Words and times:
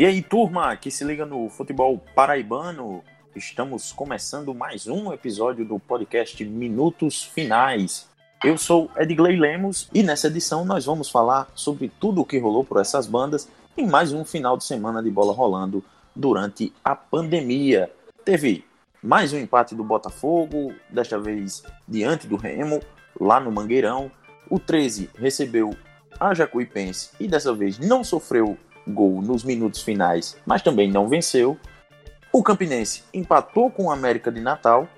E 0.00 0.06
aí, 0.06 0.22
turma 0.22 0.74
que 0.78 0.90
se 0.90 1.04
liga 1.04 1.26
no 1.26 1.50
futebol 1.50 2.02
paraibano, 2.14 3.04
estamos 3.36 3.92
começando 3.92 4.54
mais 4.54 4.86
um 4.86 5.12
episódio 5.12 5.62
do 5.62 5.78
podcast 5.78 6.42
Minutos 6.42 7.22
Finais. 7.22 8.08
Eu 8.42 8.56
sou 8.56 8.90
Edgley 8.96 9.38
Lemos 9.38 9.90
e 9.92 10.02
nessa 10.02 10.28
edição 10.28 10.64
nós 10.64 10.86
vamos 10.86 11.10
falar 11.10 11.50
sobre 11.54 11.92
tudo 12.00 12.22
o 12.22 12.24
que 12.24 12.38
rolou 12.38 12.64
por 12.64 12.80
essas 12.80 13.06
bandas 13.06 13.46
em 13.76 13.86
mais 13.86 14.10
um 14.10 14.24
final 14.24 14.56
de 14.56 14.64
semana 14.64 15.02
de 15.02 15.10
bola 15.10 15.34
rolando 15.34 15.84
durante 16.16 16.72
a 16.82 16.96
pandemia. 16.96 17.92
Teve 18.24 18.64
mais 19.02 19.34
um 19.34 19.38
empate 19.38 19.74
do 19.74 19.84
Botafogo, 19.84 20.72
desta 20.88 21.18
vez 21.18 21.62
diante 21.86 22.26
do 22.26 22.36
Remo, 22.36 22.80
lá 23.20 23.38
no 23.38 23.52
Mangueirão. 23.52 24.10
O 24.48 24.58
13 24.58 25.10
recebeu 25.18 25.76
a 26.18 26.32
Jacuipense 26.32 27.10
e 27.20 27.28
dessa 27.28 27.52
vez 27.52 27.78
não 27.78 28.02
sofreu 28.02 28.56
gol 28.86 29.22
nos 29.22 29.44
minutos 29.44 29.82
finais, 29.82 30.36
mas 30.44 30.62
também 30.62 30.90
não 30.90 31.08
venceu. 31.08 31.58
O 32.32 32.42
Campinense 32.42 33.02
empatou 33.12 33.70
com 33.70 33.86
o 33.86 33.90
América 33.90 34.30
de 34.30 34.40
Natal 34.40 34.88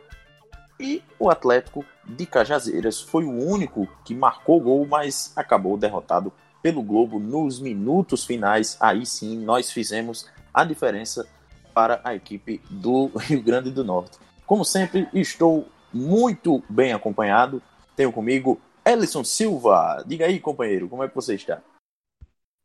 e 0.79 1.03
o 1.19 1.31
Atlético 1.31 1.85
de 2.05 2.27
Cajazeiras 2.27 3.01
foi 3.01 3.25
o 3.25 3.31
único 3.31 3.89
que 4.05 4.15
marcou 4.15 4.61
gol, 4.61 4.87
mas 4.87 5.33
acabou 5.37 5.77
derrotado 5.77 6.33
pelo 6.63 6.83
Globo 6.83 7.19
nos 7.19 7.61
minutos 7.61 8.25
finais. 8.25 8.77
Aí 8.81 9.07
sim 9.07 9.39
nós 9.39 9.71
fizemos 9.71 10.29
a 10.53 10.65
diferença 10.65 11.27
para 11.73 12.01
a 12.05 12.15
equipe 12.15 12.61
do 12.71 13.11
Rio 13.17 13.43
Grande 13.43 13.71
do 13.71 13.85
Norte. 13.85 14.19
Como 14.47 14.65
sempre, 14.65 15.09
estou 15.15 15.67
muito 15.93 16.63
bem 16.69 16.93
acompanhado. 16.93 17.63
Tenho 17.97 18.13
comigo 18.13 18.61
Ellison 18.85 19.25
Silva. 19.25 20.03
Diga 20.07 20.27
aí, 20.27 20.39
companheiro, 20.41 20.89
como 20.89 21.03
é 21.03 21.09
que 21.09 21.15
você 21.15 21.35
está? 21.35 21.61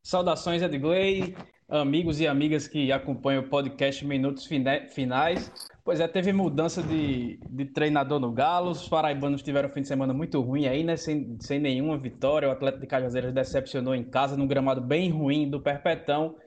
Saudações, 0.07 0.61
Edgley, 0.61 1.35
amigos 1.67 2.21
e 2.21 2.27
amigas 2.27 2.65
que 2.65 2.93
acompanham 2.93 3.43
o 3.43 3.49
podcast 3.49 4.05
Minutos 4.05 4.45
Finais. 4.45 5.51
Pois 5.83 5.99
é, 5.99 6.07
teve 6.07 6.31
mudança 6.31 6.81
de, 6.81 7.37
de 7.49 7.65
treinador 7.65 8.17
no 8.17 8.31
Galo, 8.31 8.71
os 8.71 8.87
paraibanos 8.87 9.43
tiveram 9.43 9.67
um 9.67 9.71
fim 9.73 9.81
de 9.81 9.89
semana 9.89 10.13
muito 10.13 10.39
ruim 10.39 10.65
aí, 10.65 10.81
né? 10.81 10.95
Sem, 10.95 11.37
sem 11.41 11.59
nenhuma 11.59 11.97
vitória. 11.97 12.47
O 12.47 12.51
Atlético 12.53 12.83
de 12.83 12.87
Cajazeiras 12.87 13.33
decepcionou 13.33 13.93
em 13.93 14.05
casa, 14.05 14.37
num 14.37 14.47
gramado 14.47 14.79
bem 14.79 15.09
ruim 15.09 15.49
do 15.49 15.59
Perpetão. 15.59 16.37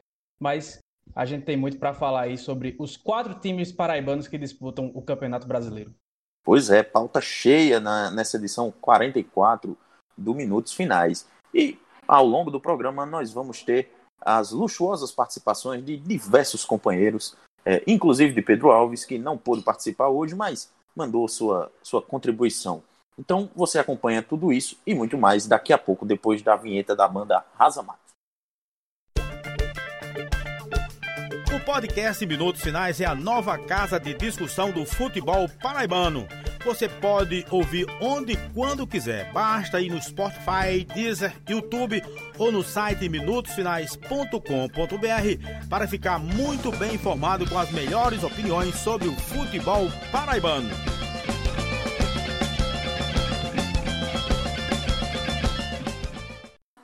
Mas 0.41 0.79
a 1.15 1.27
gente 1.27 1.45
tem 1.45 1.59
muito 1.59 1.79
para 1.79 1.93
falar 1.93 2.23
aí 2.23 2.39
sobre 2.39 2.75
os 2.79 2.97
quatro 2.97 3.35
times 3.35 3.71
paraibanos 3.71 4.27
que 4.27 4.39
disputam 4.39 4.91
o 4.95 5.03
Campeonato 5.03 5.47
Brasileiro. 5.47 5.95
Pois 6.43 6.71
é, 6.71 6.83
pauta 6.83 7.21
cheia 7.21 7.79
na, 7.79 8.11
nessa 8.11 8.39
edição 8.39 8.73
44 8.81 9.77
do 10.17 10.35
Minutos 10.35 10.73
Finais. 10.73 11.29
E 11.53 11.79
ao 12.11 12.27
longo 12.27 12.51
do 12.51 12.61
programa, 12.61 13.07
nós 13.07 13.33
vamos 13.33 13.63
ter 13.63 13.89
as 14.21 14.51
luxuosas 14.51 15.13
participações 15.13 15.85
de 15.85 15.97
diversos 15.97 16.65
companheiros, 16.65 17.37
é, 17.65 17.85
inclusive 17.87 18.35
de 18.35 18.43
Pedro 18.43 18.73
Alves, 18.73 19.05
que 19.05 19.17
não 19.17 19.39
pôde 19.39 19.63
participar 19.63 20.09
hoje, 20.09 20.35
mas 20.35 20.73
mandou 20.95 21.29
sua, 21.29 21.71
sua 21.85 22.03
contribuição. 22.03 22.83
Então 23.17 23.49
você 23.55 23.79
acompanha 23.79 24.25
tudo 24.25 24.53
isso 24.53 24.77
e 24.85 24.93
muito 24.93 25.17
mais 25.17 25.47
daqui 25.47 25.73
a 25.73 25.79
pouco, 25.79 26.05
depois 26.05 26.43
da 26.43 26.57
vinheta 26.57 26.97
da 26.97 27.07
banda 27.07 27.45
Rasa 27.55 27.81
Mato. 27.81 28.01
O 31.55 31.65
podcast 31.65 32.27
Minutos 32.27 32.61
Finais 32.61 33.01
é 33.01 33.05
a 33.05 33.15
nova 33.15 33.57
casa 33.57 34.01
de 34.01 34.15
discussão 34.15 34.73
do 34.73 34.85
futebol 34.85 35.49
paraibano 35.63 36.27
você 36.65 36.89
pode 36.89 37.45
ouvir 37.51 37.87
onde 38.01 38.33
e 38.33 38.37
quando 38.55 38.87
quiser. 38.87 39.33
Basta 39.33 39.81
ir 39.81 39.91
no 39.91 40.01
Spotify, 40.01 40.85
Deezer, 40.95 41.35
YouTube 41.49 42.03
ou 42.39 42.53
no 42.53 42.63
site 42.63 43.09
minutosfinais.com.br 43.09 45.69
para 45.69 45.89
ficar 45.89 46.19
muito 46.19 46.71
bem 46.73 46.95
informado 46.95 47.49
com 47.49 47.59
as 47.59 47.71
melhores 47.71 48.23
opiniões 48.23 48.75
sobre 48.77 49.09
o 49.09 49.13
futebol 49.13 49.87
paraibano. 50.13 50.69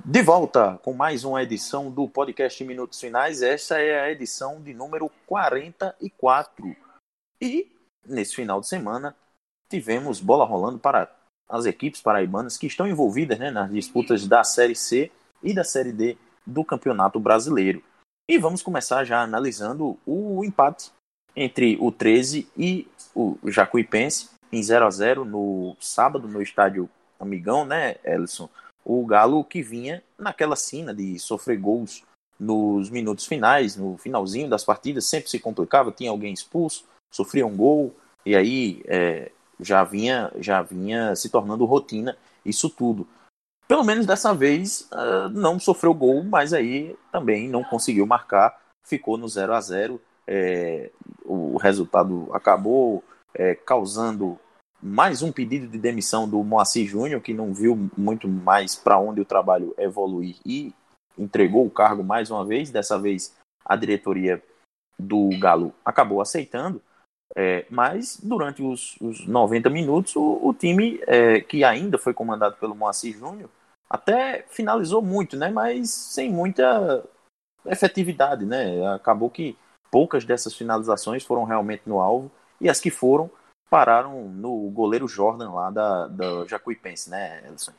De 0.04 0.22
volta 0.22 0.78
com 0.82 0.94
mais 0.94 1.25
uma 1.25 1.42
edição 1.42 1.91
do 1.91 2.09
podcast 2.09 2.65
Minutos 2.65 3.00
Finais. 3.00 3.42
Essa 3.42 3.81
é 3.81 4.00
a 4.00 4.10
edição 4.10 4.62
de 4.62 4.72
número 4.72 5.10
44. 5.26 6.75
E 7.41 7.72
nesse 8.06 8.36
final 8.36 8.60
de 8.60 8.69
semana 8.69 9.15
tivemos 9.69 10.21
bola 10.21 10.44
rolando 10.44 10.78
para 10.78 11.10
as 11.49 11.65
equipes 11.65 12.00
paraibanas 12.00 12.59
que 12.59 12.66
estão 12.66 12.87
envolvidas 12.87 13.38
né, 13.38 13.50
nas 13.50 13.71
disputas 13.71 14.27
da 14.27 14.43
Série 14.43 14.75
C 14.75 15.10
e 15.43 15.54
da 15.54 15.65
Série 15.65 15.93
D 15.93 16.16
do 16.44 16.65
Campeonato 16.65 17.21
Brasileiro. 17.21 17.82
E 18.28 18.38
vamos 18.38 18.62
começar 18.62 19.04
já 19.04 19.22
analisando 19.22 19.97
o 20.04 20.44
empate 20.44 20.91
entre 21.34 21.77
o 21.81 21.93
13 21.93 22.49
e 22.56 22.88
o 23.15 23.38
Jacuipense 23.47 24.31
em 24.53 24.62
0 24.62 24.87
a 24.87 24.91
0 24.91 25.25
no 25.25 25.77
sábado 25.81 26.27
no 26.27 26.43
estádio 26.43 26.88
Amigão, 27.19 27.65
né, 27.65 27.97
Ellison? 28.04 28.48
O 28.84 29.04
Galo 29.06 29.44
que 29.44 29.62
vinha 29.62 30.03
naquela 30.19 30.56
cena 30.56 30.94
de 30.94 31.19
sofrer 31.19 31.59
gols 31.59 32.03
nos 32.38 32.91
minutos 32.91 33.27
finais, 33.27 33.77
no 33.77 33.97
finalzinho 33.97 34.48
das 34.48 34.65
partidas, 34.65 35.06
sempre 35.06 35.31
se 35.31 35.38
complicava, 35.38 35.91
tinha 35.91 36.10
alguém 36.10 36.33
expulso, 36.33 36.84
sofria 37.12 37.47
um 37.47 37.56
gol, 37.56 37.94
e 38.25 38.37
aí 38.37 38.83
é, 38.87 39.33
já 39.61 39.83
vinha, 39.84 40.31
já 40.39 40.62
vinha 40.62 41.15
se 41.17 41.28
tornando 41.28 41.65
rotina 41.65 42.17
isso 42.44 42.71
tudo. 42.71 43.06
Pelo 43.69 43.83
menos 43.83 44.06
dessa 44.06 44.33
vez 44.33 44.89
uh, 44.93 45.28
não 45.31 45.59
sofreu 45.59 45.93
gol, 45.93 46.22
mas 46.22 46.53
aí 46.53 46.97
também 47.11 47.49
não 47.49 47.65
conseguiu 47.65 48.06
marcar, 48.06 48.61
ficou 48.87 49.19
no 49.19 49.28
0 49.28 49.55
a 49.55 49.61
0 49.61 50.00
é, 50.27 50.91
O 51.25 51.56
resultado 51.56 52.28
acabou 52.33 53.03
é, 53.34 53.55
causando 53.55 54.39
mais 54.81 55.22
um 55.22 55.33
pedido 55.33 55.66
de 55.66 55.78
demissão 55.78 56.28
do 56.28 56.43
Moacir 56.45 56.87
Júnior, 56.87 57.21
que 57.21 57.34
não 57.34 57.53
viu 57.53 57.91
muito 57.97 58.28
mais 58.28 58.77
para 58.77 58.99
onde 58.99 59.21
o 59.21 59.25
trabalho 59.25 59.75
evoluir 59.78 60.37
e 60.45 60.72
entregou 61.19 61.66
o 61.66 61.71
cargo 61.71 62.05
mais 62.05 62.31
uma 62.31 62.45
vez. 62.45 62.71
Dessa 62.71 62.99
vez 62.99 63.34
a 63.65 63.75
diretoria 63.75 64.43
do 64.99 65.31
Galo 65.41 65.75
acabou 65.84 66.21
aceitando. 66.21 66.81
É, 67.38 67.66
mas 67.69 68.19
durante 68.22 68.62
os, 68.62 68.97
os 68.98 69.26
90 69.26 69.69
minutos, 69.69 70.16
o, 70.16 70.41
o 70.42 70.54
time 70.54 70.98
é, 71.06 71.41
que 71.41 71.62
ainda 71.62 71.98
foi 71.98 72.14
comandado 72.14 72.56
pelo 72.56 72.74
Moacir 72.74 73.14
Júnior 73.14 73.50
até 73.91 74.44
finalizou 74.48 75.02
muito, 75.02 75.36
né? 75.36 75.50
Mas 75.50 75.91
sem 75.91 76.30
muita 76.30 77.04
efetividade, 77.66 78.44
né? 78.44 78.86
Acabou 78.94 79.30
que 79.30 79.56
poucas 79.91 80.24
dessas 80.24 80.54
finalizações 80.54 81.24
foram 81.24 81.44
realmente 81.44 81.82
no 81.86 82.00
alvo 82.00 82.30
e 82.60 82.69
as 82.69 82.80
que 82.80 82.91
foram 82.91 83.30
pararam 83.68 84.28
no 84.28 84.70
goleiro 84.70 85.06
Jordan 85.06 85.50
lá 85.50 85.70
da, 85.70 86.06
da 86.08 86.47
Jacuipense, 86.47 87.10
né, 87.10 87.42
Edson? 87.48 87.72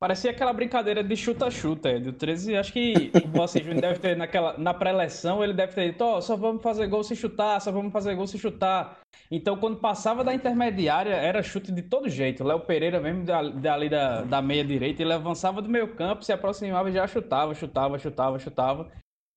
Parecia 0.00 0.30
aquela 0.30 0.54
brincadeira 0.54 1.04
de 1.04 1.14
chuta-chuta. 1.14 2.00
Do 2.00 2.14
13, 2.14 2.56
acho 2.56 2.72
que 2.72 3.12
o 3.22 3.36
Moacir 3.36 3.62
Júnior 3.62 3.82
deve 3.82 3.98
ter, 3.98 4.16
naquela, 4.16 4.56
na 4.56 4.72
pré-eleção, 4.72 5.44
ele 5.44 5.52
deve 5.52 5.74
ter 5.74 5.90
dito: 5.90 6.02
oh, 6.02 6.22
só 6.22 6.36
vamos 6.36 6.62
fazer 6.62 6.86
gol 6.86 7.04
se 7.04 7.14
chutar, 7.14 7.60
só 7.60 7.70
vamos 7.70 7.92
fazer 7.92 8.14
gol 8.14 8.26
se 8.26 8.38
chutar. 8.38 8.98
Então, 9.30 9.58
quando 9.58 9.76
passava 9.76 10.24
da 10.24 10.32
intermediária, 10.32 11.14
era 11.14 11.42
chute 11.42 11.70
de 11.70 11.82
todo 11.82 12.08
jeito. 12.08 12.42
Léo 12.42 12.60
Pereira, 12.60 12.98
mesmo 12.98 13.24
dali 13.60 13.90
da, 13.90 14.22
da 14.22 14.40
meia-direita, 14.40 15.02
ele 15.02 15.12
avançava 15.12 15.60
do 15.60 15.68
meio 15.68 15.94
campo, 15.94 16.24
se 16.24 16.32
aproximava 16.32 16.88
e 16.88 16.94
já 16.94 17.06
chutava, 17.06 17.54
chutava, 17.54 17.98
chutava, 17.98 18.38
chutava. 18.38 18.90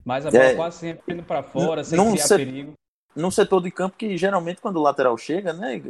Mas 0.05 0.25
a 0.25 0.31
bola 0.31 0.43
é, 0.43 0.55
quase 0.55 0.77
sempre 0.77 1.13
indo 1.13 1.23
para 1.23 1.43
fora, 1.43 1.83
sem 1.83 1.99
criar 1.99 2.23
ser, 2.25 2.37
perigo. 2.37 2.73
Num 3.13 3.29
setor 3.29 3.61
de 3.61 3.69
campo 3.69 3.97
que 3.97 4.17
geralmente, 4.17 4.61
quando 4.61 4.77
o 4.77 4.81
lateral 4.81 5.17
chega, 5.17 5.51
né, 5.51 5.81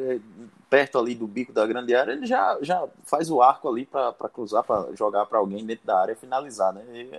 perto 0.73 0.97
ali 0.97 1.13
do 1.13 1.28
bico 1.28 1.53
da 1.53 1.67
grande 1.67 1.93
área, 1.93 2.14
ele 2.14 2.25
já, 2.25 2.58
já 2.59 2.87
faz 3.03 3.29
o 3.29 3.43
arco 3.43 3.70
ali 3.70 3.85
para 3.85 4.11
cruzar, 4.28 4.64
para 4.64 4.91
jogar 4.96 5.28
para 5.28 5.37
alguém 5.37 5.64
dentro 5.64 5.85
da 5.85 5.99
área 5.99 6.14
e 6.14 6.16
finalizar, 6.16 6.73
né? 6.73 6.84
E, 6.91 7.11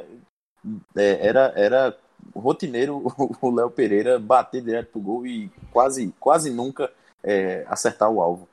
é, 0.96 1.24
era, 1.24 1.52
era 1.54 1.96
rotineiro 2.34 3.00
o 3.40 3.50
Léo 3.54 3.70
Pereira 3.70 4.18
bater 4.18 4.60
direto 4.60 4.90
pro 4.90 5.00
gol 5.00 5.24
e 5.24 5.48
quase, 5.70 6.12
quase 6.18 6.50
nunca 6.50 6.90
é, 7.22 7.64
acertar 7.68 8.10
o 8.10 8.20
alvo. 8.20 8.48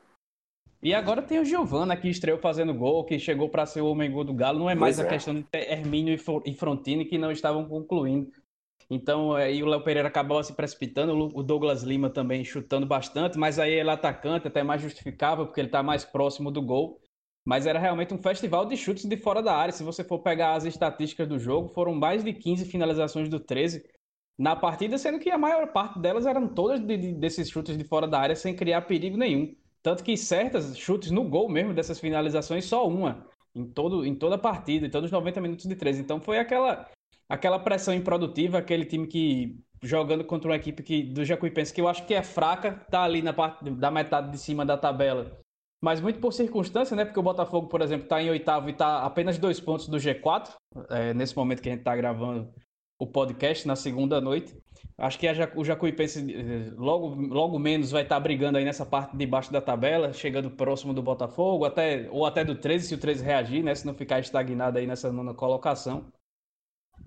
E 0.83 0.94
agora 0.94 1.24
tem 1.24 1.39
o 1.39 1.45
Giovana 1.45 1.98
que 1.98 2.07
estreou 2.07 2.38
fazendo 2.38 2.71
gol, 2.71 3.03
que 3.03 3.18
chegou 3.18 3.50
para 3.50 3.65
ser 3.65 3.81
o 3.81 3.88
homem 3.88 4.12
gol 4.12 4.24
do 4.24 4.36
Galo. 4.36 4.59
Não 4.59 4.69
é 4.69 4.75
mais 4.75 4.98
pois 4.98 5.07
a 5.07 5.09
é. 5.09 5.13
questão 5.13 5.33
de 5.33 5.48
Hermínio 5.51 6.15
e 6.45 6.53
Frontini 6.53 7.06
que 7.06 7.18
não 7.18 7.31
estavam 7.31 7.68
concluindo. 7.68 8.31
Então, 8.93 9.31
aí 9.31 9.63
o 9.63 9.67
Léo 9.67 9.81
Pereira 9.81 10.09
acabou 10.09 10.43
se 10.43 10.51
precipitando, 10.51 11.13
o 11.33 11.41
Douglas 11.41 11.81
Lima 11.81 12.09
também 12.09 12.43
chutando 12.43 12.85
bastante, 12.85 13.38
mas 13.38 13.57
aí 13.57 13.71
ele 13.71 13.89
é 13.89 13.93
atacante, 13.93 14.49
até 14.49 14.63
mais 14.63 14.81
justificável, 14.81 15.45
porque 15.45 15.61
ele 15.61 15.69
está 15.69 15.81
mais 15.81 16.03
próximo 16.03 16.51
do 16.51 16.61
gol. 16.61 16.99
Mas 17.45 17.65
era 17.65 17.79
realmente 17.79 18.13
um 18.13 18.21
festival 18.21 18.65
de 18.65 18.75
chutes 18.75 19.05
de 19.05 19.15
fora 19.15 19.41
da 19.41 19.55
área. 19.55 19.71
Se 19.71 19.81
você 19.81 20.03
for 20.03 20.19
pegar 20.19 20.55
as 20.55 20.65
estatísticas 20.65 21.25
do 21.25 21.39
jogo, 21.39 21.69
foram 21.69 21.95
mais 21.95 22.21
de 22.21 22.33
15 22.33 22.65
finalizações 22.65 23.29
do 23.29 23.39
13 23.39 23.81
na 24.38 24.57
partida, 24.57 24.97
sendo 24.97 25.19
que 25.19 25.29
a 25.29 25.38
maior 25.38 25.71
parte 25.71 25.97
delas 25.97 26.25
eram 26.25 26.49
todas 26.49 26.81
de, 26.81 26.97
de, 26.97 27.13
desses 27.13 27.49
chutes 27.49 27.77
de 27.77 27.85
fora 27.85 28.09
da 28.09 28.19
área 28.19 28.35
sem 28.35 28.53
criar 28.53 28.81
perigo 28.81 29.15
nenhum. 29.15 29.55
Tanto 29.81 30.03
que 30.03 30.17
certas 30.17 30.77
chutes 30.77 31.11
no 31.11 31.23
gol 31.23 31.47
mesmo 31.47 31.73
dessas 31.73 31.97
finalizações, 31.97 32.65
só 32.65 32.85
uma 32.85 33.25
em, 33.55 33.65
todo, 33.65 34.05
em 34.05 34.13
toda 34.13 34.35
a 34.35 34.38
partida, 34.38 34.85
em 34.85 34.89
todos 34.89 35.05
os 35.07 35.11
90 35.13 35.39
minutos 35.39 35.65
de 35.65 35.75
13. 35.77 36.01
Então 36.01 36.19
foi 36.19 36.38
aquela 36.38 36.85
aquela 37.31 37.57
pressão 37.57 37.94
improdutiva, 37.94 38.57
aquele 38.57 38.86
time 38.86 39.07
que 39.07 39.57
jogando 39.81 40.24
contra 40.24 40.50
uma 40.50 40.56
equipe 40.56 40.83
que, 40.83 41.01
do 41.01 41.24
Jacuipense 41.24 41.74
que 41.74 41.80
eu 41.80 41.88
acho 41.88 42.06
que 42.06 42.13
é 42.13 42.22
fraca, 42.22 42.86
tá 42.92 43.04
ali 43.04 43.22
na 43.22 43.31
parte 43.31 43.69
da 43.69 43.89
metade 43.89 44.31
de 44.31 44.38
cima 44.38 44.66
da 44.66 44.78
tabela. 44.78 45.39
Mas 45.81 46.01
muito 46.01 46.19
por 46.19 46.33
circunstância, 46.33 46.95
né? 46.95 47.06
Porque 47.06 47.19
o 47.19 47.24
Botafogo, 47.24 47.68
por 47.68 47.81
exemplo, 47.81 48.04
está 48.04 48.22
em 48.22 48.30
oitavo 48.30 48.68
e 48.68 48.74
está 48.74 49.04
apenas 49.04 49.39
dois 49.39 49.60
pontos 49.60 49.88
do 49.88 49.98
G4, 49.98 50.50
é, 50.89 51.13
nesse 51.13 51.36
momento 51.36 51.62
que 51.62 51.69
a 51.69 51.72
gente 51.72 51.80
está 51.80 51.95
gravando 51.95 52.54
o 53.00 53.07
podcast, 53.07 53.68
na 53.68 53.75
segunda 53.75 54.22
noite. 54.22 54.56
Acho 54.95 55.18
que 55.18 55.27
a, 55.27 55.34
o 55.56 55.63
Jacuipense 55.63 56.19
eh, 56.31 56.72
logo, 56.77 57.16
logo 57.16 57.57
menos 57.57 57.89
vai 57.89 58.04
estar 58.04 58.18
tá 58.18 58.19
brigando 58.19 58.60
aí 58.60 58.66
nessa 58.66 58.86
parte 58.86 59.18
de 59.18 59.25
baixo 59.25 59.51
da 59.51 59.60
tabela, 59.60 60.13
chegando 60.13 60.51
próximo 60.51 60.94
do 60.94 61.01
Botafogo, 61.01 61.66
até, 61.66 62.07
ou 62.12 62.27
até 62.27 62.44
do 62.44 62.54
13, 62.54 62.89
se 62.89 62.94
o 62.94 63.00
13 63.00 63.24
reagir, 63.24 63.63
né? 63.63 63.74
Se 63.74 63.88
não 63.88 63.95
ficar 63.95 64.19
estagnado 64.19 64.77
aí 64.77 64.86
nessa 64.86 65.12
nona 65.12 65.34
colocação. 65.34 66.12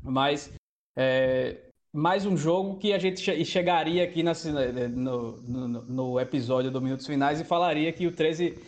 Mas 0.04 0.52
é, 0.96 1.56
mais 1.92 2.26
um 2.26 2.36
jogo 2.36 2.76
que 2.76 2.92
a 2.92 2.98
gente 2.98 3.44
chegaria 3.44 4.04
aqui 4.04 4.22
na, 4.22 4.32
no, 4.90 5.36
no, 5.42 5.68
no, 5.68 6.20
episódio 6.20 6.70
do 6.70 6.82
Minutos 6.82 7.06
Finais 7.06 7.40
e 7.40 7.44
falaria 7.44 7.92
que 7.92 8.06
o 8.06 8.12
13 8.12 8.58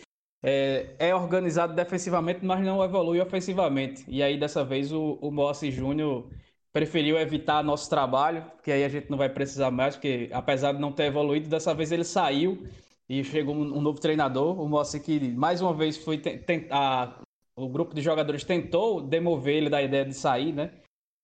é, 0.43 0.95
é, 0.97 1.15
organizado 1.15 1.73
defensivamente, 1.73 2.43
mas 2.43 2.63
não 2.65 2.83
evolui 2.83 3.21
ofensivamente. 3.21 4.03
E 4.07 4.23
aí, 4.23 4.39
dessa 4.39 4.63
vez, 4.63 4.91
o, 4.91 5.19
o 5.21 5.29
Mossi 5.29 5.71
Júnior 5.71 6.27
preferiu 6.73 7.17
evitar 7.17 7.63
nosso 7.63 7.89
trabalho, 7.89 8.45
que 8.63 8.71
aí 8.71 8.83
a 8.83 8.89
gente 8.89 9.09
não 9.09 9.17
vai 9.17 9.29
precisar 9.29 9.71
mais, 9.71 9.95
porque 9.95 10.29
apesar 10.31 10.73
de 10.73 10.79
não 10.79 10.91
ter 10.91 11.05
evoluído, 11.05 11.49
dessa 11.49 11.73
vez 11.73 11.91
ele 11.91 12.03
saiu 12.03 12.67
e 13.09 13.23
chegou 13.23 13.55
um, 13.55 13.77
um 13.77 13.81
novo 13.81 13.99
treinador, 13.99 14.59
o 14.61 14.67
Mossi 14.67 14.99
que 14.99 15.19
mais 15.31 15.61
uma 15.61 15.73
vez 15.73 15.97
foi 15.97 16.17
tentar. 16.17 17.21
O 17.55 17.67
grupo 17.67 17.95
de 17.95 18.01
jogadores 18.01 18.43
tentou 18.43 19.01
demover 19.01 19.55
ele 19.55 19.69
da 19.69 19.81
ideia 19.81 20.05
de 20.05 20.13
sair, 20.13 20.53
né? 20.53 20.71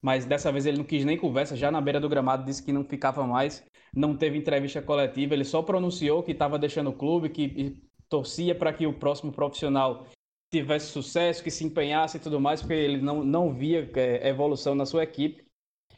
Mas 0.04 0.26
dessa 0.26 0.52
vez 0.52 0.66
ele 0.66 0.78
não 0.78 0.84
quis 0.84 1.06
nem 1.06 1.18
conversa, 1.18 1.56
já 1.56 1.72
na 1.72 1.80
beira 1.80 2.00
do 2.00 2.10
gramado 2.10 2.44
disse 2.44 2.62
que 2.62 2.74
não 2.74 2.84
ficava 2.84 3.26
mais, 3.26 3.66
não 3.96 4.18
teve 4.18 4.38
entrevista 4.38 4.82
coletiva, 4.82 5.34
ele 5.34 5.46
só 5.46 5.62
pronunciou 5.62 6.22
que 6.22 6.34
estava 6.34 6.60
deixando 6.60 6.90
o 6.90 6.94
clube, 6.94 7.30
que 7.30 7.82
torcia 8.10 8.54
para 8.54 8.74
que 8.74 8.86
o 8.86 8.94
próximo 8.94 9.32
profissional 9.32 10.06
tivesse 10.52 10.88
sucesso, 10.88 11.42
que 11.42 11.50
se 11.50 11.64
empenhasse 11.64 12.18
e 12.18 12.20
tudo 12.20 12.40
mais, 12.40 12.62
porque 12.62 12.74
ele 12.74 13.02
não, 13.02 13.24
não 13.24 13.54
via 13.54 13.90
é, 13.96 14.28
evolução 14.28 14.76
na 14.76 14.86
sua 14.86 15.04
equipe. 15.04 15.44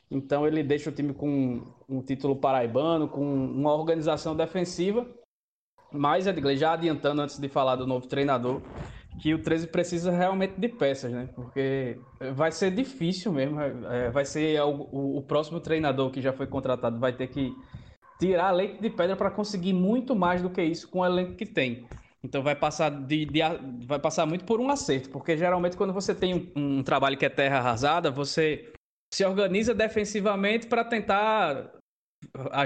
Então 0.10 0.46
ele 0.46 0.62
deixa 0.62 0.92
o 0.92 0.94
time 0.94 1.14
com 1.14 1.66
um 1.90 2.02
título 2.02 2.36
paraibano, 2.36 3.10
com 3.10 3.26
uma 3.26 3.74
organização 3.74 4.36
defensiva. 4.36 5.06
Mas, 5.92 6.28
Edgley, 6.28 6.58
já 6.58 6.74
adiantando 6.74 7.22
antes 7.22 7.40
de 7.40 7.50
falar 7.50 7.76
do 7.76 7.88
novo 7.88 8.08
treinador, 8.08 8.62
que 9.20 9.34
o 9.34 9.42
13 9.42 9.68
precisa 9.68 10.12
realmente 10.12 10.60
de 10.60 10.68
peças, 10.68 11.12
né? 11.12 11.30
Porque 11.34 11.98
vai 12.34 12.52
ser 12.52 12.72
difícil 12.72 13.32
mesmo. 13.32 13.60
É, 13.60 14.10
vai 14.10 14.26
ser 14.26 14.62
o, 14.62 15.18
o, 15.18 15.22
próximo 15.22 15.60
treinador 15.60 16.12
que 16.12 16.22
já 16.22 16.34
foi 16.34 16.48
contratado 16.48 17.00
vai 17.00 17.14
ter 17.14 17.28
que 17.28 17.54
tirar 18.20 18.52
leite 18.52 18.82
de 18.82 18.90
pedra 18.90 19.16
para 19.16 19.32
conseguir 19.32 19.74
muito 19.74 20.16
mais 20.16 20.42
do 20.42 20.50
que 20.50 20.62
isso 20.62 20.90
com 20.90 21.00
o 21.00 21.06
elenco 21.06 21.36
que 21.36 21.46
tem. 21.46 21.88
Então 22.24 22.42
vai 22.42 22.56
passar 22.56 22.90
de, 22.90 23.26
de, 23.26 23.40
vai 23.86 24.00
passar 24.00 24.26
muito 24.26 24.46
por 24.46 24.60
um 24.60 24.70
acerto, 24.70 25.10
porque 25.10 25.38
geralmente 25.38 25.78
quando 25.78 25.94
você 25.94 26.14
tem 26.14 26.34
um, 26.56 26.80
um 26.80 26.84
trabalho 26.84 27.18
que 27.18 27.26
é 27.26 27.30
terra 27.30 27.60
arrasada, 27.60 28.10
você 28.10 28.72
se 29.14 29.24
organiza 29.24 29.74
defensivamente 29.74 30.68
para 30.68 30.84
tentar 30.84 31.72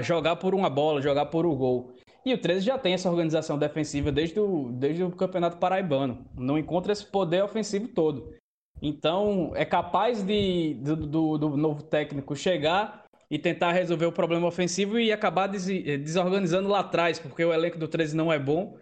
jogar 0.02 0.36
por 0.36 0.54
uma 0.54 0.70
bola, 0.70 1.02
jogar 1.02 1.26
por 1.26 1.44
um 1.44 1.54
gol. 1.54 1.92
E 2.24 2.34
o 2.34 2.38
13 2.38 2.66
já 2.66 2.78
tem 2.78 2.94
essa 2.94 3.08
organização 3.08 3.58
defensiva 3.58 4.12
desde 4.12 4.38
o, 4.38 4.70
desde 4.72 5.02
o 5.02 5.10
Campeonato 5.10 5.56
Paraibano. 5.56 6.26
Não 6.36 6.58
encontra 6.58 6.92
esse 6.92 7.04
poder 7.04 7.42
ofensivo 7.42 7.88
todo. 7.88 8.34
Então, 8.82 9.52
é 9.54 9.64
capaz 9.64 10.22
de, 10.22 10.74
do, 10.74 10.96
do, 10.96 11.38
do 11.38 11.56
novo 11.56 11.82
técnico 11.82 12.36
chegar 12.36 13.04
e 13.30 13.38
tentar 13.38 13.72
resolver 13.72 14.06
o 14.06 14.12
problema 14.12 14.46
ofensivo 14.46 14.98
e 14.98 15.12
acabar 15.12 15.46
des, 15.46 15.66
desorganizando 15.66 16.68
lá 16.68 16.80
atrás, 16.80 17.18
porque 17.18 17.44
o 17.44 17.52
elenco 17.52 17.78
do 17.78 17.88
13 17.88 18.16
não 18.16 18.32
é 18.32 18.38
bom. 18.38 18.76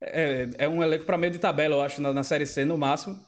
É, 0.00 0.48
é 0.58 0.68
um 0.68 0.82
elenco 0.82 1.04
para 1.04 1.18
meio 1.18 1.32
de 1.32 1.38
tabela, 1.38 1.76
eu 1.76 1.82
acho, 1.82 2.00
na, 2.00 2.12
na 2.12 2.22
Série 2.22 2.46
C 2.46 2.64
no 2.64 2.78
máximo. 2.78 3.18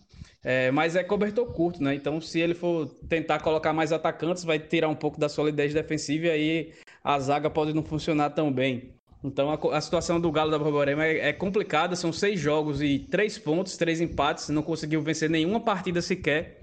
É, 0.45 0.71
mas 0.71 0.97
é 0.97 1.05
cobertor 1.05 1.53
curto, 1.53 1.83
né? 1.83 1.95
Então, 1.95 2.21
se 2.21 2.41
ele 2.41 2.55
for 2.55 2.87
tentar 3.09 3.41
colocar 3.41 3.73
mais 3.73 3.93
atacantes, 3.93 4.45
vai 4.45 4.59
tirar 4.59 4.89
um 4.89 4.95
pouco 4.95 5.21
da 5.21 5.29
solidez 5.29 5.73
defensiva 5.73 6.27
e 6.27 6.31
aí 6.31 6.73
a 7.03 7.19
zaga 7.19 7.49
pode 7.49 7.73
não 7.73 7.85
funcionar 7.85 8.31
tão 8.31 8.53
bem. 8.53 8.95
Então 9.25 9.51
a, 9.51 9.77
a, 9.77 9.81
situação 9.81 10.21
do 10.21 10.33
Galo 10.33 10.51
da 10.51 10.59
Borborema 10.59 11.05
é, 11.05 11.29
é, 11.29 11.33
complicada, 11.33 11.95
são 11.95 12.13
seis 12.13 12.41
jogos 12.41 12.83
e 12.83 12.99
três 12.99 13.39
pontos, 13.39 13.77
três 13.77 14.01
empates, 14.01 14.49
não 14.49 14.63
conseguiu 14.63 15.01
vencer 15.01 15.31
nenhuma 15.31 15.61
partida 15.61 16.03
sequer. 16.03 16.59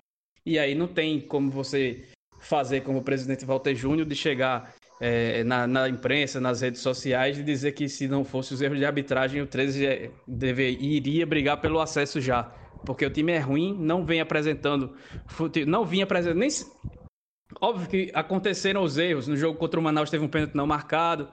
E 0.45 0.59
aí 0.59 0.75
não 0.75 0.87
tem 0.87 1.21
como 1.21 1.49
você 1.49 2.05
fazer 2.39 2.81
como 2.81 2.99
o 2.99 3.03
presidente 3.03 3.45
Walter 3.45 3.75
Júnior 3.75 4.07
de 4.07 4.15
chegar 4.15 4.73
é, 4.99 5.43
na, 5.43 5.67
na, 5.67 5.87
imprensa, 5.87 6.39
nas 6.39 6.61
redes 6.61 6.81
sociais 6.81 7.37
e 7.37 7.43
dizer 7.43 7.73
que 7.73 7.87
se 7.87 8.07
não 8.07 8.25
fosse 8.25 8.53
os 8.53 8.61
erros 8.61 8.77
de 8.77 8.85
arbitragem, 8.85 9.41
o 9.41 9.47
13 9.47 9.85
é, 9.85 10.11
deve, 10.27 10.69
iria 10.71 11.25
brigar 11.25 11.61
pelo 11.61 11.79
acesso 11.79 12.19
já. 12.19 12.51
Porque 12.85 13.05
o 13.05 13.09
time 13.09 13.33
é 13.33 13.39
ruim, 13.39 13.75
não 13.77 14.05
vem 14.05 14.21
apresentando. 14.21 14.95
Não 15.67 15.85
vinha 15.85 16.05
apresentando. 16.05 16.39
Nem, 16.39 16.49
óbvio 17.59 17.89
que 17.89 18.11
aconteceram 18.13 18.81
os 18.83 18.97
erros. 18.97 19.27
No 19.27 19.35
jogo 19.35 19.57
contra 19.57 19.79
o 19.79 19.83
Manaus 19.83 20.09
teve 20.09 20.23
um 20.23 20.29
pênalti 20.29 20.55
não 20.55 20.65
marcado 20.65 21.27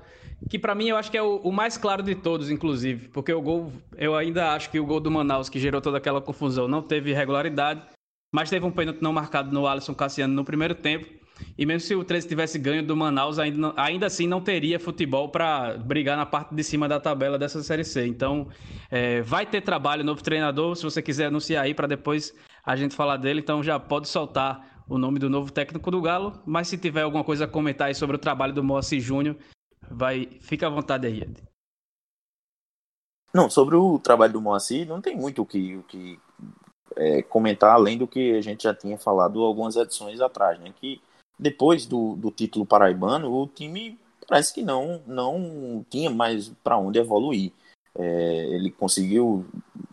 que 0.49 0.59
para 0.59 0.75
mim 0.75 0.89
eu 0.89 0.97
acho 0.97 1.11
que 1.11 1.17
é 1.17 1.23
o, 1.23 1.37
o, 1.37 1.53
mais 1.53 1.77
claro 1.77 2.03
de 2.03 2.15
todos, 2.15 2.51
inclusive, 2.51 3.09
porque 3.09 3.33
o 3.33 3.41
gol, 3.41 3.73
eu 3.97 4.15
ainda 4.15 4.53
acho 4.53 4.71
que 4.71 4.79
o 4.79 4.87
gol 4.87 5.01
do 5.01 5.11
Manaus, 5.11 5.49
que 5.49 5.59
gerou 5.59 5.81
toda 5.81 5.99
aquela 5.99 6.21
confusão, 6.21 6.69
não 6.69 6.83
teve 6.83 7.13
regularidade, 7.13 7.83
mas 8.33 8.51
teve 8.51 8.65
um 8.65 8.71
pênalti 8.71 9.01
não 9.01 9.13
marcado 9.13 9.53
no 9.53 9.67
Alisson 9.67 9.95
Cassiano 9.95 10.35
no 10.35 10.45
primeiro 10.45 10.75
tempo, 10.75 11.07
e 11.57 11.67
mesmo 11.67 11.81
se 11.81 11.95
o 11.95 12.05
13 12.05 12.29
tivesse 12.29 12.59
ganho 12.59 12.83
do 12.83 12.97
Manaus, 12.97 13.39
ainda, 13.39 13.73
ainda 13.77 14.07
assim 14.07 14.27
não 14.27 14.41
teria 14.41 14.81
futebol 14.81 15.29
para 15.29 15.77
brigar 15.77 16.17
na 16.17 16.25
parte 16.25 16.55
de 16.55 16.63
cima 16.63 16.89
da 16.89 16.99
tabela 16.99 17.39
dessa 17.39 17.63
Série 17.63 17.85
C. 17.85 18.07
Então, 18.07 18.49
é, 18.91 19.21
vai 19.23 19.45
ter 19.45 19.61
trabalho, 19.61 20.05
novo 20.05 20.23
treinador, 20.23 20.75
se 20.77 20.83
você 20.83 21.03
quiser 21.03 21.27
anunciar 21.27 21.65
aí 21.65 21.75
para 21.75 21.87
depois 21.87 22.33
a 22.65 22.75
gente 22.75 22.95
falar 22.95 23.17
dele, 23.17 23.41
então 23.41 23.63
já 23.63 23.79
pode 23.79 24.09
soltar 24.09 24.83
o 24.89 24.99
nome 24.99 25.19
do 25.19 25.29
novo 25.29 25.53
técnico 25.53 25.91
do 25.91 26.01
Galo, 26.01 26.41
mas 26.47 26.69
se 26.69 26.79
tiver 26.79 27.03
alguma 27.03 27.25
coisa 27.25 27.45
a 27.45 27.49
comentar 27.49 27.89
aí 27.89 27.95
sobre 27.95 28.17
o 28.17 28.19
trabalho 28.19 28.53
do 28.53 28.63
Moacir 28.63 29.01
Júnior, 29.01 29.37
Vai, 29.91 30.27
fica 30.41 30.67
à 30.67 30.71
vontade 30.71 31.07
aí, 31.07 31.21
Ed. 31.21 31.43
Não, 33.33 33.51
sobre 33.51 33.77
o 33.77 33.99
trabalho 33.99 34.33
do 34.33 34.41
Moacir, 34.41 34.87
não 34.87 35.01
tem 35.01 35.15
muito 35.15 35.43
o 35.43 35.47
que, 35.47 35.77
o 35.77 35.83
que 35.83 36.19
é, 36.97 37.23
comentar 37.23 37.73
além 37.73 37.99
do 37.99 38.07
que 38.07 38.33
a 38.33 38.41
gente 38.41 38.63
já 38.63 38.75
tinha 38.75 38.97
falado 38.97 39.43
algumas 39.43 39.77
edições 39.77 40.21
atrás, 40.21 40.59
né? 40.59 40.73
Que 40.81 41.01
depois 41.39 41.87
do, 41.87 42.17
do 42.17 42.31
título 42.31 42.65
paraibano, 42.65 43.31
o 43.31 43.47
time 43.47 43.99
parece 44.27 44.55
que 44.55 44.63
não, 44.63 45.03
não 45.07 45.85
tinha 45.89 46.11
mais 46.11 46.49
para 46.65 46.79
onde 46.79 46.99
evoluir. 46.99 47.53
É, 47.99 48.47
ele 48.55 48.71
conseguiu 48.71 49.47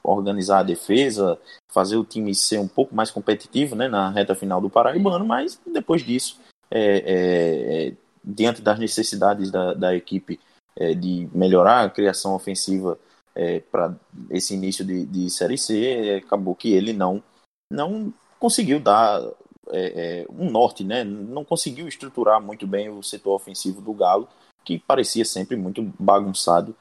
organizar 0.03 0.59
a 0.59 0.63
defesa, 0.63 1.39
fazer 1.71 1.95
o 1.95 2.03
time 2.03 2.35
ser 2.35 2.59
um 2.59 2.67
pouco 2.67 2.93
mais 2.93 3.09
competitivo 3.09 3.75
né, 3.75 3.87
na 3.87 4.09
reta 4.09 4.35
final 4.35 4.59
do 4.59 4.69
Paraibano, 4.69 5.25
mas 5.25 5.59
depois 5.65 6.03
disso 6.03 6.39
é, 6.69 6.81
é, 6.81 7.87
é 7.87 7.93
diante 8.23 8.61
das 8.61 8.79
necessidades 8.79 9.51
da, 9.51 9.73
da 9.73 9.95
equipe 9.95 10.39
é, 10.75 10.93
de 10.93 11.29
melhorar 11.33 11.83
a 11.83 11.89
criação 11.89 12.33
ofensiva 12.33 12.97
é, 13.35 13.59
para 13.59 13.95
esse 14.29 14.53
início 14.53 14.85
de, 14.85 15.05
de 15.05 15.29
Série 15.29 15.57
C, 15.57 15.85
é, 15.85 16.15
acabou 16.17 16.55
que 16.55 16.71
ele 16.71 16.93
não, 16.93 17.21
não 17.71 18.13
conseguiu 18.39 18.79
dar 18.79 19.21
é, 19.71 20.25
um 20.29 20.49
norte, 20.49 20.83
né? 20.83 21.03
não 21.03 21.43
conseguiu 21.43 21.87
estruturar 21.87 22.41
muito 22.41 22.65
bem 22.65 22.89
o 22.89 23.03
setor 23.03 23.35
ofensivo 23.35 23.81
do 23.81 23.93
Galo, 23.93 24.27
que 24.63 24.79
parecia 24.79 25.25
sempre 25.25 25.55
muito 25.55 25.83
bagunçado 25.99 26.75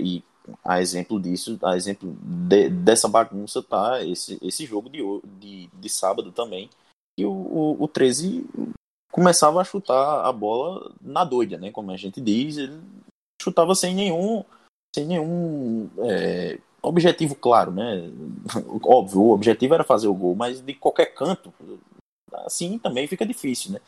e 0.00 0.22
a 0.64 0.80
exemplo 0.80 1.20
disso, 1.20 1.58
a 1.62 1.76
exemplo 1.76 2.16
de, 2.22 2.68
dessa 2.68 3.08
bagunça 3.08 3.62
tá 3.62 4.04
esse, 4.04 4.38
esse 4.40 4.64
jogo 4.64 4.88
de, 4.88 5.00
de, 5.40 5.68
de 5.72 5.88
sábado 5.88 6.30
também, 6.30 6.70
e 7.18 7.24
o, 7.24 7.32
o, 7.32 7.82
o 7.82 7.88
13 7.88 8.46
começava 9.16 9.62
a 9.62 9.64
chutar 9.64 10.26
a 10.26 10.30
bola 10.30 10.92
na 11.00 11.24
doida, 11.24 11.56
né? 11.56 11.70
Como 11.70 11.90
a 11.90 11.96
gente 11.96 12.20
diz, 12.20 12.58
ele 12.58 12.78
chutava 13.40 13.74
sem 13.74 13.94
nenhum, 13.94 14.44
sem 14.94 15.06
nenhum 15.06 15.88
é, 16.00 16.58
objetivo 16.82 17.34
claro, 17.34 17.72
né? 17.72 18.10
Óbvio, 18.84 19.22
o 19.22 19.32
objetivo 19.32 19.72
era 19.72 19.82
fazer 19.82 20.06
o 20.06 20.14
gol, 20.14 20.34
mas 20.34 20.60
de 20.60 20.74
qualquer 20.74 21.06
canto, 21.06 21.50
assim 22.44 22.78
também 22.78 23.06
fica 23.06 23.24
difícil, 23.24 23.72
né? 23.72 23.80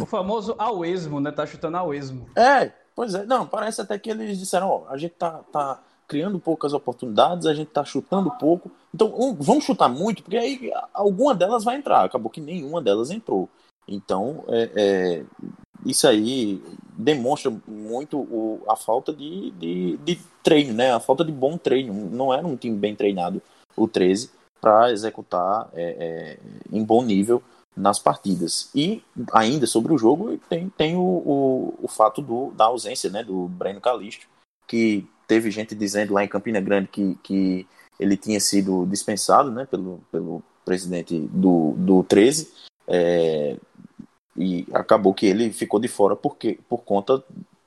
O 0.00 0.06
famoso 0.06 0.54
ao 0.56 0.82
esmo, 0.82 1.20
né? 1.20 1.30
Tá 1.30 1.44
chutando 1.44 1.76
ao 1.76 1.92
esmo. 1.92 2.26
É, 2.34 2.72
pois 2.96 3.14
é. 3.14 3.26
Não, 3.26 3.46
parece 3.46 3.82
até 3.82 3.98
que 3.98 4.08
eles 4.08 4.38
disseram, 4.38 4.70
ó, 4.70 4.84
a 4.88 4.96
gente 4.96 5.12
tá, 5.12 5.42
tá 5.52 5.78
criando 6.08 6.40
poucas 6.40 6.72
oportunidades, 6.72 7.44
a 7.44 7.52
gente 7.52 7.68
tá 7.68 7.84
chutando 7.84 8.30
pouco, 8.38 8.70
então 8.94 9.12
um, 9.14 9.34
vamos 9.34 9.64
chutar 9.64 9.90
muito, 9.90 10.22
porque 10.22 10.38
aí 10.38 10.72
alguma 10.94 11.34
delas 11.34 11.64
vai 11.64 11.76
entrar. 11.76 12.02
Acabou 12.02 12.30
que 12.30 12.40
nenhuma 12.40 12.80
delas 12.80 13.10
entrou. 13.10 13.46
Então, 13.86 14.44
é, 14.48 14.70
é, 14.74 15.24
isso 15.84 16.06
aí 16.06 16.62
demonstra 16.96 17.52
muito 17.66 18.18
o, 18.18 18.62
a 18.68 18.76
falta 18.76 19.12
de, 19.12 19.50
de, 19.52 19.96
de, 19.98 20.20
treino, 20.42 20.72
né? 20.74 20.92
A 20.92 21.00
falta 21.00 21.24
de 21.24 21.32
bom 21.32 21.56
treino. 21.58 21.92
Não 21.92 22.32
era 22.32 22.46
um 22.46 22.56
time 22.56 22.76
bem 22.76 22.94
treinado, 22.94 23.42
o 23.76 23.88
13, 23.88 24.30
para 24.60 24.92
executar 24.92 25.68
é, 25.74 25.96
é, 25.98 26.38
em 26.70 26.84
bom 26.84 27.02
nível 27.02 27.42
nas 27.76 27.98
partidas. 27.98 28.70
E 28.74 29.02
ainda 29.32 29.66
sobre 29.66 29.92
o 29.92 29.98
jogo, 29.98 30.38
tem, 30.48 30.68
tem 30.70 30.96
o, 30.96 31.00
o, 31.00 31.74
o 31.82 31.88
fato 31.88 32.20
do, 32.20 32.50
da 32.52 32.66
ausência 32.66 33.10
né, 33.10 33.24
do 33.24 33.48
Breno 33.48 33.80
Calixto, 33.80 34.26
que 34.66 35.06
teve 35.26 35.50
gente 35.50 35.74
dizendo 35.74 36.12
lá 36.12 36.22
em 36.22 36.28
Campina 36.28 36.60
Grande 36.60 36.88
que, 36.88 37.14
que 37.22 37.66
ele 37.98 38.16
tinha 38.16 38.40
sido 38.40 38.86
dispensado 38.86 39.50
né, 39.50 39.66
pelo, 39.66 40.00
pelo 40.10 40.42
presidente 40.64 41.18
do, 41.18 41.72
do 41.76 42.04
13, 42.04 42.52
é, 42.86 43.56
e 44.36 44.66
acabou 44.72 45.14
que 45.14 45.26
ele 45.26 45.52
ficou 45.52 45.78
de 45.78 45.88
fora 45.88 46.16
porque, 46.16 46.58
por 46.68 46.78
conta 46.78 47.22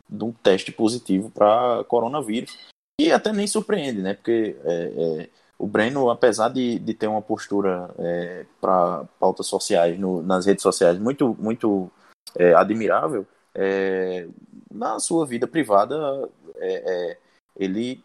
de 0.09 0.23
um 0.23 0.31
teste 0.31 0.71
positivo 0.71 1.29
para 1.29 1.83
coronavírus. 1.87 2.57
E 2.99 3.11
até 3.11 3.33
nem 3.33 3.45
surpreende, 3.45 4.01
né? 4.01 4.13
Porque 4.13 4.55
é, 4.63 4.73
é, 4.73 5.29
o 5.57 5.67
Breno, 5.67 6.09
apesar 6.09 6.49
de, 6.49 6.79
de 6.79 6.93
ter 6.93 7.07
uma 7.07 7.21
postura 7.21 7.89
é, 7.99 8.45
para 8.61 9.05
pautas 9.19 9.47
sociais 9.47 9.99
no, 9.99 10.21
nas 10.21 10.45
redes 10.45 10.63
sociais 10.63 10.97
muito, 10.97 11.35
muito 11.39 11.91
é, 12.37 12.53
admirável, 12.53 13.25
é, 13.53 14.27
na 14.71 14.99
sua 14.99 15.25
vida 15.25 15.47
privada, 15.47 16.29
é, 16.57 17.17
ele 17.55 18.03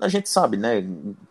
a 0.00 0.08
gente 0.08 0.28
sabe, 0.30 0.56
né? 0.56 0.82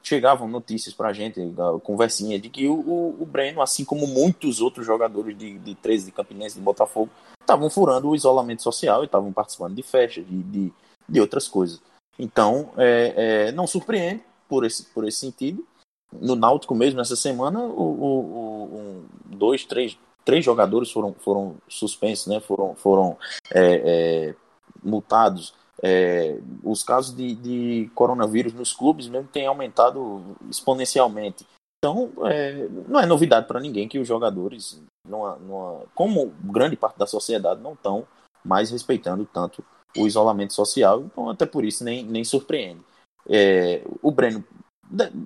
Chegavam 0.04 0.48
notícias 0.48 0.94
pra 0.94 1.12
gente, 1.12 1.42
conversinha, 1.84 2.40
de 2.40 2.50
que 2.50 2.68
o, 2.68 3.16
o, 3.20 3.26
Breno, 3.26 3.62
assim 3.62 3.84
como 3.84 4.06
muitos 4.06 4.62
outros 4.62 4.86
jogadores 4.86 5.36
de, 5.36 5.58
de 5.58 5.76
13 5.76 6.06
de 6.06 6.12
Campinense, 6.12 6.56
de 6.56 6.62
Botafogo, 6.62 7.10
estavam 7.42 7.70
furando 7.70 8.10
o 8.10 8.16
isolamento 8.16 8.62
social 8.62 9.02
e 9.02 9.06
estavam 9.06 9.34
participando 9.34 9.76
de 9.76 9.82
festas, 9.82 10.26
de, 10.26 10.44
de, 10.44 10.74
de 11.08 11.20
outras 11.20 11.48
coisas. 11.48 11.82
Então, 12.18 12.70
é, 12.78 13.48
é, 13.48 13.52
não 13.52 13.66
surpreende 13.66 14.24
por 14.48 14.64
esse, 14.64 14.84
por 14.86 15.08
esse 15.08 15.20
sentido. 15.20 15.66
No 16.12 16.36
Náutico 16.36 16.76
mesmo, 16.76 17.02
essa 17.02 17.16
semana, 17.16 17.60
o, 17.60 17.82
o, 17.82 18.66
um, 18.66 19.06
dois, 19.26 19.66
três, 19.66 19.98
três 20.24 20.46
jogadores 20.46 20.92
foram, 20.92 21.14
foram 21.14 21.56
suspensos, 21.68 22.28
né? 22.28 22.40
foram, 22.40 22.76
foram 22.76 23.18
é, 23.52 24.30
é 24.32 24.36
multados 24.84 25.54
é, 25.82 26.38
os 26.64 26.84
casos 26.84 27.16
de, 27.16 27.36
de, 27.36 27.92
coronavírus 27.96 28.54
nos 28.54 28.74
clubes 28.74 29.08
mesmo 29.08 29.28
têm 29.28 29.48
aumentado 29.48 30.36
exponencialmente. 30.50 31.46
Então, 31.78 32.12
é, 32.26 32.68
não 32.88 33.00
é 33.00 33.06
novidade 33.06 33.48
para 33.48 33.60
ninguém 33.60 33.88
que 33.88 34.00
os 34.00 34.08
jogadores, 34.08 34.82
numa, 35.08 35.36
numa, 35.38 35.84
como 35.96 36.34
grande 36.44 36.76
parte 36.76 36.98
da 36.98 37.08
sociedade, 37.08 37.62
não 37.62 37.74
estão 37.74 38.06
mais 38.44 38.72
respeitando 38.72 39.26
tanto 39.26 39.64
o 39.98 40.06
isolamento 40.06 40.54
social. 40.54 41.02
Então, 41.02 41.30
até 41.30 41.46
por 41.46 41.64
isso, 41.64 41.84
nem, 41.84 42.04
nem 42.04 42.24
surpreende. 42.24 42.82
É, 43.30 43.82
o 44.02 44.12
Breno 44.12 44.44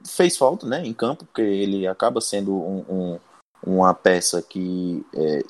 fez 0.05 0.37
falta 0.37 0.67
né, 0.67 0.85
em 0.85 0.93
campo, 0.93 1.25
porque 1.25 1.41
ele 1.41 1.87
acaba 1.87 2.21
sendo 2.21 2.53
um, 2.53 2.85
um, 2.89 3.19
uma 3.65 3.93
peça 3.93 4.41
que 4.41 5.05
é, 5.15 5.43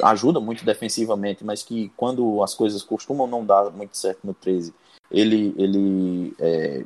ajuda 0.00 0.40
muito 0.40 0.64
defensivamente, 0.64 1.44
mas 1.44 1.62
que 1.62 1.90
quando 1.96 2.42
as 2.42 2.54
coisas 2.54 2.82
costumam 2.82 3.26
não 3.26 3.44
dar 3.44 3.70
muito 3.70 3.96
certo 3.96 4.20
no 4.24 4.32
13, 4.32 4.72
ele, 5.10 5.54
ele 5.58 6.34
é, 6.38 6.84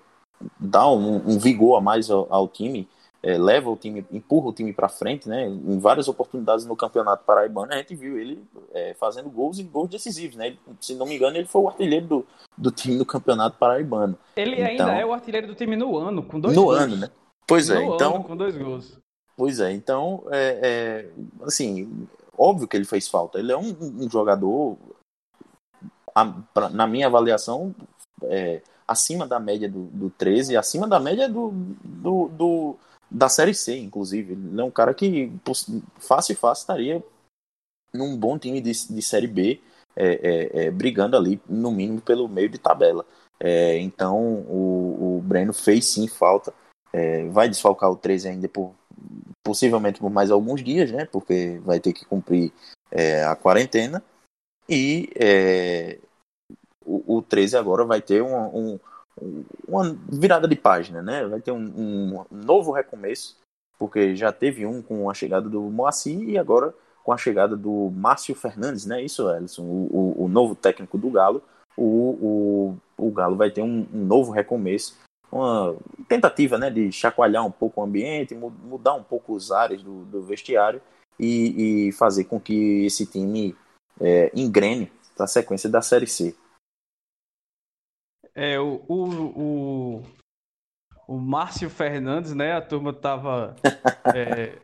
dá 0.58 0.90
um, 0.90 1.16
um, 1.16 1.38
vigor 1.38 1.76
a 1.76 1.80
mais 1.80 2.10
ao, 2.10 2.26
ao 2.32 2.48
time, 2.48 2.88
é, 3.22 3.38
leva 3.38 3.70
o 3.70 3.76
time, 3.76 4.04
empurra 4.10 4.48
o 4.48 4.52
time 4.52 4.72
para 4.72 4.88
frente, 4.88 5.28
né? 5.28 5.46
Em 5.46 5.78
várias 5.78 6.08
oportunidades 6.08 6.66
no 6.66 6.76
Campeonato 6.76 7.24
Paraibano, 7.24 7.72
a 7.72 7.76
gente 7.76 7.94
viu 7.94 8.18
ele 8.18 8.44
é, 8.72 8.94
fazendo 8.94 9.30
gols 9.30 9.58
e 9.58 9.62
gols 9.62 9.88
decisivos, 9.88 10.36
né? 10.36 10.48
Ele, 10.48 10.58
se 10.80 10.94
não 10.94 11.06
me 11.06 11.16
engano, 11.16 11.36
ele 11.36 11.46
foi 11.46 11.62
o 11.62 11.68
artilheiro 11.68 12.06
do, 12.06 12.26
do 12.56 12.70
time 12.70 12.96
no 12.96 13.06
Campeonato 13.06 13.56
Paraibano. 13.58 14.18
Ele 14.36 14.54
então, 14.54 14.66
ainda 14.66 14.92
é 14.92 15.06
o 15.06 15.12
artilheiro 15.12 15.46
do 15.46 15.54
time 15.54 15.76
no 15.76 15.96
ano, 15.96 16.22
com 16.22 16.40
dois 16.40 16.56
no 16.56 16.64
gols. 16.64 16.76
No 16.76 16.82
ano, 16.84 16.96
né? 16.96 17.10
Pois 17.46 17.70
é, 17.70 17.78
no 17.78 17.94
então. 17.94 18.16
Ano, 18.16 18.24
com 18.24 18.36
dois 18.36 18.56
gols. 18.56 18.98
Pois 19.36 19.60
é, 19.60 19.70
então, 19.70 20.24
é, 20.30 20.60
é, 20.62 21.44
assim, 21.44 22.08
óbvio 22.38 22.68
que 22.68 22.76
ele 22.76 22.84
fez 22.84 23.08
falta. 23.08 23.38
Ele 23.38 23.52
é 23.52 23.56
um, 23.56 23.76
um 23.80 24.10
jogador, 24.10 24.76
a, 26.14 26.24
pra, 26.52 26.68
na 26.68 26.86
minha 26.86 27.06
avaliação, 27.06 27.74
é, 28.22 28.62
acima 28.86 29.26
da 29.26 29.38
média 29.38 29.68
do, 29.68 29.84
do 29.84 30.10
13, 30.10 30.56
acima 30.56 30.86
da 30.86 31.00
média 31.00 31.28
do, 31.28 31.50
do, 31.82 32.28
do, 32.28 32.76
da 33.10 33.28
Série 33.28 33.54
C, 33.54 33.78
inclusive. 33.78 34.32
Ele 34.32 34.60
é 34.60 34.64
um 34.64 34.70
cara 34.70 34.94
que 34.94 35.32
fácil 35.98 36.32
e 36.32 36.36
fácil 36.36 36.62
estaria 36.62 37.04
num 37.92 38.16
bom 38.16 38.38
time 38.38 38.60
de, 38.60 38.70
de 38.70 39.02
Série 39.02 39.26
B, 39.26 39.60
é, 39.96 40.06
é, 40.06 40.66
é, 40.66 40.70
brigando 40.70 41.16
ali, 41.16 41.40
no 41.48 41.70
mínimo, 41.70 42.00
pelo 42.00 42.28
meio 42.28 42.48
de 42.48 42.58
tabela. 42.58 43.04
É, 43.40 43.78
então, 43.78 44.44
o, 44.48 45.18
o 45.18 45.22
Breno 45.22 45.52
fez 45.52 45.86
sim 45.86 46.06
falta. 46.06 46.52
É, 46.92 47.26
vai 47.28 47.48
desfalcar 47.48 47.90
o 47.90 47.96
13 47.96 48.28
ainda 48.28 48.48
por 48.48 48.74
possivelmente 49.44 50.00
por 50.00 50.10
mais 50.10 50.30
alguns 50.30 50.62
dias, 50.62 50.90
né? 50.90 51.06
Porque 51.06 51.60
vai 51.64 51.80
ter 51.80 51.92
que 51.92 52.04
cumprir 52.04 52.52
é, 52.90 53.24
a 53.24 53.36
quarentena. 53.36 54.02
E 54.68 55.08
é, 55.14 55.98
o, 56.84 57.18
o 57.18 57.22
13 57.22 57.56
agora 57.56 57.84
vai 57.84 58.02
ter 58.02 58.22
um, 58.22 58.78
um, 59.20 59.44
uma 59.68 59.96
virada 60.08 60.48
de 60.48 60.56
página, 60.56 61.02
né? 61.02 61.24
Vai 61.26 61.40
ter 61.40 61.52
um, 61.52 61.58
um, 61.58 62.24
novo 62.30 62.72
recomeço, 62.72 63.36
porque 63.78 64.16
já 64.16 64.32
teve 64.32 64.66
um 64.66 64.82
com 64.82 65.08
a 65.08 65.14
chegada 65.14 65.48
do 65.48 65.62
Moacir 65.62 66.20
e 66.28 66.36
agora 66.36 66.74
com 67.04 67.12
a 67.12 67.16
chegada 67.16 67.56
do 67.56 67.92
Márcio 67.94 68.34
Fernandes, 68.34 68.84
né? 68.84 69.02
Isso, 69.02 69.30
Ellison, 69.30 69.62
o, 69.62 69.88
o, 69.92 70.24
o 70.24 70.28
novo 70.28 70.54
técnico 70.54 70.98
do 70.98 71.10
Galo. 71.10 71.42
O, 71.76 72.74
o, 72.98 73.06
o 73.06 73.10
Galo 73.12 73.36
vai 73.36 73.50
ter 73.50 73.62
um, 73.62 73.86
um 73.92 74.04
novo 74.04 74.32
recomeço 74.32 74.96
uma 75.36 75.76
tentativa 76.08 76.58
né, 76.58 76.70
de 76.70 76.90
chacoalhar 76.92 77.44
um 77.44 77.50
pouco 77.50 77.80
o 77.80 77.84
ambiente, 77.84 78.34
mudar 78.34 78.94
um 78.94 79.02
pouco 79.02 79.34
os 79.34 79.50
ares 79.50 79.82
do, 79.82 80.04
do 80.04 80.22
vestiário 80.22 80.80
e, 81.18 81.88
e, 81.88 81.92
fazer 81.92 82.24
com 82.24 82.40
que 82.40 82.84
esse 82.84 83.06
time 83.06 83.56
é, 84.00 84.30
engrene 84.34 84.92
a 85.18 85.26
sequência 85.26 85.68
da 85.68 85.80
Série 85.80 86.06
C. 86.06 86.34
É, 88.34 88.60
o, 88.60 88.82
o, 88.86 89.04
o, 89.40 90.02
o 91.08 91.16
Márcio 91.18 91.70
Fernandes, 91.70 92.34
né? 92.34 92.52
A 92.52 92.60
turma 92.60 92.92
tava. 92.92 93.56
é, 94.14 94.58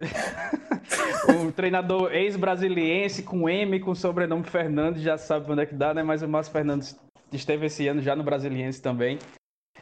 um 1.33 1.51
treinador 1.51 2.13
ex-brasiliense 2.13 3.23
com 3.23 3.49
M, 3.49 3.81
com 3.81 3.95
sobrenome 3.95 4.45
Fernandes, 4.45 5.03
já 5.03 5.17
sabe 5.17 5.51
onde 5.51 5.63
é 5.63 5.67
que 5.67 5.75
dá, 5.75 5.95
né? 5.95 6.03
Mas 6.03 6.23
o 6.23 6.29
Márcio 6.29 6.53
Fernandes 6.53 6.99
esteve 7.33 7.67
esse 7.67 7.89
ano 7.89 8.03
já 8.03 8.15
no 8.15 8.23
Brasiliense 8.23 8.83
também. 8.83 9.19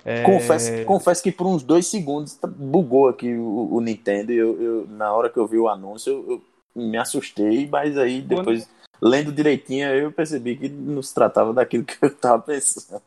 É... 0.05 0.23
Confesso, 0.23 0.85
confesso 0.85 1.23
que 1.23 1.33
por 1.33 1.47
uns 1.47 1.63
dois 1.63 1.87
segundos 1.87 2.39
bugou 2.57 3.09
aqui 3.09 3.35
o, 3.35 3.69
o 3.73 3.81
Nintendo. 3.81 4.33
Eu, 4.33 4.63
eu, 4.63 4.87
na 4.89 5.13
hora 5.13 5.29
que 5.29 5.39
eu 5.39 5.47
vi 5.47 5.59
o 5.59 5.69
anúncio, 5.69 6.13
eu, 6.13 6.43
eu 6.77 6.83
me 6.83 6.97
assustei, 6.99 7.69
mas 7.69 7.99
aí 7.99 8.21
depois, 8.21 8.69
Quando... 9.01 9.11
lendo 9.11 9.33
direitinho, 9.33 9.89
eu 9.89 10.13
percebi 10.13 10.57
que 10.57 10.69
não 10.69 11.03
se 11.03 11.15
tratava 11.15 11.53
daquilo 11.53 11.85
que 11.85 11.97
eu 12.01 12.09
estava 12.09 12.43
pensando. 12.43 13.03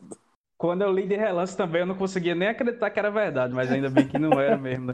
Quando 0.64 0.82
eu 0.82 0.94
li 0.94 1.06
de 1.06 1.18
relance 1.18 1.58
também, 1.58 1.82
eu 1.82 1.86
não 1.86 1.94
conseguia 1.94 2.34
nem 2.34 2.48
acreditar 2.48 2.90
que 2.90 2.98
era 2.98 3.12
verdade, 3.12 3.54
mas 3.54 3.70
ainda 3.70 3.90
bem 3.90 4.08
que 4.08 4.18
não 4.18 4.40
era 4.40 4.58
mesmo, 4.58 4.94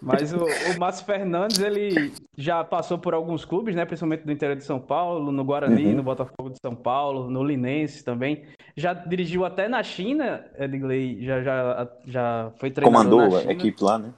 Mas 0.00 0.32
o, 0.32 0.38
o 0.38 0.80
Márcio 0.80 1.04
Fernandes, 1.04 1.58
ele 1.58 2.14
já 2.34 2.64
passou 2.64 2.96
por 2.96 3.12
alguns 3.12 3.44
clubes, 3.44 3.76
né? 3.76 3.84
Principalmente 3.84 4.24
do 4.24 4.32
interior 4.32 4.56
de 4.56 4.64
São 4.64 4.80
Paulo, 4.80 5.30
no 5.30 5.44
Guarani, 5.44 5.88
uhum. 5.88 5.96
no 5.96 6.02
Botafogo 6.02 6.48
de 6.48 6.58
São 6.64 6.74
Paulo, 6.74 7.28
no 7.28 7.44
Linense 7.44 8.02
também. 8.02 8.46
Já 8.74 8.94
dirigiu 8.94 9.44
até 9.44 9.68
na 9.68 9.82
China, 9.82 10.46
Edgley, 10.58 11.22
já, 11.22 11.42
já, 11.42 11.88
já 12.06 12.52
foi 12.58 12.70
treinador 12.70 13.10
Comandou 13.10 13.36
a 13.36 13.52
equipe 13.52 13.84
lá, 13.84 13.98
né? 13.98 14.14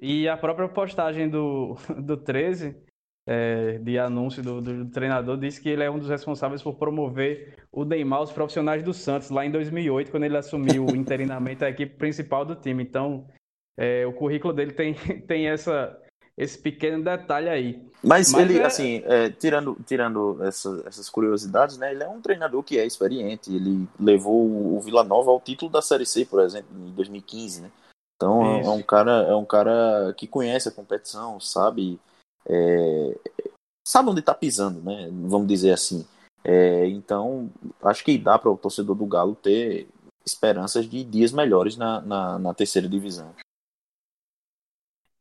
E 0.00 0.26
a 0.26 0.36
própria 0.38 0.66
postagem 0.66 1.28
do, 1.28 1.76
do 1.94 2.16
13 2.16 2.74
é, 3.26 3.78
de 3.78 3.98
anúncio 3.98 4.42
do, 4.42 4.60
do, 4.60 4.90
treinador 4.90 5.36
disse 5.36 5.60
que 5.60 5.68
ele 5.68 5.82
é 5.82 5.90
um 5.90 5.98
dos 5.98 6.08
responsáveis 6.08 6.62
por 6.62 6.74
promover 6.74 7.56
o 7.70 7.84
Neymar 7.84 8.20
aos 8.20 8.32
profissionais 8.32 8.82
do 8.82 8.92
Santos 8.92 9.30
lá 9.30 9.46
em 9.46 9.50
2008, 9.50 10.10
quando 10.10 10.24
ele 10.24 10.36
assumiu 10.36 10.86
interinamente 10.94 11.64
a 11.64 11.70
equipe 11.70 11.96
principal 11.96 12.44
do 12.44 12.56
time. 12.56 12.82
Então, 12.82 13.26
é, 13.76 14.04
o 14.06 14.12
currículo 14.12 14.52
dele 14.52 14.72
tem, 14.72 14.94
tem 15.26 15.48
essa, 15.48 15.96
esse 16.36 16.58
pequeno 16.58 17.02
detalhe 17.02 17.48
aí. 17.48 17.92
Mas, 18.02 18.32
Mas 18.32 18.42
ele, 18.42 18.58
é... 18.58 18.64
assim, 18.64 19.02
é, 19.06 19.30
tirando, 19.30 19.76
tirando 19.86 20.42
essa, 20.42 20.82
essas 20.86 21.08
curiosidades, 21.08 21.78
né? 21.78 21.92
Ele 21.92 22.02
é 22.02 22.08
um 22.08 22.20
treinador 22.20 22.64
que 22.64 22.76
é 22.76 22.84
experiente. 22.84 23.54
Ele 23.54 23.86
levou 24.00 24.74
o 24.74 24.80
Vila 24.80 25.04
Nova 25.04 25.30
ao 25.30 25.40
título 25.40 25.70
da 25.70 25.80
Série 25.80 26.04
C, 26.04 26.24
por 26.24 26.40
exemplo, 26.40 26.68
em 26.76 26.90
2015, 26.90 27.62
né? 27.62 27.70
Então 28.16 28.44
é 28.44 28.70
um 28.70 28.82
cara, 28.82 29.22
é 29.22 29.34
um 29.34 29.44
cara 29.44 30.14
que 30.16 30.28
conhece 30.28 30.68
a 30.68 30.72
competição, 30.72 31.40
sabe 31.40 31.98
é, 32.48 33.18
sabe 33.86 34.10
onde 34.10 34.20
está 34.20 34.34
pisando, 34.34 34.80
né? 34.82 35.08
Vamos 35.10 35.48
dizer 35.48 35.72
assim. 35.72 36.06
É, 36.44 36.86
então, 36.88 37.50
acho 37.82 38.04
que 38.04 38.18
dá 38.18 38.38
para 38.38 38.50
o 38.50 38.56
torcedor 38.56 38.96
do 38.96 39.06
Galo 39.06 39.34
ter 39.34 39.86
esperanças 40.24 40.88
de 40.88 41.04
dias 41.04 41.32
melhores 41.32 41.76
na, 41.76 42.00
na, 42.00 42.38
na 42.38 42.54
terceira 42.54 42.88
divisão. 42.88 43.34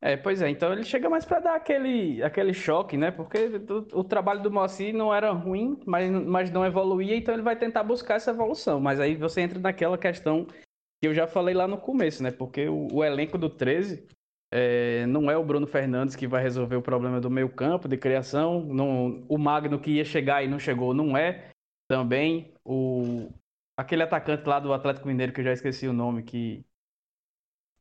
É, 0.03 0.17
pois 0.17 0.41
é, 0.41 0.49
então 0.49 0.73
ele 0.73 0.83
chega 0.83 1.07
mais 1.07 1.25
para 1.25 1.39
dar 1.39 1.55
aquele, 1.55 2.23
aquele 2.23 2.55
choque, 2.55 2.97
né? 2.97 3.11
Porque 3.11 3.37
o, 3.69 3.99
o 3.99 4.03
trabalho 4.03 4.41
do 4.41 4.49
Moacir 4.49 4.95
não 4.95 5.13
era 5.13 5.31
ruim, 5.31 5.79
mas, 5.85 6.09
mas 6.09 6.49
não 6.49 6.65
evoluía, 6.65 7.15
então 7.15 7.35
ele 7.35 7.43
vai 7.43 7.55
tentar 7.55 7.83
buscar 7.83 8.15
essa 8.15 8.31
evolução. 8.31 8.79
Mas 8.79 8.99
aí 8.99 9.15
você 9.15 9.41
entra 9.41 9.59
naquela 9.59 9.99
questão 9.99 10.47
que 10.47 11.07
eu 11.07 11.13
já 11.13 11.27
falei 11.27 11.53
lá 11.53 11.67
no 11.67 11.77
começo, 11.77 12.23
né? 12.23 12.31
Porque 12.31 12.67
o, 12.67 12.87
o 12.91 13.03
elenco 13.03 13.37
do 13.37 13.47
13 13.47 14.07
É, 14.53 15.05
não 15.05 15.31
é 15.31 15.37
o 15.37 15.45
Bruno 15.45 15.65
Fernandes 15.65 16.15
que 16.15 16.27
vai 16.27 16.43
resolver 16.43 16.75
o 16.75 16.81
problema 16.81 17.21
do 17.21 17.29
meio 17.29 17.49
campo 17.49 17.87
de 17.87 17.97
criação. 17.97 18.61
Não, 18.65 19.25
o 19.29 19.37
Magno 19.37 19.79
que 19.79 19.91
ia 19.91 20.05
chegar 20.05 20.43
e 20.43 20.47
não 20.47 20.59
chegou, 20.59 20.93
não 20.93 21.15
é. 21.15 21.49
Também 21.87 22.53
o 22.63 23.29
aquele 23.77 24.03
atacante 24.03 24.47
lá 24.47 24.59
do 24.59 24.73
Atlético 24.73 25.07
Mineiro 25.07 25.33
que 25.33 25.41
eu 25.41 25.45
já 25.45 25.53
esqueci 25.53 25.87
o 25.87 25.93
nome 25.93 26.23
que 26.23 26.65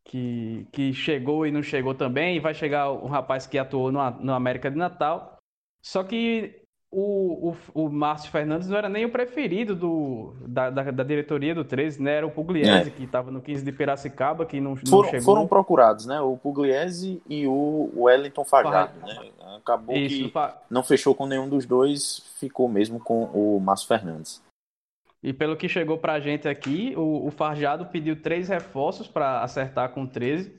que, 0.05 0.67
que 0.73 0.93
chegou 0.93 1.47
e 1.47 1.50
não 1.50 1.62
chegou 1.62 1.95
também. 1.95 2.37
E 2.37 2.41
vai 2.41 2.55
chegar 2.55 2.91
um 2.93 3.07
rapaz 3.07 3.47
que 3.47 3.59
atuou 3.59 3.93
no, 3.93 4.11
no 4.21 4.33
América 4.33 4.71
de 4.71 4.77
Natal. 4.77 5.39
Só 5.83 6.05
que 6.05 6.60
o, 6.92 7.50
o, 7.75 7.85
o 7.85 7.88
Márcio 7.88 8.32
Fernandes 8.32 8.68
não 8.68 8.76
era 8.76 8.88
nem 8.88 9.04
o 9.04 9.12
preferido 9.12 9.76
do, 9.76 10.35
da, 10.40 10.70
da, 10.70 10.90
da 10.90 11.04
diretoria 11.04 11.54
do 11.54 11.64
13, 11.64 12.02
né? 12.02 12.16
Era 12.16 12.26
o 12.26 12.30
Pugliese, 12.30 12.88
é. 12.88 12.90
que 12.90 13.04
estava 13.04 13.30
no 13.30 13.40
15 13.40 13.64
de 13.64 13.70
Piracicaba, 13.70 14.44
que 14.44 14.61
não, 14.61 14.75
foram, 14.75 15.02
não 15.02 15.04
chegou. 15.04 15.25
Foram 15.25 15.47
procurados, 15.47 16.06
né? 16.06 16.20
O 16.20 16.37
Pugliese 16.37 17.23
e 17.28 17.47
o 17.47 17.92
Wellington 17.94 18.44
Fajardo, 18.44 18.99
né? 19.06 19.30
Acabou 19.56 19.97
Isso, 19.97 20.30
que 20.30 20.32
não 20.68 20.82
fechou 20.82 21.14
com 21.14 21.26
nenhum 21.26 21.49
dos 21.49 21.64
dois, 21.64 22.25
ficou 22.38 22.68
mesmo 22.68 22.99
com 22.99 23.25
o 23.25 23.61
Márcio 23.61 23.87
Fernandes. 23.87 24.42
E 25.23 25.32
pelo 25.32 25.56
que 25.56 25.68
chegou 25.68 25.99
pra 25.99 26.18
gente 26.18 26.49
aqui, 26.49 26.94
o, 26.97 27.26
o 27.26 27.30
Farjado 27.30 27.87
pediu 27.87 28.20
três 28.20 28.49
reforços 28.49 29.06
para 29.06 29.42
acertar 29.42 29.90
com 29.90 30.06
13. 30.06 30.59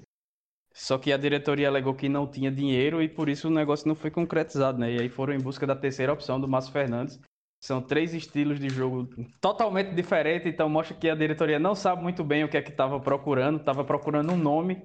Só 0.74 0.98
que 0.98 1.12
a 1.12 1.18
diretoria 1.18 1.68
alegou 1.68 1.94
que 1.94 2.08
não 2.08 2.26
tinha 2.26 2.52
dinheiro 2.52 3.02
e 3.02 3.10
por 3.10 3.28
isso 3.28 3.48
o 3.48 3.52
negócio 3.52 3.88
não 3.88 3.96
foi 3.96 4.10
concretizado, 4.10 4.78
né? 4.78 4.94
E 4.94 5.02
aí 5.02 5.10
foram 5.10 5.34
em 5.34 5.40
busca 5.40 5.68
da 5.68 5.76
terceira 5.76 6.14
opção 6.14 6.40
do 6.40 6.48
Márcio 6.48 6.72
Fernandes. 6.72 7.20
São 7.60 7.82
três 7.82 8.14
estilos 8.14 8.60
de 8.60 8.70
jogo 8.70 9.08
totalmente 9.40 9.94
diferentes, 9.94 10.48
então 10.48 10.68
mostra 10.68 10.98
que 10.98 11.10
a 11.10 11.16
diretoria 11.16 11.60
não 11.60 11.76
sabe 11.76 12.02
muito 12.02 12.24
bem 12.24 12.44
o 12.44 12.50
que 12.50 12.58
é 12.58 12.62
que 12.62 12.72
estava 12.72 13.00
procurando. 13.00 13.60
Estava 13.60 13.84
procurando 13.84 14.32
um 14.32 14.38
nome, 14.38 14.82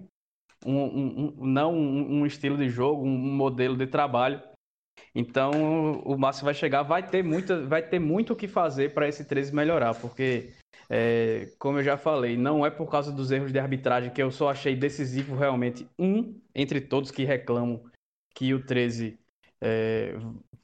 um, 0.64 0.76
um, 0.76 1.34
um 1.38 1.46
não 1.46 1.74
um, 1.74 2.20
um, 2.20 2.26
estilo 2.26 2.56
de 2.56 2.68
jogo, 2.68 3.02
um 3.02 3.16
modelo 3.16 3.76
de 3.76 3.86
trabalho. 3.86 4.42
Então 5.14 6.02
o 6.04 6.18
Márcio 6.18 6.44
vai 6.44 6.52
chegar, 6.52 6.82
vai 6.82 7.06
ter, 7.06 7.22
muita, 7.22 7.64
vai 7.64 7.82
ter 7.82 7.98
muito 7.98 8.34
o 8.34 8.36
que 8.36 8.48
fazer 8.48 8.92
para 8.92 9.08
esse 9.08 9.24
13 9.24 9.54
melhorar, 9.54 9.94
porque 9.94 10.52
é, 10.88 11.52
como 11.58 11.78
eu 11.78 11.82
já 11.82 11.96
falei, 11.96 12.36
não 12.36 12.64
é 12.64 12.70
por 12.70 12.88
causa 12.88 13.10
dos 13.10 13.30
erros 13.30 13.52
de 13.52 13.58
arbitragem 13.58 14.10
que 14.10 14.22
eu 14.22 14.30
só 14.30 14.50
achei 14.50 14.76
decisivo 14.76 15.34
realmente 15.34 15.88
um 15.98 16.40
entre 16.54 16.80
todos 16.80 17.10
que 17.10 17.24
reclamam 17.24 17.82
que 18.34 18.54
o 18.54 18.64
13 18.64 19.18
é, 19.60 20.14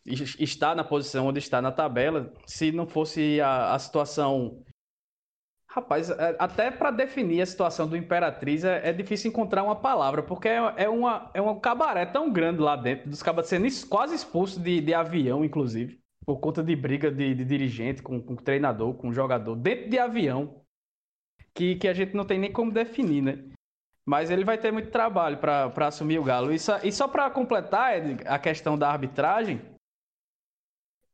está 0.04 0.74
na 0.74 0.84
posição 0.84 1.26
onde 1.26 1.38
está 1.38 1.60
na 1.60 1.72
tabela. 1.72 2.32
Se 2.46 2.70
não 2.70 2.86
fosse 2.86 3.40
a, 3.40 3.74
a 3.74 3.78
situação. 3.78 4.62
Rapaz, 5.66 6.10
é, 6.10 6.36
até 6.38 6.70
para 6.70 6.90
definir 6.90 7.40
a 7.40 7.46
situação 7.46 7.88
do 7.88 7.96
Imperatriz 7.96 8.62
é, 8.62 8.90
é, 8.90 8.92
difícil 8.92 9.30
encontrar 9.30 9.62
uma 9.62 9.74
palavra, 9.74 10.22
porque 10.22 10.46
é, 10.46 10.58
é, 10.76 10.88
uma, 10.88 11.30
é 11.32 11.40
um 11.40 11.58
cabaré 11.58 12.04
tão 12.04 12.30
grande 12.30 12.60
lá 12.60 12.76
dentro, 12.76 13.08
dos 13.08 13.22
cabas 13.22 13.46
sendo 13.46 13.66
quase 13.88 14.14
expulsos 14.14 14.58
de, 14.58 14.82
de 14.82 14.92
avião, 14.92 15.42
inclusive 15.42 16.01
por 16.24 16.38
conta 16.38 16.62
de 16.62 16.74
briga 16.76 17.10
de, 17.10 17.34
de 17.34 17.44
dirigente 17.44 18.02
com, 18.02 18.20
com 18.20 18.36
treinador, 18.36 18.94
com 18.94 19.12
jogador, 19.12 19.56
dentro 19.56 19.88
de 19.88 19.98
avião, 19.98 20.62
que, 21.54 21.76
que 21.76 21.88
a 21.88 21.92
gente 21.92 22.14
não 22.14 22.24
tem 22.24 22.38
nem 22.38 22.52
como 22.52 22.72
definir, 22.72 23.22
né? 23.22 23.44
Mas 24.04 24.30
ele 24.30 24.44
vai 24.44 24.58
ter 24.58 24.72
muito 24.72 24.90
trabalho 24.90 25.38
para 25.38 25.86
assumir 25.86 26.18
o 26.18 26.24
Galo. 26.24 26.52
E 26.52 26.58
só, 26.58 26.78
e 26.82 26.90
só 26.90 27.06
para 27.06 27.30
completar 27.30 27.96
Ed, 27.96 28.22
a 28.26 28.38
questão 28.38 28.76
da 28.76 28.90
arbitragem, 28.90 29.60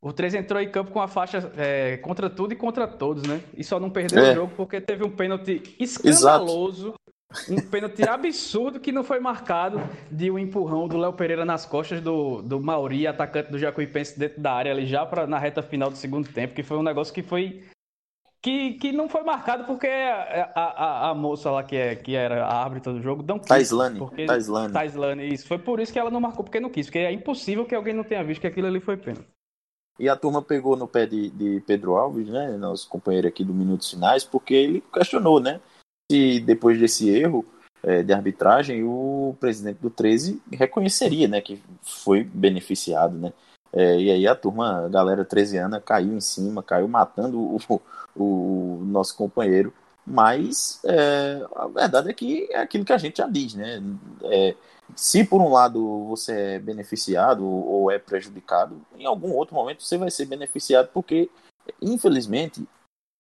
o 0.01 0.13
3 0.13 0.35
entrou 0.35 0.63
em 0.63 0.71
campo 0.71 0.91
com 0.91 1.01
a 1.01 1.09
faixa 1.09 1.53
é, 1.57 1.97
contra 1.99 2.31
tudo 2.31 2.53
e 2.53 2.57
contra 2.57 2.87
todos, 2.87 3.25
né? 3.25 3.43
E 3.55 3.65
só 3.65 3.79
não 3.81 3.91
perdeu 3.91 4.25
é. 4.25 4.31
o 4.31 4.35
jogo 4.35 4.55
porque 4.57 4.81
teve 4.81 5.05
um 5.05 5.11
pênalti 5.11 5.77
escandaloso 5.79 6.89
Exato. 6.89 7.01
Um 7.51 7.61
pênalti 7.61 8.09
absurdo 8.09 8.81
que 8.81 8.91
não 8.91 9.05
foi 9.05 9.21
marcado 9.21 9.79
de 10.11 10.31
um 10.31 10.39
empurrão 10.39 10.89
do 10.89 10.97
Léo 10.97 11.13
Pereira 11.13 11.45
nas 11.45 11.67
costas 11.67 12.01
do, 12.01 12.41
do 12.41 12.59
Mauri, 12.59 13.07
atacante 13.07 13.51
do 13.51 13.59
Jacuipense 13.59 14.19
dentro 14.19 14.41
da 14.41 14.53
área 14.53 14.73
ali 14.73 14.87
já 14.87 15.05
pra, 15.05 15.27
na 15.27 15.39
reta 15.39 15.63
final 15.63 15.91
do 15.91 15.97
segundo 15.97 16.33
tempo, 16.33 16.55
que 16.55 16.63
foi 16.63 16.79
um 16.79 16.83
negócio 16.83 17.13
que 17.13 17.23
foi 17.23 17.69
que, 18.41 18.75
que 18.75 18.93
não 18.93 19.09
foi 19.09 19.23
marcado 19.25 19.65
porque 19.65 19.87
a, 19.87 20.53
a, 20.55 21.11
a, 21.11 21.15
moça 21.15 21.51
lá 21.51 21.63
que, 21.63 21.77
é, 21.77 21.97
que 21.97 22.15
era 22.15 22.47
a 22.47 22.63
árbitra 22.63 22.93
do 22.93 23.03
jogo 23.03 23.23
não 23.27 23.39
quis. 23.39 23.49
Taislane. 23.49 23.99
Porque, 23.99 24.27
Taislane. 24.27 24.73
Taislane, 24.73 25.35
isso. 25.35 25.47
Foi 25.47 25.59
por 25.59 25.81
isso 25.81 25.93
que 25.93 25.99
ela 25.99 26.11
não 26.11 26.21
marcou, 26.21 26.45
porque 26.45 26.61
não 26.61 26.71
quis. 26.71 26.87
Porque 26.87 27.01
é 27.01 27.13
impossível 27.13 27.67
que 27.67 27.75
alguém 27.75 27.93
não 27.93 28.05
tenha 28.05 28.23
visto 28.23 28.41
que 28.41 28.47
aquilo 28.47 28.69
ali 28.69 28.81
foi 28.81 28.97
pênalti. 28.97 29.29
E 29.99 30.09
a 30.09 30.15
turma 30.15 30.41
pegou 30.41 30.77
no 30.77 30.87
pé 30.87 31.07
de, 31.07 31.29
de 31.31 31.61
Pedro 31.67 31.97
Alves, 31.97 32.29
né, 32.29 32.57
nosso 32.57 32.89
companheiro 32.89 33.27
aqui 33.27 33.45
do 33.45 33.53
Minutos 33.53 33.91
Finais, 33.91 34.23
porque 34.23 34.55
ele 34.55 34.85
questionou, 34.93 35.41
né, 35.41 35.61
se 36.11 36.41
depois 36.41 36.79
desse 36.79 37.09
erro 37.09 37.45
é, 37.83 38.03
de 38.03 38.13
arbitragem 38.13 38.83
o 38.83 39.37
presidente 39.39 39.79
do 39.79 39.91
13 39.91 40.43
reconheceria 40.53 41.29
né, 41.29 41.41
que 41.41 41.63
foi 41.83 42.25
beneficiado. 42.25 43.17
Né? 43.17 43.33
É, 43.73 44.01
e 44.01 44.11
aí 44.11 44.27
a 44.27 44.35
turma, 44.35 44.87
a 44.87 44.89
galera 44.89 45.25
13 45.25 45.59
anos 45.59 45.83
caiu 45.85 46.15
em 46.15 46.21
cima, 46.21 46.63
caiu 46.63 46.89
matando 46.89 47.39
o, 47.39 47.81
o 48.17 48.83
nosso 48.85 49.17
companheiro. 49.17 49.73
Mas 50.07 50.81
é, 50.85 51.47
a 51.55 51.67
verdade 51.67 52.09
é 52.09 52.15
que 52.15 52.49
é 52.51 52.61
aquilo 52.61 52.85
que 52.85 52.95
a 52.95 52.99
gente 52.99 53.19
já 53.19 53.29
diz, 53.29 53.55
né? 53.55 53.83
É, 54.25 54.55
se 54.97 55.23
por 55.23 55.43
um 55.43 55.53
lado 55.53 56.07
você 56.07 56.33
é 56.33 56.59
beneficiado 56.59 57.45
ou 57.45 57.91
é 57.91 57.99
prejudicado, 57.99 58.81
em 58.99 59.05
algum 59.05 59.33
outro 59.33 59.55
momento 59.55 59.83
você 59.83 59.99
vai 59.99 60.11
ser 60.11 60.25
beneficiado, 60.25 60.89
porque 60.95 61.29
infelizmente 61.83 62.67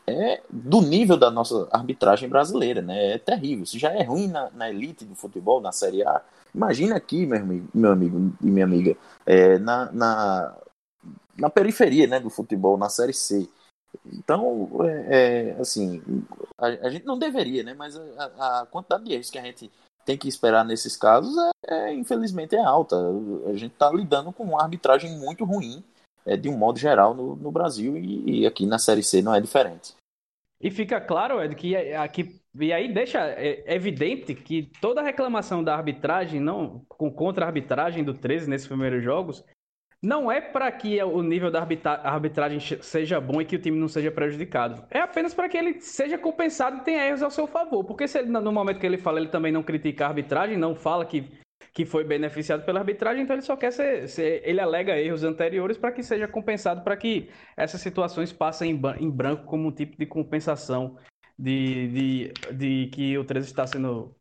é 0.08 0.42
do 0.50 0.80
nível 0.80 1.16
da 1.16 1.30
nossa 1.30 1.68
arbitragem 1.70 2.28
brasileira, 2.28 2.82
né? 2.82 3.12
É 3.12 3.18
terrível. 3.18 3.66
Se 3.66 3.78
já 3.78 3.90
é 3.90 4.02
ruim 4.02 4.28
na, 4.28 4.50
na 4.50 4.70
elite 4.70 5.04
do 5.04 5.14
futebol, 5.14 5.60
na 5.60 5.72
Série 5.72 6.02
A, 6.02 6.22
imagina 6.54 6.96
aqui, 6.96 7.26
meu 7.26 7.38
amigo, 7.40 7.68
meu 7.74 7.92
amigo 7.92 8.32
e 8.42 8.46
minha 8.46 8.64
amiga, 8.64 8.96
é, 9.26 9.58
na, 9.58 9.92
na, 9.92 10.56
na 11.38 11.50
periferia 11.50 12.06
né, 12.06 12.20
do 12.20 12.30
futebol, 12.30 12.76
na 12.76 12.88
Série 12.88 13.12
C. 13.12 13.48
Então, 14.12 14.68
é, 14.84 15.52
é 15.56 15.60
assim, 15.60 16.02
a, 16.58 16.66
a, 16.66 16.90
gente 16.90 17.06
não 17.06 17.18
deveria, 17.18 17.62
né? 17.62 17.74
Mas 17.74 17.96
a, 17.96 18.60
a, 18.60 18.66
quantidade 18.66 19.04
de 19.04 19.12
erros 19.12 19.30
que 19.30 19.38
a 19.38 19.42
gente 19.42 19.70
tem 20.04 20.16
que 20.16 20.28
esperar 20.28 20.64
nesses 20.64 20.96
casos 20.96 21.34
é, 21.66 21.74
é 21.74 21.94
infelizmente 21.94 22.56
é 22.56 22.62
alta. 22.62 22.96
A 23.46 23.52
gente 23.54 23.72
está 23.72 23.90
lidando 23.90 24.32
com 24.32 24.44
uma 24.44 24.62
arbitragem 24.62 25.18
muito 25.18 25.44
ruim, 25.44 25.82
é, 26.24 26.36
de 26.36 26.48
um 26.48 26.56
modo 26.56 26.78
geral 26.78 27.14
no, 27.14 27.36
no 27.36 27.50
Brasil 27.50 27.96
e, 27.96 28.40
e 28.40 28.46
aqui 28.46 28.66
na 28.66 28.78
Série 28.78 29.02
C 29.02 29.22
não 29.22 29.34
é 29.34 29.40
diferente. 29.40 29.94
E 30.60 30.70
fica 30.70 31.00
claro, 31.00 31.42
Ed, 31.42 31.54
que 31.54 31.76
aqui 31.76 32.40
e 32.60 32.72
aí 32.72 32.92
deixa 32.92 33.20
é, 33.20 33.62
evidente 33.74 34.34
que 34.34 34.70
toda 34.80 35.02
reclamação 35.02 35.62
da 35.62 35.74
arbitragem, 35.74 36.40
não 36.40 36.84
com 36.88 37.10
contra 37.10 37.46
arbitragem 37.46 38.02
do 38.02 38.14
13 38.14 38.50
nesses 38.50 38.66
primeiros 38.66 39.02
jogos, 39.02 39.44
não 40.02 40.30
é 40.30 40.40
para 40.40 40.70
que 40.70 41.02
o 41.02 41.22
nível 41.22 41.50
da 41.50 41.66
arbitragem 42.04 42.60
seja 42.80 43.20
bom 43.20 43.40
e 43.40 43.44
que 43.44 43.56
o 43.56 43.58
time 43.60 43.78
não 43.78 43.88
seja 43.88 44.10
prejudicado. 44.10 44.84
É 44.90 45.00
apenas 45.00 45.34
para 45.34 45.48
que 45.48 45.56
ele 45.56 45.80
seja 45.80 46.16
compensado 46.16 46.78
e 46.78 46.84
tenha 46.84 47.06
erros 47.06 47.22
ao 47.22 47.30
seu 47.30 47.46
favor. 47.48 47.84
Porque 47.84 48.06
se 48.06 48.18
ele, 48.18 48.28
no 48.28 48.52
momento 48.52 48.78
que 48.78 48.86
ele 48.86 48.96
fala, 48.96 49.18
ele 49.18 49.28
também 49.28 49.50
não 49.50 49.62
critica 49.62 50.04
a 50.04 50.08
arbitragem, 50.08 50.56
não 50.56 50.74
fala 50.74 51.04
que 51.04 51.28
que 51.78 51.86
foi 51.86 52.02
beneficiado 52.02 52.64
pela 52.64 52.80
arbitragem, 52.80 53.22
então 53.22 53.36
ele 53.36 53.42
só 53.42 53.56
quer 53.56 53.70
ser, 53.70 54.08
ser 54.08 54.42
ele 54.44 54.60
alega 54.60 54.98
erros 54.98 55.22
anteriores 55.22 55.78
para 55.78 55.92
que 55.92 56.02
seja 56.02 56.26
compensado, 56.26 56.82
para 56.82 56.96
que 56.96 57.30
essas 57.56 57.80
situações 57.80 58.32
passem 58.32 58.72
em, 58.98 59.08
branco 59.08 59.44
como 59.44 59.68
um 59.68 59.70
tipo 59.70 59.96
de 59.96 60.04
compensação 60.04 60.96
de, 61.38 62.32
de, 62.32 62.52
de 62.52 62.86
que 62.88 63.16
o 63.16 63.24
13 63.24 63.46
está 63.46 63.64
sendo 63.64 64.12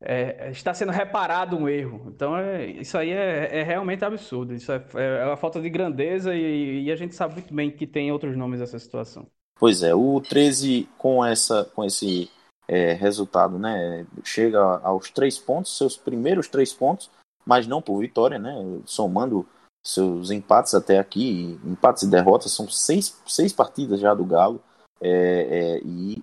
é, 0.00 0.50
está 0.50 0.72
sendo 0.72 0.90
reparado 0.90 1.58
um 1.58 1.68
erro. 1.68 2.06
Então 2.08 2.34
é, 2.34 2.64
isso 2.64 2.96
aí 2.96 3.10
é, 3.10 3.58
é, 3.58 3.62
realmente 3.62 4.02
absurdo. 4.02 4.54
Isso 4.54 4.72
é, 4.72 4.82
é 4.94 5.26
uma 5.26 5.36
falta 5.36 5.60
de 5.60 5.68
grandeza 5.68 6.34
e, 6.34 6.84
e, 6.84 6.90
a 6.90 6.96
gente 6.96 7.14
sabe 7.14 7.34
muito 7.34 7.52
bem 7.52 7.70
que 7.70 7.86
tem 7.86 8.10
outros 8.10 8.34
nomes 8.34 8.62
essa 8.62 8.78
situação. 8.78 9.26
Pois 9.60 9.82
é, 9.82 9.94
o 9.94 10.22
13 10.22 10.88
com 10.96 11.22
essa 11.22 11.66
com 11.66 11.84
esse 11.84 12.30
é, 12.68 12.92
resultado, 12.92 13.58
né? 13.58 14.06
Chega 14.22 14.60
aos 14.82 15.10
três 15.10 15.38
pontos, 15.38 15.76
seus 15.76 15.96
primeiros 15.96 16.48
três 16.48 16.72
pontos, 16.72 17.10
mas 17.46 17.66
não 17.66 17.80
por 17.80 17.98
vitória, 18.00 18.38
né? 18.38 18.54
Somando 18.84 19.48
seus 19.82 20.30
empates 20.30 20.74
até 20.74 20.98
aqui, 20.98 21.58
empates 21.64 22.02
e 22.02 22.10
derrotas, 22.10 22.52
são 22.52 22.68
seis, 22.68 23.18
seis 23.26 23.52
partidas 23.52 23.98
já 23.98 24.12
do 24.12 24.24
Galo 24.24 24.62
é, 25.00 25.08
é, 25.10 25.80
e, 25.82 26.22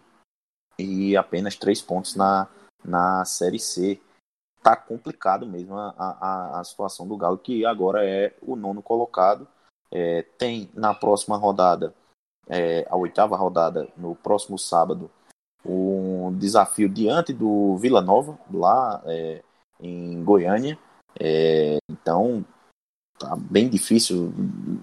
e 0.78 1.18
apenas 1.18 1.56
três 1.56 1.82
pontos 1.82 2.16
na, 2.16 2.48
na 2.84 3.26
Série 3.26 3.60
C. 3.60 4.00
Tá 4.62 4.76
complicado 4.76 5.46
mesmo 5.48 5.76
a, 5.76 5.94
a, 5.98 6.60
a 6.60 6.64
situação 6.64 7.08
do 7.08 7.18
Galo, 7.18 7.38
que 7.38 7.66
agora 7.66 8.06
é 8.06 8.36
o 8.42 8.56
nono 8.56 8.84
colocado. 8.84 9.48
É, 9.92 10.24
tem 10.38 10.70
na 10.74 10.94
próxima 10.94 11.38
rodada, 11.38 11.94
é, 12.48 12.86
a 12.90 12.96
oitava 12.96 13.36
rodada, 13.36 13.88
no 13.96 14.16
próximo 14.16 14.58
sábado, 14.58 15.10
um 15.66 16.15
desafio 16.32 16.90
diante 16.90 17.34
do 17.34 17.78
Vila 17.78 18.02
Nova, 18.02 18.38
lá 18.52 19.02
é, 19.06 19.42
em 19.80 20.24
Goiânia. 20.24 20.78
É, 21.20 21.78
então, 21.90 22.46
tá 23.18 23.36
bem 23.36 23.70
difícil. 23.70 24.34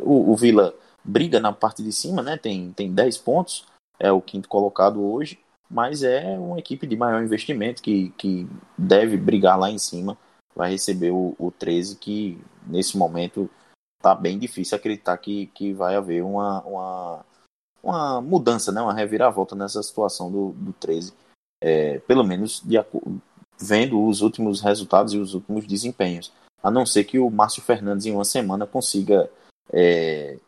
O, 0.00 0.32
o, 0.32 0.36
Vila 0.36 0.74
briga 1.04 1.40
na 1.40 1.52
parte 1.52 1.82
de 1.82 1.92
cima, 1.92 2.22
né? 2.22 2.36
Tem, 2.36 2.72
tem 2.72 2.92
10 2.92 3.18
pontos, 3.18 3.66
é 3.98 4.10
o 4.10 4.20
quinto 4.20 4.48
colocado 4.48 5.02
hoje, 5.02 5.38
mas 5.70 6.02
é 6.02 6.38
uma 6.38 6.58
equipe 6.58 6.86
de 6.86 6.96
maior 6.96 7.22
investimento 7.22 7.82
que, 7.82 8.10
que 8.10 8.46
deve 8.76 9.16
brigar 9.16 9.58
lá 9.58 9.70
em 9.70 9.78
cima. 9.78 10.16
Vai 10.54 10.70
receber 10.70 11.10
o, 11.10 11.34
o 11.38 11.50
13, 11.50 11.96
que 11.96 12.38
nesse 12.66 12.96
momento 12.96 13.48
tá 14.02 14.14
bem 14.14 14.38
difícil 14.38 14.76
acreditar 14.76 15.16
que, 15.16 15.46
que 15.48 15.72
vai 15.72 15.96
haver 15.96 16.22
uma, 16.22 16.60
uma, 16.62 17.24
uma 17.82 18.20
mudança, 18.20 18.72
né? 18.72 18.82
uma 18.82 18.92
reviravolta 18.92 19.54
nessa 19.54 19.82
situação 19.82 20.30
do, 20.30 20.52
do 20.52 20.72
13. 20.74 21.14
É, 21.64 22.00
pelo 22.00 22.24
menos 22.24 22.60
de, 22.64 22.76
vendo 23.60 24.04
os 24.04 24.20
últimos 24.20 24.60
resultados 24.60 25.12
e 25.12 25.18
os 25.18 25.32
últimos 25.32 25.66
desempenhos. 25.66 26.32
A 26.60 26.70
não 26.70 26.84
ser 26.84 27.04
que 27.04 27.18
o 27.18 27.30
Márcio 27.30 27.62
Fernandes, 27.62 28.06
em 28.06 28.12
uma 28.12 28.24
semana, 28.24 28.66
consiga 28.66 29.30
é, 29.72 30.38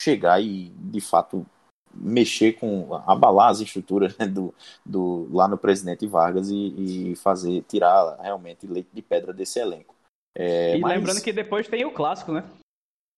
chegar 0.00 0.42
e, 0.42 0.70
de 0.70 1.00
fato, 1.00 1.46
mexer 1.94 2.54
com 2.54 2.94
abalar 3.06 3.50
as 3.50 3.60
estruturas 3.60 4.16
né, 4.18 4.26
do, 4.26 4.54
do 4.84 5.28
lá 5.32 5.46
no 5.46 5.58
presidente 5.58 6.06
Vargas 6.06 6.50
e, 6.50 7.10
e, 7.10 7.16
fazer 7.16 7.62
tirar 7.62 8.18
realmente 8.20 8.66
leite 8.66 8.88
de 8.92 9.02
pedra 9.02 9.32
desse 9.32 9.58
elenco. 9.58 9.94
É, 10.34 10.76
e 10.76 10.80
mas... 10.80 10.92
lembrando 10.92 11.22
que 11.22 11.32
depois 11.32 11.68
tem 11.68 11.84
o 11.84 11.92
clássico, 11.92 12.32
né? 12.32 12.44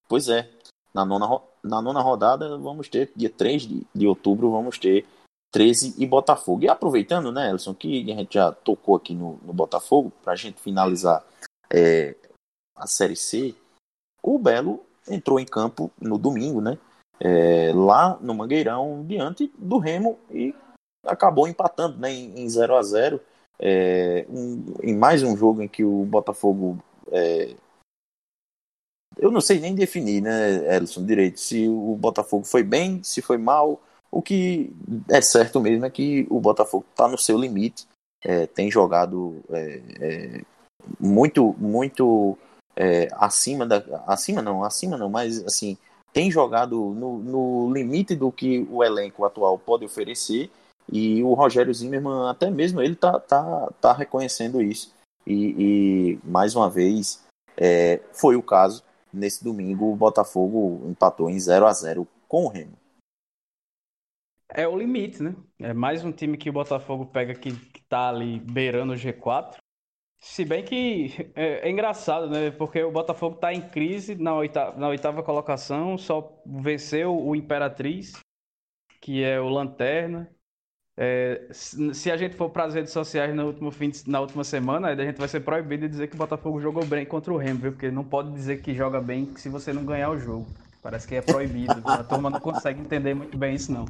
Pois 0.09 0.29
é. 0.29 0.49
Na 0.95 1.05
nona, 1.05 1.41
na 1.63 1.83
nona 1.83 2.01
rodada 2.01 2.57
vamos 2.57 2.89
ter, 2.89 3.13
dia 3.15 3.29
3 3.29 3.63
de, 3.63 3.87
de 3.95 4.07
outubro, 4.07 4.51
vamos 4.51 4.79
ter 4.79 5.07
13 5.53 5.95
e 5.99 6.07
Botafogo. 6.07 6.65
E 6.65 6.69
aproveitando, 6.69 7.33
né, 7.33 7.51
Elson, 7.51 7.75
que 7.75 8.11
a 8.11 8.15
gente 8.15 8.35
já 8.35 8.53
tocou 8.53 8.97
aqui 8.97 9.15
no, 9.15 9.39
no 9.43 9.53
Botafogo, 9.53 10.13
para 10.23 10.33
a 10.33 10.37
gente 10.37 10.61
finalizar 10.61 11.25
é, 11.73 12.15
a 12.77 12.87
Série 12.87 13.17
C, 13.17 13.55
o 14.23 14.39
Belo 14.39 14.85
entrou 15.09 15.41
em 15.41 15.47
campo 15.47 15.91
no 16.01 16.19
domingo, 16.19 16.61
né? 16.61 16.79
É, 17.21 17.73
lá 17.73 18.17
no 18.21 18.35
Mangueirão, 18.35 19.05
diante 19.05 19.53
do 19.59 19.79
Remo 19.79 20.19
e 20.31 20.55
acabou 21.05 21.49
empatando 21.49 21.99
né, 21.99 22.13
em, 22.13 22.49
0 22.49 22.77
a 22.77 22.83
0 22.83 23.21
é, 23.59 24.25
um, 24.29 24.75
em 24.83 24.97
mais 24.97 25.23
um 25.23 25.37
jogo 25.37 25.63
em 25.63 25.69
que 25.69 25.83
o 25.83 26.05
Botafogo. 26.05 26.79
É, 27.11 27.57
eu 29.17 29.33
não 29.33 29.41
sei 29.41 29.59
nem 29.59 29.75
definir, 29.75 30.23
né, 30.23 30.77
Elson, 30.77 31.05
direito, 31.05 31.41
se 31.41 31.67
o 31.67 31.97
Botafogo 31.97 32.45
foi 32.45 32.63
bem, 32.63 33.03
se 33.03 33.21
foi 33.21 33.37
mal. 33.37 33.81
O 34.11 34.23
que 34.23 34.73
é 35.11 35.21
certo 35.21 35.61
mesmo 35.61 35.85
é 35.85 35.91
que 35.91 36.27
o 36.31 36.41
Botafogo 36.41 36.85
está 36.91 37.07
no 37.07 37.19
seu 37.19 37.39
limite, 37.39 37.87
é, 38.25 38.47
tem 38.47 38.71
jogado 38.71 39.43
é, 39.51 39.83
é, 40.01 40.45
muito, 40.99 41.55
muito 41.59 42.37
é, 42.77 43.09
acima 43.13 43.67
da. 43.67 43.83
Acima 44.07 44.43
não, 44.43 44.65
acima 44.65 44.97
não, 44.97 45.09
mas 45.09 45.45
assim, 45.45 45.77
tem 46.13 46.31
jogado 46.31 46.77
no, 46.95 47.19
no 47.19 47.73
limite 47.73 48.15
do 48.15 48.33
que 48.33 48.67
o 48.71 48.83
elenco 48.83 49.25
atual 49.25 49.59
pode 49.59 49.85
oferecer. 49.85 50.51
E 50.91 51.23
o 51.23 51.35
Rogério 51.35 51.75
Zimmermann, 51.75 52.31
até 52.31 52.51
mesmo 52.51 52.81
ele 52.81 52.97
tá, 52.97 53.21
tá, 53.21 53.71
tá 53.81 53.93
reconhecendo 53.93 54.63
isso. 54.63 54.95
E, 55.27 55.55
e 55.59 56.19
mais 56.25 56.57
uma 56.57 56.71
vez, 56.71 57.23
é, 57.57 58.01
foi 58.13 58.37
o 58.37 58.43
caso. 58.43 58.83
Nesse 59.13 59.43
domingo, 59.43 59.91
o 59.91 59.97
Botafogo 59.97 60.83
empatou 60.87 61.31
em 61.31 61.39
0 61.39 61.67
a 61.67 61.73
0 61.73 62.07
com 62.29 62.45
o 62.45 62.49
Remo. 62.49 62.73
É 64.51 64.67
o 64.67 64.77
limite, 64.77 65.23
né? 65.23 65.35
É 65.59 65.75
mais 65.75 66.05
um 66.05 66.11
time 66.11 66.37
que 66.37 66.49
o 66.49 66.53
Botafogo 66.53 67.07
pega 67.07 67.35
que, 67.35 67.53
que 67.53 67.83
tá 67.83 68.09
ali 68.09 68.41
beirando 68.41 68.95
o 68.95 68.97
G4. 68.97 69.57
Se 70.21 70.45
bem 70.45 70.65
que 70.65 71.31
é, 71.37 71.69
é, 71.69 71.71
engraçado, 71.71 72.29
né? 72.29 72.51
Porque 72.51 72.83
o 72.83 72.91
Botafogo 72.91 73.37
está 73.37 73.53
em 73.53 73.61
crise 73.61 74.15
na 74.15 74.35
oitava, 74.35 74.79
na 74.79 74.89
oitava 74.89 75.23
colocação, 75.23 75.99
só 75.99 76.43
venceu 76.47 77.17
o 77.17 77.37
Imperatriz, 77.37 78.15
que 79.01 79.23
é 79.23 79.41
o 79.41 79.49
Lanterna. 79.49 80.29
É, 80.97 81.49
se 81.53 82.11
a 82.11 82.17
gente 82.17 82.35
for 82.35 82.51
para 82.51 82.65
as 82.65 82.75
redes 82.75 82.93
sociais 82.93 83.33
no 83.33 83.47
último 83.47 83.71
fim 83.71 83.91
de, 83.91 84.11
na 84.11 84.21
última 84.21 84.43
semana, 84.43 84.89
a 84.89 84.97
gente 84.97 85.19
vai 85.19 85.29
ser 85.29 85.41
proibido 85.41 85.83
de 85.83 85.91
dizer 85.91 86.09
que 86.09 86.17
o 86.17 86.19
Botafogo 86.19 86.61
jogou 86.61 86.85
bem 86.85 87.07
contra 87.07 87.33
o 87.33 87.37
Remo, 87.37 87.61
viu? 87.61 87.73
Porque 87.73 87.91
não 87.91 88.03
pode 88.03 88.33
dizer 88.33 88.63
que 88.63 88.75
joga 88.75 89.01
bem 89.01 89.37
se 89.37 89.49
você 89.49 89.73
não 89.73 89.85
ganhar 89.85 90.11
o 90.11 90.19
jogo. 90.19 90.47
Parece 90.83 91.07
que 91.07 91.15
é 91.15 91.23
proibido. 91.23 91.81
a 91.85 92.03
turma 92.03 92.31
não 92.31 92.41
consegue 92.41 92.81
entender 92.81 93.15
muito 93.15 93.39
bem 93.39 93.55
isso, 93.55 93.71
não. 93.71 93.85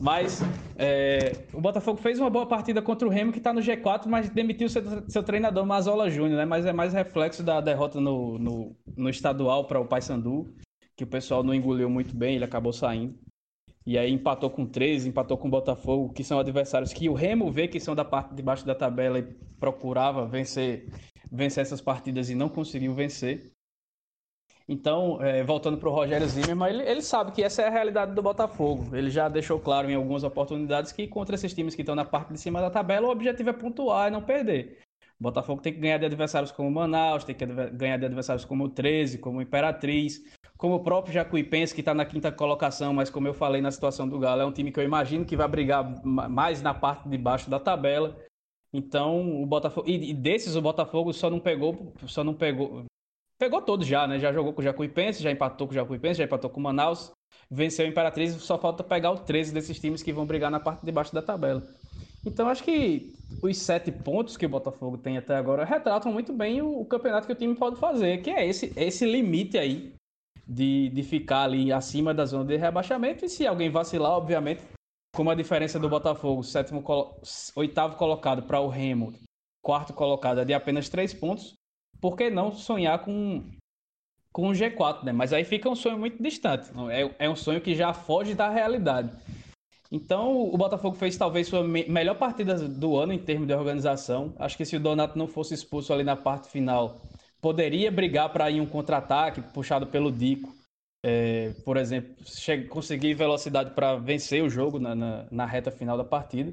Mas 0.00 0.40
é, 0.76 1.32
o 1.52 1.60
Botafogo 1.60 2.00
fez 2.00 2.18
uma 2.18 2.28
boa 2.28 2.46
partida 2.46 2.82
contra 2.82 3.06
o 3.06 3.10
Remo, 3.10 3.32
que 3.32 3.38
está 3.38 3.52
no 3.52 3.60
G4, 3.60 4.06
mas 4.06 4.28
demitiu 4.28 4.68
seu, 4.68 4.82
seu 5.08 5.22
treinador 5.22 5.64
Mazola 5.64 6.10
Júnior, 6.10 6.38
né? 6.38 6.44
Mas 6.44 6.66
é 6.66 6.72
mais 6.72 6.92
reflexo 6.92 7.42
da 7.42 7.60
derrota 7.60 8.00
no, 8.00 8.38
no, 8.38 8.76
no 8.96 9.08
estadual 9.08 9.66
para 9.66 9.80
o 9.80 9.86
Paysandu, 9.86 10.52
que 10.96 11.04
o 11.04 11.06
pessoal 11.06 11.42
não 11.42 11.54
engoliu 11.54 11.88
muito 11.88 12.14
bem, 12.14 12.36
ele 12.36 12.44
acabou 12.44 12.72
saindo. 12.72 13.18
E 13.86 13.98
aí 13.98 14.10
empatou 14.10 14.48
com 14.48 14.64
13, 14.64 15.08
empatou 15.08 15.36
com 15.36 15.46
o 15.46 15.50
Botafogo, 15.50 16.12
que 16.12 16.24
são 16.24 16.38
adversários 16.38 16.92
que 16.92 17.08
o 17.08 17.14
Remo 17.14 17.52
vê 17.52 17.68
que 17.68 17.78
são 17.78 17.94
da 17.94 18.04
parte 18.04 18.34
de 18.34 18.42
baixo 18.42 18.64
da 18.64 18.74
tabela 18.74 19.18
e 19.18 19.22
procurava 19.60 20.26
vencer, 20.26 20.88
vencer 21.30 21.62
essas 21.62 21.82
partidas 21.82 22.30
e 22.30 22.34
não 22.34 22.48
conseguiu 22.48 22.94
vencer. 22.94 23.53
Então, 24.66 25.22
é, 25.22 25.44
voltando 25.44 25.76
para 25.76 25.88
o 25.88 25.92
Rogério 25.92 26.26
Zimmermann, 26.26 26.70
ele, 26.70 26.82
ele, 26.88 27.02
sabe 27.02 27.32
que 27.32 27.42
essa 27.42 27.60
é 27.62 27.66
a 27.66 27.70
realidade 27.70 28.14
do 28.14 28.22
Botafogo. 28.22 28.96
Ele 28.96 29.10
já 29.10 29.28
deixou 29.28 29.60
claro 29.60 29.90
em 29.90 29.94
algumas 29.94 30.24
oportunidades 30.24 30.90
que 30.90 31.06
contra 31.06 31.34
esses 31.34 31.52
times 31.52 31.74
que 31.74 31.82
estão 31.82 31.94
na 31.94 32.04
parte 32.04 32.32
de 32.32 32.40
cima 32.40 32.60
da 32.62 32.70
tabela, 32.70 33.06
o 33.06 33.10
objetivo 33.10 33.50
é 33.50 33.52
pontuar 33.52 34.08
e 34.08 34.10
não 34.10 34.22
perder. 34.22 34.78
O 35.20 35.22
Botafogo 35.22 35.60
tem 35.60 35.72
que 35.72 35.80
ganhar 35.80 35.98
de 35.98 36.06
adversários 36.06 36.50
como 36.50 36.70
Manaus, 36.70 37.24
tem 37.24 37.34
que 37.34 37.44
ganhar 37.44 37.98
de 37.98 38.06
adversários 38.06 38.44
como 38.44 38.64
o 38.64 38.68
13, 38.68 39.18
como 39.18 39.38
o 39.38 39.42
Imperatriz, 39.42 40.22
como 40.56 40.76
o 40.76 40.82
próprio 40.82 41.12
Jacuipense, 41.12 41.74
que 41.74 41.82
está 41.82 41.92
na 41.92 42.06
quinta 42.06 42.32
colocação, 42.32 42.94
mas 42.94 43.10
como 43.10 43.28
eu 43.28 43.34
falei 43.34 43.60
na 43.60 43.70
situação 43.70 44.08
do 44.08 44.18
Galo, 44.18 44.42
é 44.42 44.46
um 44.46 44.52
time 44.52 44.72
que 44.72 44.80
eu 44.80 44.84
imagino 44.84 45.26
que 45.26 45.36
vai 45.36 45.46
brigar 45.46 46.02
mais 46.04 46.62
na 46.62 46.72
parte 46.72 47.06
de 47.06 47.18
baixo 47.18 47.50
da 47.50 47.60
tabela. 47.60 48.16
Então, 48.72 49.42
o 49.42 49.46
Botafogo. 49.46 49.88
E 49.88 50.12
desses, 50.12 50.56
o 50.56 50.62
Botafogo 50.62 51.12
só 51.12 51.30
não 51.30 51.38
pegou. 51.38 51.92
Só 52.06 52.24
não 52.24 52.34
pegou 52.34 52.84
pegou 53.38 53.60
todos 53.62 53.86
já, 53.86 54.06
né? 54.06 54.18
Já 54.18 54.32
jogou 54.32 54.52
com 54.52 54.60
o 54.60 54.64
Jacuipense, 54.64 55.22
já 55.22 55.30
empatou 55.30 55.66
com 55.66 55.72
o 55.72 55.74
Jacuipense, 55.74 56.18
já 56.18 56.24
empatou 56.24 56.50
com 56.50 56.60
o 56.60 56.62
Manaus, 56.62 57.12
venceu 57.50 57.86
o 57.86 57.88
Imperatriz, 57.88 58.34
só 58.36 58.58
falta 58.58 58.82
pegar 58.82 59.10
o 59.10 59.18
13 59.18 59.52
desses 59.52 59.78
times 59.78 60.02
que 60.02 60.12
vão 60.12 60.26
brigar 60.26 60.50
na 60.50 60.60
parte 60.60 60.84
de 60.84 60.92
baixo 60.92 61.14
da 61.14 61.22
tabela. 61.22 61.62
Então 62.26 62.48
acho 62.48 62.64
que 62.64 63.12
os 63.42 63.56
sete 63.58 63.92
pontos 63.92 64.36
que 64.36 64.46
o 64.46 64.48
Botafogo 64.48 64.96
tem 64.96 65.18
até 65.18 65.36
agora 65.36 65.64
retratam 65.64 66.10
muito 66.10 66.32
bem 66.32 66.62
o, 66.62 66.80
o 66.80 66.86
campeonato 66.86 67.26
que 67.26 67.32
o 67.32 67.36
time 67.36 67.54
pode 67.54 67.76
fazer, 67.76 68.22
que 68.22 68.30
é 68.30 68.46
esse, 68.46 68.72
esse 68.76 69.04
limite 69.04 69.58
aí 69.58 69.94
de, 70.46 70.88
de 70.88 71.02
ficar 71.02 71.42
ali 71.42 71.72
acima 71.72 72.14
da 72.14 72.24
zona 72.24 72.44
de 72.44 72.56
rebaixamento. 72.56 73.24
E 73.24 73.28
se 73.28 73.46
alguém 73.46 73.70
vacilar, 73.70 74.12
obviamente, 74.12 74.62
como 75.14 75.30
a 75.30 75.34
diferença 75.34 75.78
do 75.78 75.88
Botafogo, 75.88 76.42
sétimo, 76.42 76.82
oitavo 77.54 77.96
colocado 77.96 78.42
para 78.42 78.60
o 78.60 78.68
Remo, 78.68 79.12
quarto 79.62 79.92
colocado 79.92 80.40
é 80.40 80.44
de 80.44 80.54
apenas 80.54 80.88
três 80.88 81.12
pontos, 81.12 81.54
por 82.00 82.16
que 82.16 82.30
não 82.30 82.52
sonhar 82.52 82.98
com, 83.04 83.42
com 84.32 84.48
o 84.48 84.52
G4, 84.52 85.04
né? 85.04 85.12
Mas 85.12 85.32
aí 85.32 85.44
fica 85.44 85.68
um 85.68 85.74
sonho 85.74 85.98
muito 85.98 86.22
distante. 86.22 86.70
É, 86.90 87.26
é 87.26 87.30
um 87.30 87.36
sonho 87.36 87.60
que 87.60 87.74
já 87.74 87.92
foge 87.92 88.34
da 88.34 88.48
realidade. 88.48 89.10
Então, 89.90 90.52
o 90.52 90.56
Botafogo 90.56 90.96
fez 90.96 91.16
talvez 91.16 91.46
sua 91.46 91.62
me 91.62 91.88
melhor 91.88 92.16
partida 92.16 92.56
do 92.68 92.96
ano 92.96 93.12
em 93.12 93.18
termos 93.18 93.46
de 93.46 93.54
organização. 93.54 94.34
Acho 94.38 94.56
que 94.56 94.64
se 94.64 94.76
o 94.76 94.80
Donato 94.80 95.16
não 95.16 95.28
fosse 95.28 95.54
expulso 95.54 95.92
ali 95.92 96.02
na 96.02 96.16
parte 96.16 96.48
final, 96.48 97.00
poderia 97.40 97.92
brigar 97.92 98.32
para 98.32 98.50
ir 98.50 98.60
um 98.60 98.66
contra-ataque 98.66 99.40
puxado 99.52 99.86
pelo 99.86 100.10
Dico. 100.10 100.52
É, 101.06 101.52
por 101.64 101.76
exemplo, 101.76 102.16
conseguir 102.70 103.12
velocidade 103.12 103.72
para 103.72 103.94
vencer 103.96 104.42
o 104.42 104.48
jogo 104.48 104.78
na, 104.78 104.94
na, 104.94 105.26
na, 105.30 105.44
reta 105.44 105.70
final 105.70 105.98
da 105.98 106.04
partida. 106.04 106.52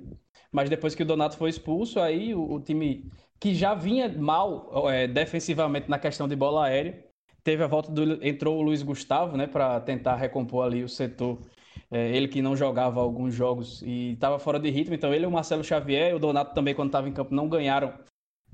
Mas 0.51 0.69
depois 0.69 0.93
que 0.93 1.01
o 1.01 1.06
Donato 1.06 1.38
foi 1.38 1.49
expulso, 1.49 2.01
aí 2.01 2.36
o, 2.36 2.43
o 2.56 2.60
time 2.60 3.10
que 3.41 3.56
já 3.56 3.73
vinha 3.73 4.08
mal 4.08 4.71
é, 4.91 5.08
defensivamente 5.08 5.89
na 5.89 5.97
questão 5.97 6.27
de 6.27 6.36
bola 6.36 6.65
aérea. 6.65 7.04
Teve 7.43 7.63
a 7.63 7.67
volta 7.67 7.91
do. 7.91 8.23
Entrou 8.23 8.60
o 8.60 8.62
Luiz 8.62 8.84
Gustavo, 8.84 9.36
né, 9.36 9.47
para 9.47 9.82
tentar 9.82 10.15
recompor 10.15 10.63
ali 10.63 10.84
o 10.84 10.88
setor. 10.88 11.39
É, 11.89 12.15
ele 12.15 12.27
que 12.27 12.41
não 12.41 12.56
jogava 12.56 13.01
alguns 13.01 13.34
jogos 13.34 13.82
e 13.82 14.13
estava 14.13 14.38
fora 14.38 14.60
de 14.60 14.69
ritmo. 14.69 14.93
Então, 14.93 15.12
ele, 15.12 15.25
o 15.25 15.32
Marcelo 15.32 15.63
Xavier 15.63 16.12
e 16.12 16.13
o 16.13 16.19
Donato 16.19 16.54
também, 16.54 16.75
quando 16.75 16.89
estava 16.89 17.10
em 17.10 17.13
campo, 17.13 17.34
não 17.34 17.49
ganharam 17.49 17.93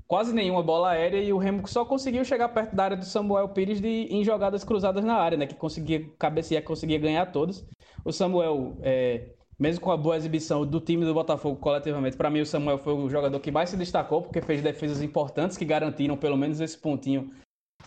quase 0.06 0.32
nenhuma 0.34 0.62
bola 0.62 0.90
aérea 0.90 1.22
e 1.22 1.32
o 1.34 1.38
Remo 1.38 1.68
só 1.68 1.84
conseguiu 1.84 2.24
chegar 2.24 2.48
perto 2.48 2.74
da 2.74 2.84
área 2.84 2.96
do 2.96 3.04
Samuel 3.04 3.50
Pires 3.50 3.80
de, 3.80 4.08
em 4.10 4.24
jogadas 4.24 4.64
cruzadas 4.64 5.04
na 5.04 5.16
área, 5.16 5.36
né? 5.36 5.46
Que 5.46 5.54
conseguia 5.54 6.08
cabecear, 6.18 6.62
conseguia 6.64 6.98
ganhar 6.98 7.26
todas. 7.26 7.64
O 8.02 8.10
Samuel 8.10 8.78
é, 8.80 9.34
mesmo 9.58 9.80
com 9.80 9.90
a 9.90 9.96
boa 9.96 10.16
exibição 10.16 10.64
do 10.64 10.80
time 10.80 11.04
do 11.04 11.12
Botafogo 11.12 11.56
coletivamente, 11.56 12.16
para 12.16 12.30
mim 12.30 12.40
o 12.40 12.46
Samuel 12.46 12.78
foi 12.78 12.92
o 12.94 13.10
jogador 13.10 13.40
que 13.40 13.50
mais 13.50 13.70
se 13.70 13.76
destacou, 13.76 14.22
porque 14.22 14.40
fez 14.40 14.62
defesas 14.62 15.02
importantes 15.02 15.56
que 15.56 15.64
garantiram 15.64 16.16
pelo 16.16 16.36
menos 16.36 16.60
esse 16.60 16.78
pontinho 16.78 17.30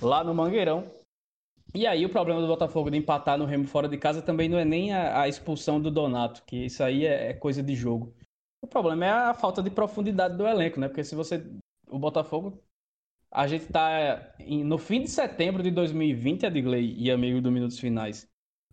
lá 0.01 0.23
no 0.23 0.33
Mangueirão. 0.33 0.85
E 1.73 1.87
aí 1.87 2.05
o 2.05 2.09
problema 2.09 2.41
do 2.41 2.47
Botafogo 2.47 2.91
de 2.91 2.97
empatar 2.97 3.37
no 3.37 3.45
Remo 3.45 3.65
fora 3.65 3.87
de 3.87 3.97
casa 3.97 4.21
também 4.21 4.49
não 4.49 4.57
é 4.57 4.65
nem 4.65 4.93
a, 4.93 5.21
a 5.21 5.27
expulsão 5.29 5.79
do 5.79 5.89
Donato, 5.89 6.43
que 6.45 6.65
isso 6.65 6.83
aí 6.83 7.05
é, 7.05 7.29
é, 7.29 7.33
coisa 7.33 7.63
de 7.63 7.73
jogo. 7.73 8.13
O 8.61 8.67
problema 8.67 9.05
é 9.05 9.09
a 9.09 9.33
falta 9.33 9.63
de 9.63 9.69
profundidade 9.69 10.37
do 10.37 10.45
elenco, 10.45 10.79
né? 10.79 10.87
Porque 10.87 11.03
se 11.03 11.15
você. 11.15 11.43
O 11.89 11.97
Botafogo. 11.97 12.61
A 13.33 13.47
gente 13.47 13.67
tá 13.67 14.33
no 14.65 14.77
fim 14.77 15.01
de 15.01 15.09
setembro 15.09 15.63
de 15.63 15.71
2020, 15.71 16.43
Edgley 16.43 16.93
e 16.97 17.09
amigo 17.09 17.39
do 17.39 17.49
Minutos 17.49 17.79
Finais. 17.79 18.29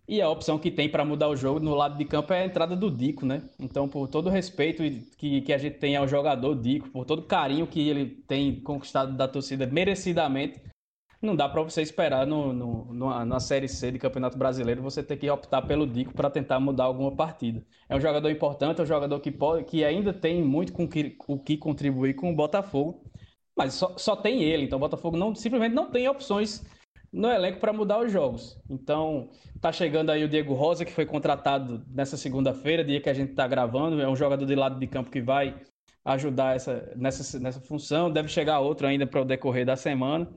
E 0.08 0.22
a 0.22 0.30
opção 0.30 0.58
que 0.58 0.70
tem 0.70 0.88
para 0.88 1.04
mudar 1.04 1.28
o 1.28 1.36
jogo 1.36 1.60
no 1.60 1.74
lado 1.74 1.98
de 1.98 2.04
campo 2.06 2.32
é 2.32 2.40
a 2.40 2.46
entrada 2.46 2.74
do 2.74 2.90
Dico, 2.90 3.26
né? 3.26 3.42
Então, 3.60 3.86
por 3.86 4.08
todo 4.08 4.28
o 4.28 4.30
respeito 4.30 4.82
que, 5.18 5.42
que 5.42 5.52
a 5.52 5.58
gente 5.58 5.78
tem 5.78 5.96
ao 5.96 6.08
jogador 6.08 6.54
Dico, 6.54 6.88
por 6.88 7.04
todo 7.04 7.18
o 7.18 7.26
carinho 7.26 7.66
que 7.66 7.86
ele 7.86 8.06
tem 8.26 8.58
conquistado 8.58 9.14
da 9.14 9.28
torcida 9.28 9.66
merecidamente, 9.66 10.62
não 11.20 11.36
dá 11.36 11.46
para 11.46 11.62
você 11.62 11.82
esperar 11.82 12.26
no, 12.26 12.54
no, 12.54 12.94
no, 12.94 13.24
na 13.26 13.38
Série 13.38 13.68
C 13.68 13.92
de 13.92 13.98
Campeonato 13.98 14.38
Brasileiro 14.38 14.80
você 14.80 15.02
ter 15.02 15.18
que 15.18 15.28
optar 15.28 15.60
pelo 15.62 15.86
Dico 15.86 16.14
para 16.14 16.30
tentar 16.30 16.58
mudar 16.58 16.84
alguma 16.84 17.14
partida. 17.14 17.62
É 17.86 17.94
um 17.94 18.00
jogador 18.00 18.30
importante, 18.30 18.80
é 18.80 18.84
um 18.84 18.86
jogador 18.86 19.20
que, 19.20 19.30
pode, 19.30 19.64
que 19.64 19.84
ainda 19.84 20.12
tem 20.14 20.42
muito 20.42 20.72
com 20.72 20.88
que, 20.88 21.18
o 21.26 21.38
que 21.38 21.58
contribuir 21.58 22.14
com 22.14 22.32
o 22.32 22.34
Botafogo, 22.34 23.04
mas 23.54 23.74
só, 23.74 23.94
só 23.98 24.16
tem 24.16 24.42
ele. 24.42 24.64
Então 24.64 24.78
o 24.78 24.80
Botafogo 24.80 25.18
não, 25.18 25.34
simplesmente 25.34 25.74
não 25.74 25.90
tem 25.90 26.08
opções 26.08 26.64
no 27.12 27.30
elenco 27.30 27.58
para 27.58 27.72
mudar 27.72 28.00
os 28.00 28.12
jogos. 28.12 28.60
Então 28.68 29.30
tá 29.60 29.72
chegando 29.72 30.10
aí 30.10 30.24
o 30.24 30.28
Diego 30.28 30.54
Rosa, 30.54 30.84
que 30.84 30.92
foi 30.92 31.06
contratado 31.06 31.84
nessa 31.88 32.16
segunda-feira, 32.16 32.84
dia 32.84 33.00
que 33.00 33.08
a 33.08 33.14
gente 33.14 33.30
está 33.30 33.46
gravando. 33.46 34.00
É 34.00 34.08
um 34.08 34.16
jogador 34.16 34.44
de 34.44 34.54
lado 34.54 34.78
de 34.78 34.86
campo 34.86 35.10
que 35.10 35.20
vai 35.20 35.54
ajudar 36.04 36.56
essa, 36.56 36.92
nessa, 36.96 37.38
nessa 37.38 37.60
função. 37.60 38.10
Deve 38.10 38.28
chegar 38.28 38.60
outro 38.60 38.86
ainda 38.86 39.06
para 39.06 39.20
o 39.20 39.24
decorrer 39.24 39.64
da 39.66 39.76
semana 39.76 40.28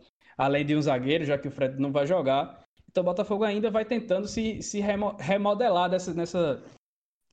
além 0.42 0.66
de 0.66 0.76
um 0.76 0.82
zagueiro, 0.82 1.24
já 1.24 1.38
que 1.38 1.48
o 1.48 1.52
Fred 1.52 1.80
não 1.80 1.92
vai 1.92 2.08
jogar. 2.08 2.66
Então 2.90 3.02
o 3.02 3.06
Botafogo 3.06 3.44
ainda 3.44 3.70
vai 3.70 3.86
tentando 3.86 4.28
se, 4.28 4.62
se 4.64 4.82
remodelar 5.20 5.88
dessa, 5.88 6.14
nessa, 6.16 6.64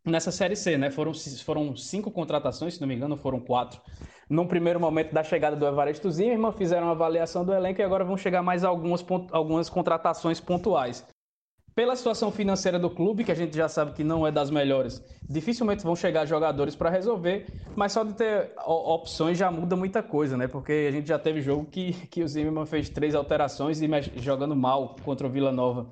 nessa 0.04 0.30
Série 0.30 0.54
C, 0.54 0.76
né? 0.76 0.90
Foram, 0.90 1.12
foram 1.42 1.74
cinco 1.74 2.10
contratações, 2.10 2.74
se 2.74 2.80
não 2.80 2.86
me 2.88 2.94
engano, 2.94 3.16
foram 3.16 3.40
quatro. 3.40 3.80
Num 4.28 4.46
primeiro 4.46 4.78
momento 4.78 5.12
da 5.12 5.22
chegada 5.22 5.56
do 5.56 5.66
Evaristo 5.66 6.10
Zimmermann, 6.10 6.52
fizeram 6.52 6.86
uma 6.86 6.92
avaliação 6.92 7.44
do 7.44 7.52
elenco 7.52 7.80
e 7.80 7.84
agora 7.84 8.04
vão 8.04 8.16
chegar 8.16 8.42
mais 8.42 8.64
algumas, 8.64 9.04
algumas 9.32 9.70
contratações 9.70 10.40
pontuais 10.40 11.06
pela 11.78 11.94
situação 11.94 12.32
financeira 12.32 12.76
do 12.76 12.90
clube, 12.90 13.22
que 13.22 13.30
a 13.30 13.36
gente 13.36 13.56
já 13.56 13.68
sabe 13.68 13.92
que 13.92 14.02
não 14.02 14.26
é 14.26 14.32
das 14.32 14.50
melhores, 14.50 15.00
dificilmente 15.30 15.84
vão 15.84 15.94
chegar 15.94 16.26
jogadores 16.26 16.74
para 16.74 16.90
resolver, 16.90 17.46
mas 17.76 17.92
só 17.92 18.02
de 18.02 18.14
ter 18.14 18.50
opções 18.66 19.38
já 19.38 19.48
muda 19.48 19.76
muita 19.76 20.02
coisa, 20.02 20.36
né? 20.36 20.48
Porque 20.48 20.86
a 20.88 20.90
gente 20.90 21.06
já 21.06 21.20
teve 21.20 21.40
jogo 21.40 21.66
que, 21.66 21.92
que 22.08 22.20
o 22.20 22.26
Zimmermann 22.26 22.66
fez 22.66 22.88
três 22.90 23.14
alterações 23.14 23.80
e 23.80 23.88
jogando 24.16 24.56
mal 24.56 24.96
contra 25.04 25.24
o 25.24 25.30
Vila 25.30 25.52
Nova. 25.52 25.88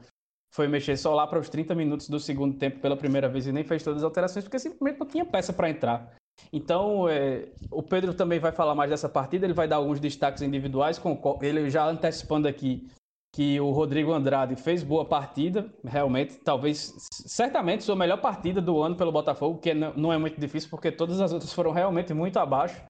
Foi 0.53 0.67
mexer 0.67 0.97
só 0.97 1.15
lá 1.15 1.25
para 1.25 1.39
os 1.39 1.49
30 1.49 1.73
minutos 1.77 2.09
do 2.09 2.19
segundo 2.19 2.59
tempo 2.59 2.81
pela 2.81 2.97
primeira 2.97 3.29
vez 3.29 3.47
e 3.47 3.53
nem 3.53 3.63
fez 3.63 3.85
todas 3.85 3.99
as 3.99 4.05
alterações, 4.05 4.45
porque 4.45 4.59
simplesmente 4.59 4.99
não 4.99 5.07
tinha 5.07 5.25
peça 5.25 5.53
para 5.53 5.71
entrar. 5.71 6.17
Então, 6.53 7.09
é, 7.09 7.49
o 7.71 7.83
Pedro 7.83 8.15
também 8.15 8.39
vai 8.39 8.53
falar 8.53 8.75
mais 8.75 8.91
dessa 8.91 9.09
partida, 9.09 9.47
ele 9.47 9.53
vai 9.53 9.67
dar 9.67 9.77
alguns 9.77 10.01
destaques 10.01 10.43
individuais, 10.43 10.99
com, 10.99 11.39
ele 11.43 11.69
já 11.71 11.87
antecipando 11.87 12.47
aqui 12.47 12.89
que 13.35 13.61
o 13.61 13.71
Rodrigo 13.71 14.13
Andrade 14.13 14.57
fez 14.57 14.83
boa 14.83 15.05
partida, 15.05 15.71
realmente, 15.85 16.37
talvez, 16.37 16.95
certamente, 17.11 17.85
sua 17.85 17.95
melhor 17.95 18.19
partida 18.19 18.63
do 18.63 18.81
ano 18.83 18.97
pelo 18.97 19.13
Botafogo, 19.13 19.59
que 19.59 19.75
não 19.75 20.11
é 20.11 20.17
muito 20.17 20.41
difícil, 20.41 20.71
porque 20.71 20.91
todas 20.91 21.21
as 21.21 21.33
outras 21.33 21.53
foram 21.53 21.71
realmente 21.71 22.15
muito 22.15 22.39
abaixo. 22.39 22.83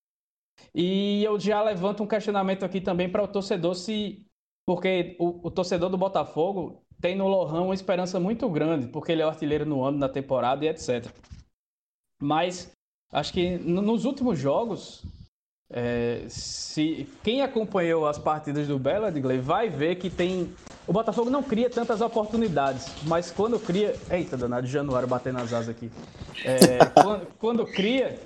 E 0.74 1.24
eu 1.24 1.38
já 1.38 1.62
levanto 1.62 2.02
um 2.02 2.06
questionamento 2.06 2.64
aqui 2.64 2.80
também 2.80 3.10
para 3.10 3.24
o 3.24 3.28
torcedor, 3.28 3.74
se 3.74 4.24
porque 4.66 5.16
o, 5.18 5.46
o, 5.46 5.50
torcedor 5.50 5.88
do 5.88 5.98
Botafogo 5.98 6.82
tem 7.00 7.14
no 7.14 7.28
Lohan 7.28 7.62
uma 7.62 7.74
esperança 7.74 8.18
muito 8.18 8.48
grande, 8.48 8.88
porque 8.88 9.12
ele 9.12 9.22
é 9.22 9.26
o 9.26 9.28
artilheiro 9.28 9.64
no 9.64 9.84
ano, 9.84 9.98
na 9.98 10.08
temporada 10.08 10.64
e 10.64 10.68
etc. 10.68 11.06
Mas 12.20 12.72
acho 13.12 13.32
que 13.32 13.58
nos 13.58 14.04
últimos 14.04 14.38
jogos, 14.38 15.02
é, 15.70 16.24
se 16.28 17.08
quem 17.22 17.42
acompanhou 17.42 18.06
as 18.06 18.18
partidas 18.18 18.68
do 18.68 18.78
Bela 18.78 19.08
Edgley 19.08 19.38
vai 19.38 19.68
ver 19.68 19.96
que 19.96 20.08
tem 20.08 20.54
o 20.86 20.92
Botafogo 20.92 21.28
não 21.28 21.42
cria 21.42 21.68
tantas 21.68 22.00
oportunidades, 22.00 22.86
mas 23.06 23.32
quando 23.32 23.58
cria, 23.58 23.96
eita 24.08 24.36
danado, 24.36 24.68
Januário 24.68 25.08
batendo 25.08 25.38
nas 25.38 25.52
asas 25.52 25.70
aqui. 25.70 25.90
É, 26.44 26.78
quando, 27.02 27.26
quando, 27.38 27.66
cria 27.66 28.20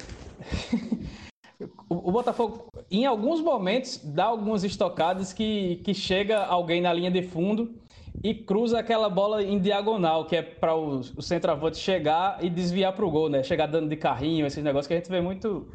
o, 1.88 2.08
o, 2.08 2.12
Botafogo 2.12 2.66
em 2.90 3.06
alguns 3.06 3.40
momentos 3.40 3.98
dá 4.04 4.24
algumas 4.24 4.62
estocadas 4.62 5.32
que, 5.32 5.76
que 5.76 5.94
chega 5.94 6.44
alguém 6.44 6.82
na 6.82 6.92
linha 6.92 7.10
de 7.10 7.22
fundo 7.22 7.74
e 8.22 8.34
cruza 8.34 8.78
aquela 8.78 9.08
bola 9.08 9.42
em 9.42 9.58
diagonal, 9.58 10.26
que 10.26 10.36
é 10.36 10.42
para 10.42 10.74
o, 10.74 11.00
o 11.00 11.22
centroavante 11.22 11.78
chegar 11.78 12.38
e 12.42 12.50
desviar 12.50 12.92
para 12.92 13.04
o 13.04 13.10
gol, 13.10 13.28
né? 13.28 13.42
Chegar 13.42 13.66
dando 13.66 13.88
de 13.88 13.96
carrinho, 13.96 14.46
esses 14.46 14.62
negócios 14.62 14.86
que 14.86 14.94
a 14.94 14.96
gente 14.96 15.10
vê 15.10 15.20
muito 15.20 15.68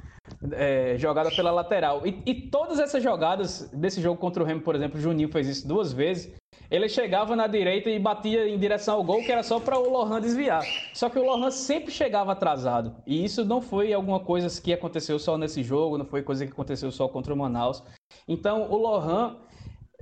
é, 0.52 0.96
jogada 0.98 1.32
pela 1.32 1.52
lateral. 1.52 2.06
E, 2.06 2.22
e, 2.26 2.34
todas 2.34 2.80
essas 2.80 3.02
jogadas 3.02 3.70
desse 3.74 4.02
jogo 4.02 4.20
contra 4.20 4.44
o 4.44 4.46
Remo, 4.46 4.62
por 4.62 4.76
exemplo, 4.76 4.98
o 4.98 5.02
Juninho 5.02 5.30
fez 5.30 5.48
isso 5.48 5.68
duas 5.68 5.92
vezes. 5.92 6.34
Ele 6.70 6.90
chegava 6.90 7.36
na 7.36 7.48
direita 7.48 7.90
e 7.90 8.00
batia 8.00 8.48
em 8.48 8.58
direção 8.58 8.96
ao 8.96 9.04
gol, 9.04 9.24
que 9.24 9.32
era 9.32 9.44
só 9.44 9.60
para 9.60 9.78
o 9.78 9.90
Lohan 9.90 10.20
desviar. 10.20 10.64
Só 10.94 11.10
que 11.10 11.20
o 11.20 11.24
Lohan 11.24 11.52
sempre 11.52 11.92
chegava 11.92 12.32
atrasado. 12.32 12.96
E 13.06 13.24
isso 13.24 13.46
não 13.46 13.62
foi 13.62 13.94
alguma 13.94 14.20
coisa 14.20 14.62
que 14.62 14.74
aconteceu 14.74 15.20
só 15.20 15.38
nesse 15.38 15.62
jogo, 15.62 15.98
não 15.98 16.06
foi 16.06 16.24
coisa 16.24 16.46
que 16.46 16.52
aconteceu 16.52 16.92
só 16.92 17.08
contra 17.08 17.34
o 17.34 17.38
Manaus. 17.38 17.84
Então, 18.28 18.72
o 18.72 18.78
Lohan 18.78 19.38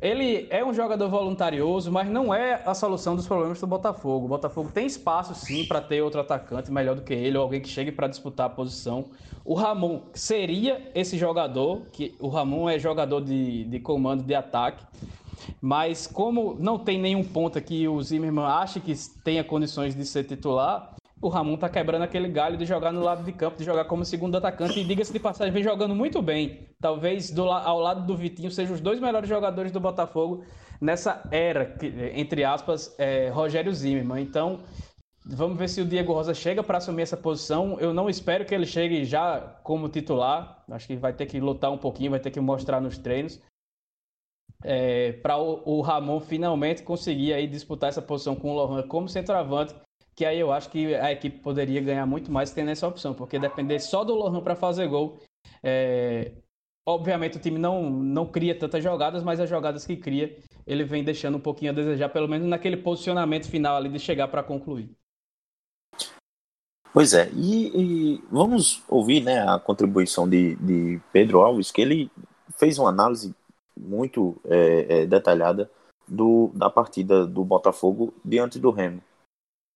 ele 0.01 0.47
é 0.49 0.63
um 0.65 0.73
jogador 0.73 1.09
voluntarioso, 1.09 1.91
mas 1.91 2.09
não 2.09 2.33
é 2.33 2.61
a 2.65 2.73
solução 2.73 3.15
dos 3.15 3.25
problemas 3.25 3.59
do 3.59 3.67
Botafogo. 3.67 4.25
O 4.25 4.29
Botafogo 4.29 4.69
tem 4.73 4.85
espaço 4.85 5.33
sim 5.33 5.65
para 5.65 5.79
ter 5.79 6.01
outro 6.01 6.19
atacante 6.19 6.71
melhor 6.71 6.95
do 6.95 7.01
que 7.01 7.13
ele, 7.13 7.37
ou 7.37 7.43
alguém 7.43 7.61
que 7.61 7.69
chegue 7.69 7.91
para 7.91 8.07
disputar 8.07 8.47
a 8.47 8.49
posição. 8.49 9.05
O 9.45 9.53
Ramon 9.53 10.01
seria 10.13 10.91
esse 10.93 11.17
jogador, 11.17 11.83
que 11.91 12.15
o 12.19 12.27
Ramon 12.27 12.69
é 12.69 12.79
jogador 12.79 13.21
de, 13.21 13.65
de 13.65 13.79
comando 13.79 14.23
de 14.23 14.35
ataque, 14.35 14.83
mas 15.61 16.07
como 16.07 16.55
não 16.59 16.77
tem 16.77 16.99
nenhum 16.99 17.23
ponto 17.23 17.61
que 17.61 17.87
o 17.87 18.01
Zimmermann 18.01 18.45
acha 18.45 18.79
que 18.79 18.93
tenha 19.23 19.43
condições 19.43 19.95
de 19.95 20.05
ser 20.05 20.23
titular, 20.23 20.92
o 21.25 21.29
Ramon 21.29 21.55
tá 21.55 21.69
quebrando 21.69 22.01
aquele 22.01 22.27
galho 22.27 22.57
de 22.57 22.65
jogar 22.65 22.91
no 22.91 23.01
lado 23.01 23.23
de 23.23 23.31
campo, 23.31 23.57
de 23.57 23.63
jogar 23.63 23.85
como 23.85 24.03
segundo 24.03 24.35
atacante. 24.35 24.79
E 24.79 24.83
diga-se 24.83 25.13
de 25.13 25.19
passagem, 25.19 25.53
vem 25.53 25.63
jogando 25.63 25.95
muito 25.95 26.21
bem. 26.21 26.67
Talvez 26.81 27.31
do, 27.31 27.49
ao 27.49 27.79
lado 27.79 28.05
do 28.05 28.17
Vitinho 28.17 28.51
sejam 28.51 28.75
os 28.75 28.81
dois 28.81 28.99
melhores 28.99 29.29
jogadores 29.29 29.71
do 29.71 29.79
Botafogo 29.79 30.43
nessa 30.81 31.23
era, 31.31 31.77
entre 32.13 32.43
aspas, 32.43 32.93
é, 32.97 33.29
Rogério 33.29 33.73
Zimmermann. 33.73 34.21
Então, 34.21 34.59
vamos 35.25 35.57
ver 35.57 35.69
se 35.69 35.79
o 35.79 35.85
Diego 35.85 36.11
Rosa 36.11 36.33
chega 36.33 36.61
para 36.61 36.79
assumir 36.79 37.03
essa 37.03 37.15
posição. 37.15 37.79
Eu 37.79 37.93
não 37.93 38.09
espero 38.09 38.45
que 38.45 38.53
ele 38.53 38.65
chegue 38.65 39.05
já 39.05 39.39
como 39.63 39.87
titular. 39.87 40.63
Acho 40.69 40.87
que 40.87 40.97
vai 40.97 41.13
ter 41.13 41.25
que 41.25 41.39
lutar 41.39 41.71
um 41.71 41.77
pouquinho, 41.77 42.11
vai 42.11 42.19
ter 42.19 42.31
que 42.31 42.39
mostrar 42.39 42.81
nos 42.81 42.97
treinos. 42.97 43.39
É, 44.61 45.13
para 45.13 45.37
o, 45.37 45.61
o, 45.65 45.81
Ramon 45.81 46.19
finalmente 46.19 46.83
conseguir 46.83 47.33
aí 47.33 47.47
disputar 47.47 47.89
essa 47.89 48.01
posição 48.01 48.33
com 48.33 48.51
o 48.51 48.53
Lohan 48.53 48.87
como 48.87 49.09
centroavante 49.09 49.75
que 50.15 50.25
aí 50.25 50.39
eu 50.39 50.51
acho 50.51 50.69
que 50.69 50.93
a 50.95 51.11
equipe 51.11 51.39
poderia 51.39 51.81
ganhar 51.81 52.05
muito 52.05 52.31
mais 52.31 52.51
tendo 52.51 52.71
essa 52.71 52.87
opção, 52.87 53.13
porque 53.13 53.39
depender 53.39 53.79
só 53.79 54.03
do 54.03 54.13
Lohan 54.13 54.41
para 54.41 54.55
fazer 54.55 54.87
gol, 54.87 55.19
é... 55.63 56.31
obviamente 56.87 57.37
o 57.37 57.41
time 57.41 57.57
não, 57.57 57.89
não 57.89 58.25
cria 58.25 58.57
tantas 58.57 58.83
jogadas, 58.83 59.23
mas 59.23 59.39
as 59.39 59.49
jogadas 59.49 59.85
que 59.85 59.95
cria, 59.95 60.37
ele 60.65 60.83
vem 60.83 61.03
deixando 61.03 61.37
um 61.37 61.41
pouquinho 61.41 61.71
a 61.71 61.75
desejar, 61.75 62.09
pelo 62.09 62.27
menos 62.27 62.47
naquele 62.47 62.77
posicionamento 62.77 63.49
final 63.49 63.75
ali 63.75 63.89
de 63.89 63.99
chegar 63.99 64.27
para 64.27 64.43
concluir. 64.43 64.89
Pois 66.93 67.11
é, 67.15 67.27
e, 67.33 67.71
e, 67.73 68.23
vamos 68.29 68.83
ouvir 68.87 69.21
né, 69.23 69.41
a 69.49 69.57
contribuição 69.57 70.29
de, 70.29 70.55
de 70.57 71.01
Pedro 71.11 71.41
Alves, 71.41 71.71
que 71.71 71.81
ele 71.81 72.11
fez 72.59 72.77
uma 72.77 72.89
análise 72.89 73.35
muito 73.75 74.39
é, 74.45 75.01
é, 75.01 75.05
detalhada 75.07 75.71
do, 76.07 76.51
da 76.53 76.69
partida 76.69 77.25
do 77.25 77.43
Botafogo 77.43 78.13
diante 78.23 78.59
do 78.59 78.69
Remo. 78.69 79.01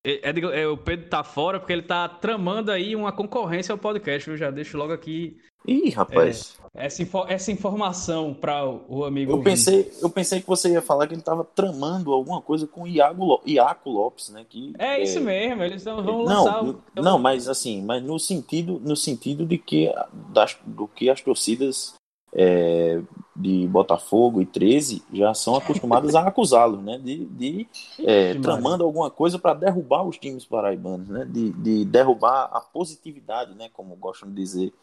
É, 0.06 0.30
é, 0.30 0.62
é, 0.62 0.68
o 0.68 0.78
Pedro 0.78 1.10
tá 1.10 1.24
fora 1.24 1.60
porque 1.60 1.74
ele 1.74 1.82
tá 1.82 2.08
tramando 2.08 2.72
aí 2.72 2.96
uma 2.96 3.12
concorrência 3.12 3.72
ao 3.72 3.78
podcast, 3.78 4.30
eu 4.30 4.38
já 4.38 4.50
deixo 4.50 4.78
logo 4.78 4.94
aqui. 4.94 5.38
Ih, 5.68 5.90
rapaz. 5.90 6.58
É, 6.74 6.86
essa, 6.86 7.04
essa 7.28 7.52
informação 7.52 8.34
para 8.34 8.66
o 8.66 9.04
amigo. 9.04 9.34
Eu 9.34 9.42
pensei, 9.42 9.92
eu 10.02 10.10
pensei 10.10 10.40
que 10.40 10.48
você 10.48 10.72
ia 10.72 10.82
falar 10.82 11.08
que 11.08 11.14
ele 11.14 11.22
tava 11.22 11.44
tramando 11.44 12.14
alguma 12.14 12.42
coisa 12.42 12.66
com 12.66 12.84
o 12.84 12.88
Iago, 12.88 13.42
Iaco 13.46 13.90
Lopes, 13.90 14.30
né? 14.30 14.46
Que, 14.48 14.74
é, 14.80 15.02
isso 15.02 15.20
mesmo, 15.20 15.62
eles 15.64 15.84
vão 15.84 16.02
não, 16.02 16.22
lançar. 16.22 16.64
O... 16.64 16.82
Não, 16.96 17.20
mas 17.20 17.50
assim, 17.50 17.84
mas 17.84 18.02
no 18.02 18.18
sentido, 18.18 18.80
no 18.84 18.96
sentido 18.96 19.46
de 19.46 19.58
que 19.58 19.92
das, 20.32 20.58
do 20.66 20.88
que 20.88 21.10
as 21.10 21.20
torcidas 21.20 21.96
é, 22.38 23.02
de 23.36 23.68
Botafogo 23.68 24.40
e 24.40 24.46
13 24.46 25.04
já 25.12 25.34
são 25.34 25.56
acostumados 25.56 26.14
a 26.14 26.28
acusá-lo, 26.28 26.80
né? 26.80 27.00
De, 27.00 27.26
de 27.26 27.68
é, 28.00 28.36
tramando 28.36 28.84
alguma 28.84 29.10
coisa 29.10 29.40
para 29.40 29.56
derrubar 29.56 30.04
os 30.04 30.20
times 30.20 30.46
paraibanos, 30.46 31.10
né? 31.10 31.26
De, 31.26 31.52
de, 31.54 31.84
derrubar 31.84 32.44
a 32.54 32.62
positividade, 32.62 33.56
né? 33.56 33.70
Como 33.74 33.96
gostam 33.96 34.30
de 34.30 34.36
dizer 34.36 34.74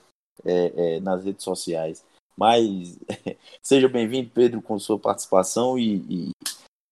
é, 0.44 0.96
é 0.96 1.00
nas 1.00 1.24
redes 1.24 1.44
sociais. 1.44 2.04
Mas 2.36 2.98
seja 3.62 3.88
bem-vindo, 3.88 4.30
Pedro, 4.34 4.60
com 4.60 4.76
sua 4.76 4.98
participação 4.98 5.78
e, 5.78 5.96
e 6.10 6.30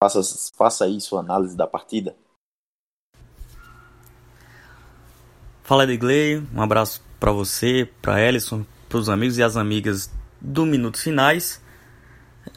faça, 0.01 0.21
faça 0.55 0.85
aí 0.85 1.01
sua 1.01 1.19
análise 1.19 1.57
da 1.57 1.67
partida. 1.67 2.15
Fala, 5.61 5.83
Edgley. 5.83 6.41
Um 6.53 6.61
abraço 6.61 7.03
para 7.19 7.33
você, 7.33 7.89
para 8.01 8.21
Ellison, 8.21 8.65
para 8.87 8.97
os 8.97 9.09
amigos 9.09 9.37
e 9.37 9.43
as 9.43 9.57
amigas 9.57 10.09
do 10.43 10.65
minutos 10.65 11.01
finais, 11.01 11.63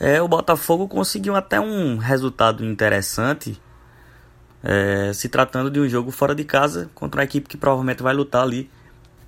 é, 0.01 0.21
o 0.21 0.27
Botafogo 0.27 0.89
conseguiu 0.89 1.37
até 1.37 1.61
um 1.61 1.97
resultado 1.97 2.65
interessante 2.65 3.61
é, 4.63 5.13
se 5.13 5.29
tratando 5.29 5.71
de 5.71 5.79
um 5.79 5.89
jogo 5.89 6.11
fora 6.11 6.35
de 6.35 6.43
casa 6.43 6.91
contra 6.93 7.21
uma 7.21 7.25
equipe 7.25 7.49
que 7.49 7.57
provavelmente 7.57 8.03
vai 8.03 8.13
lutar 8.13 8.43
ali 8.43 8.69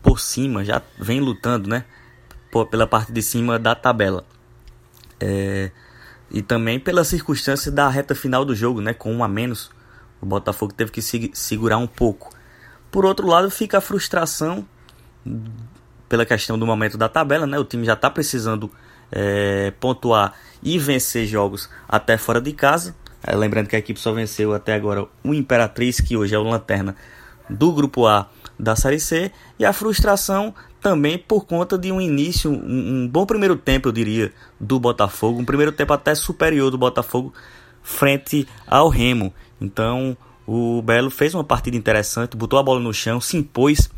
por 0.02 0.18
cima, 0.18 0.64
já 0.64 0.82
vem 0.98 1.20
lutando, 1.20 1.68
né? 1.68 1.84
Por, 2.50 2.66
pela 2.66 2.86
parte 2.86 3.12
de 3.12 3.22
cima 3.22 3.58
da 3.58 3.74
tabela. 3.74 4.24
É, 5.20 5.70
e 6.30 6.42
também 6.42 6.80
pela 6.80 7.04
circunstância 7.04 7.70
da 7.70 7.88
reta 7.88 8.14
final 8.14 8.44
do 8.44 8.54
jogo, 8.54 8.80
né? 8.80 8.92
Com 8.92 9.14
um 9.14 9.22
a 9.22 9.28
menos, 9.28 9.70
o 10.20 10.26
Botafogo 10.26 10.72
teve 10.72 10.90
que 10.90 11.00
se, 11.00 11.30
segurar 11.32 11.78
um 11.78 11.86
pouco. 11.86 12.34
Por 12.90 13.04
outro 13.04 13.26
lado, 13.28 13.50
fica 13.50 13.78
a 13.78 13.80
frustração 13.80 14.66
pela 16.08 16.24
questão 16.24 16.58
do 16.58 16.66
momento 16.66 16.96
da 16.96 17.08
tabela, 17.08 17.46
né? 17.46 17.58
O 17.58 17.64
time 17.64 17.84
já 17.84 17.94
está 17.94 18.10
precisando 18.10 18.70
é, 19.12 19.72
pontuar 19.78 20.34
e 20.62 20.78
vencer 20.78 21.26
jogos 21.26 21.68
até 21.88 22.16
fora 22.16 22.40
de 22.40 22.52
casa. 22.52 22.94
É, 23.26 23.34
lembrando 23.34 23.68
que 23.68 23.76
a 23.76 23.78
equipe 23.78 23.98
só 23.98 24.12
venceu 24.12 24.54
até 24.54 24.74
agora 24.74 25.06
o 25.24 25.34
Imperatriz, 25.34 26.00
que 26.00 26.16
hoje 26.16 26.34
é 26.34 26.38
o 26.38 26.42
lanterna 26.42 26.94
do 27.48 27.72
grupo 27.72 28.06
A 28.06 28.28
da 28.58 28.74
Série 28.74 29.00
C, 29.00 29.30
e 29.58 29.64
a 29.64 29.72
frustração 29.72 30.54
também 30.80 31.18
por 31.18 31.44
conta 31.44 31.76
de 31.76 31.90
um 31.90 32.00
início, 32.00 32.50
um, 32.50 33.02
um 33.04 33.08
bom 33.08 33.24
primeiro 33.24 33.56
tempo, 33.56 33.88
eu 33.88 33.92
diria, 33.92 34.32
do 34.60 34.78
Botafogo, 34.78 35.40
um 35.40 35.44
primeiro 35.44 35.72
tempo 35.72 35.92
até 35.92 36.14
superior 36.14 36.70
do 36.70 36.78
Botafogo 36.78 37.32
frente 37.82 38.46
ao 38.66 38.88
Remo. 38.88 39.32
Então, 39.60 40.16
o 40.46 40.82
Belo 40.82 41.10
fez 41.10 41.34
uma 41.34 41.44
partida 41.44 41.76
interessante, 41.76 42.36
botou 42.36 42.58
a 42.58 42.62
bola 42.62 42.80
no 42.80 42.92
chão, 42.92 43.20
se 43.20 43.36
impôs. 43.36 43.90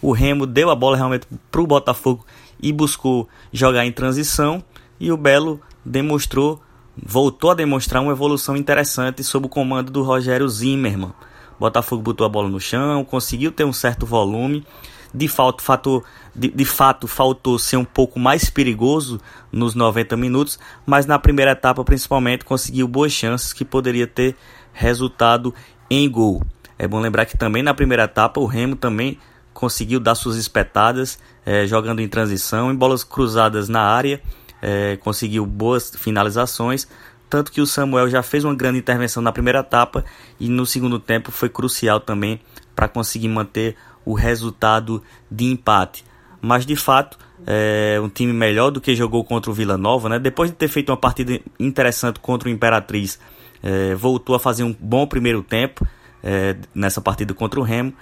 O 0.00 0.12
Remo 0.12 0.46
deu 0.46 0.70
a 0.70 0.74
bola 0.74 0.96
realmente 0.96 1.26
para 1.50 1.60
o 1.60 1.66
Botafogo 1.66 2.24
e 2.60 2.72
buscou 2.72 3.28
jogar 3.52 3.84
em 3.84 3.92
transição. 3.92 4.62
E 5.00 5.10
o 5.12 5.16
Belo 5.16 5.60
demonstrou, 5.84 6.60
voltou 6.96 7.50
a 7.50 7.54
demonstrar 7.54 8.02
uma 8.02 8.12
evolução 8.12 8.56
interessante 8.56 9.22
sob 9.24 9.46
o 9.46 9.48
comando 9.48 9.90
do 9.90 10.02
Rogério 10.02 10.48
Zimmermann. 10.48 11.12
Botafogo 11.58 12.02
botou 12.02 12.24
a 12.24 12.28
bola 12.28 12.48
no 12.48 12.60
chão, 12.60 13.04
conseguiu 13.04 13.50
ter 13.50 13.64
um 13.64 13.72
certo 13.72 14.06
volume. 14.06 14.64
De 15.12 15.26
fato, 15.26 15.62
fato, 15.62 16.04
de, 16.34 16.48
de 16.48 16.64
fato, 16.64 17.08
faltou 17.08 17.58
ser 17.58 17.76
um 17.76 17.84
pouco 17.84 18.20
mais 18.20 18.50
perigoso 18.50 19.18
nos 19.50 19.74
90 19.74 20.16
minutos, 20.16 20.58
mas 20.86 21.06
na 21.06 21.18
primeira 21.18 21.52
etapa, 21.52 21.82
principalmente, 21.82 22.44
conseguiu 22.44 22.86
boas 22.86 23.10
chances 23.10 23.52
que 23.52 23.64
poderia 23.64 24.06
ter 24.06 24.36
resultado 24.72 25.52
em 25.90 26.08
gol. 26.08 26.42
É 26.78 26.86
bom 26.86 27.00
lembrar 27.00 27.26
que 27.26 27.36
também 27.36 27.62
na 27.62 27.74
primeira 27.74 28.04
etapa 28.04 28.38
o 28.38 28.46
Remo 28.46 28.76
também 28.76 29.18
conseguiu 29.58 29.98
dar 29.98 30.14
suas 30.14 30.36
espetadas, 30.36 31.18
é, 31.44 31.66
jogando 31.66 32.00
em 32.00 32.06
transição, 32.06 32.70
em 32.70 32.76
bolas 32.76 33.02
cruzadas 33.02 33.68
na 33.68 33.80
área, 33.80 34.22
é, 34.62 34.96
conseguiu 34.98 35.44
boas 35.44 35.90
finalizações, 35.96 36.86
tanto 37.28 37.50
que 37.50 37.60
o 37.60 37.66
Samuel 37.66 38.08
já 38.08 38.22
fez 38.22 38.44
uma 38.44 38.54
grande 38.54 38.78
intervenção 38.78 39.20
na 39.20 39.32
primeira 39.32 39.58
etapa 39.58 40.04
e 40.38 40.48
no 40.48 40.64
segundo 40.64 41.00
tempo 41.00 41.32
foi 41.32 41.48
crucial 41.48 41.98
também 41.98 42.40
para 42.72 42.86
conseguir 42.86 43.26
manter 43.26 43.74
o 44.04 44.14
resultado 44.14 45.02
de 45.28 45.46
empate. 45.46 46.04
Mas 46.40 46.64
de 46.64 46.76
fato, 46.76 47.18
é 47.44 47.98
um 48.00 48.08
time 48.08 48.32
melhor 48.32 48.70
do 48.70 48.80
que 48.80 48.94
jogou 48.94 49.24
contra 49.24 49.50
o 49.50 49.54
Vila 49.54 49.76
Nova, 49.76 50.08
né? 50.08 50.20
Depois 50.20 50.52
de 50.52 50.56
ter 50.56 50.68
feito 50.68 50.90
uma 50.90 50.96
partida 50.96 51.40
interessante 51.58 52.20
contra 52.20 52.48
o 52.48 52.52
Imperatriz, 52.52 53.18
é, 53.60 53.92
voltou 53.96 54.36
a 54.36 54.38
fazer 54.38 54.62
um 54.62 54.72
bom 54.78 55.04
primeiro 55.04 55.42
tempo 55.42 55.84
é, 56.22 56.56
nessa 56.72 57.00
partida 57.00 57.34
contra 57.34 57.58
o 57.58 57.62
Remo. 57.62 57.92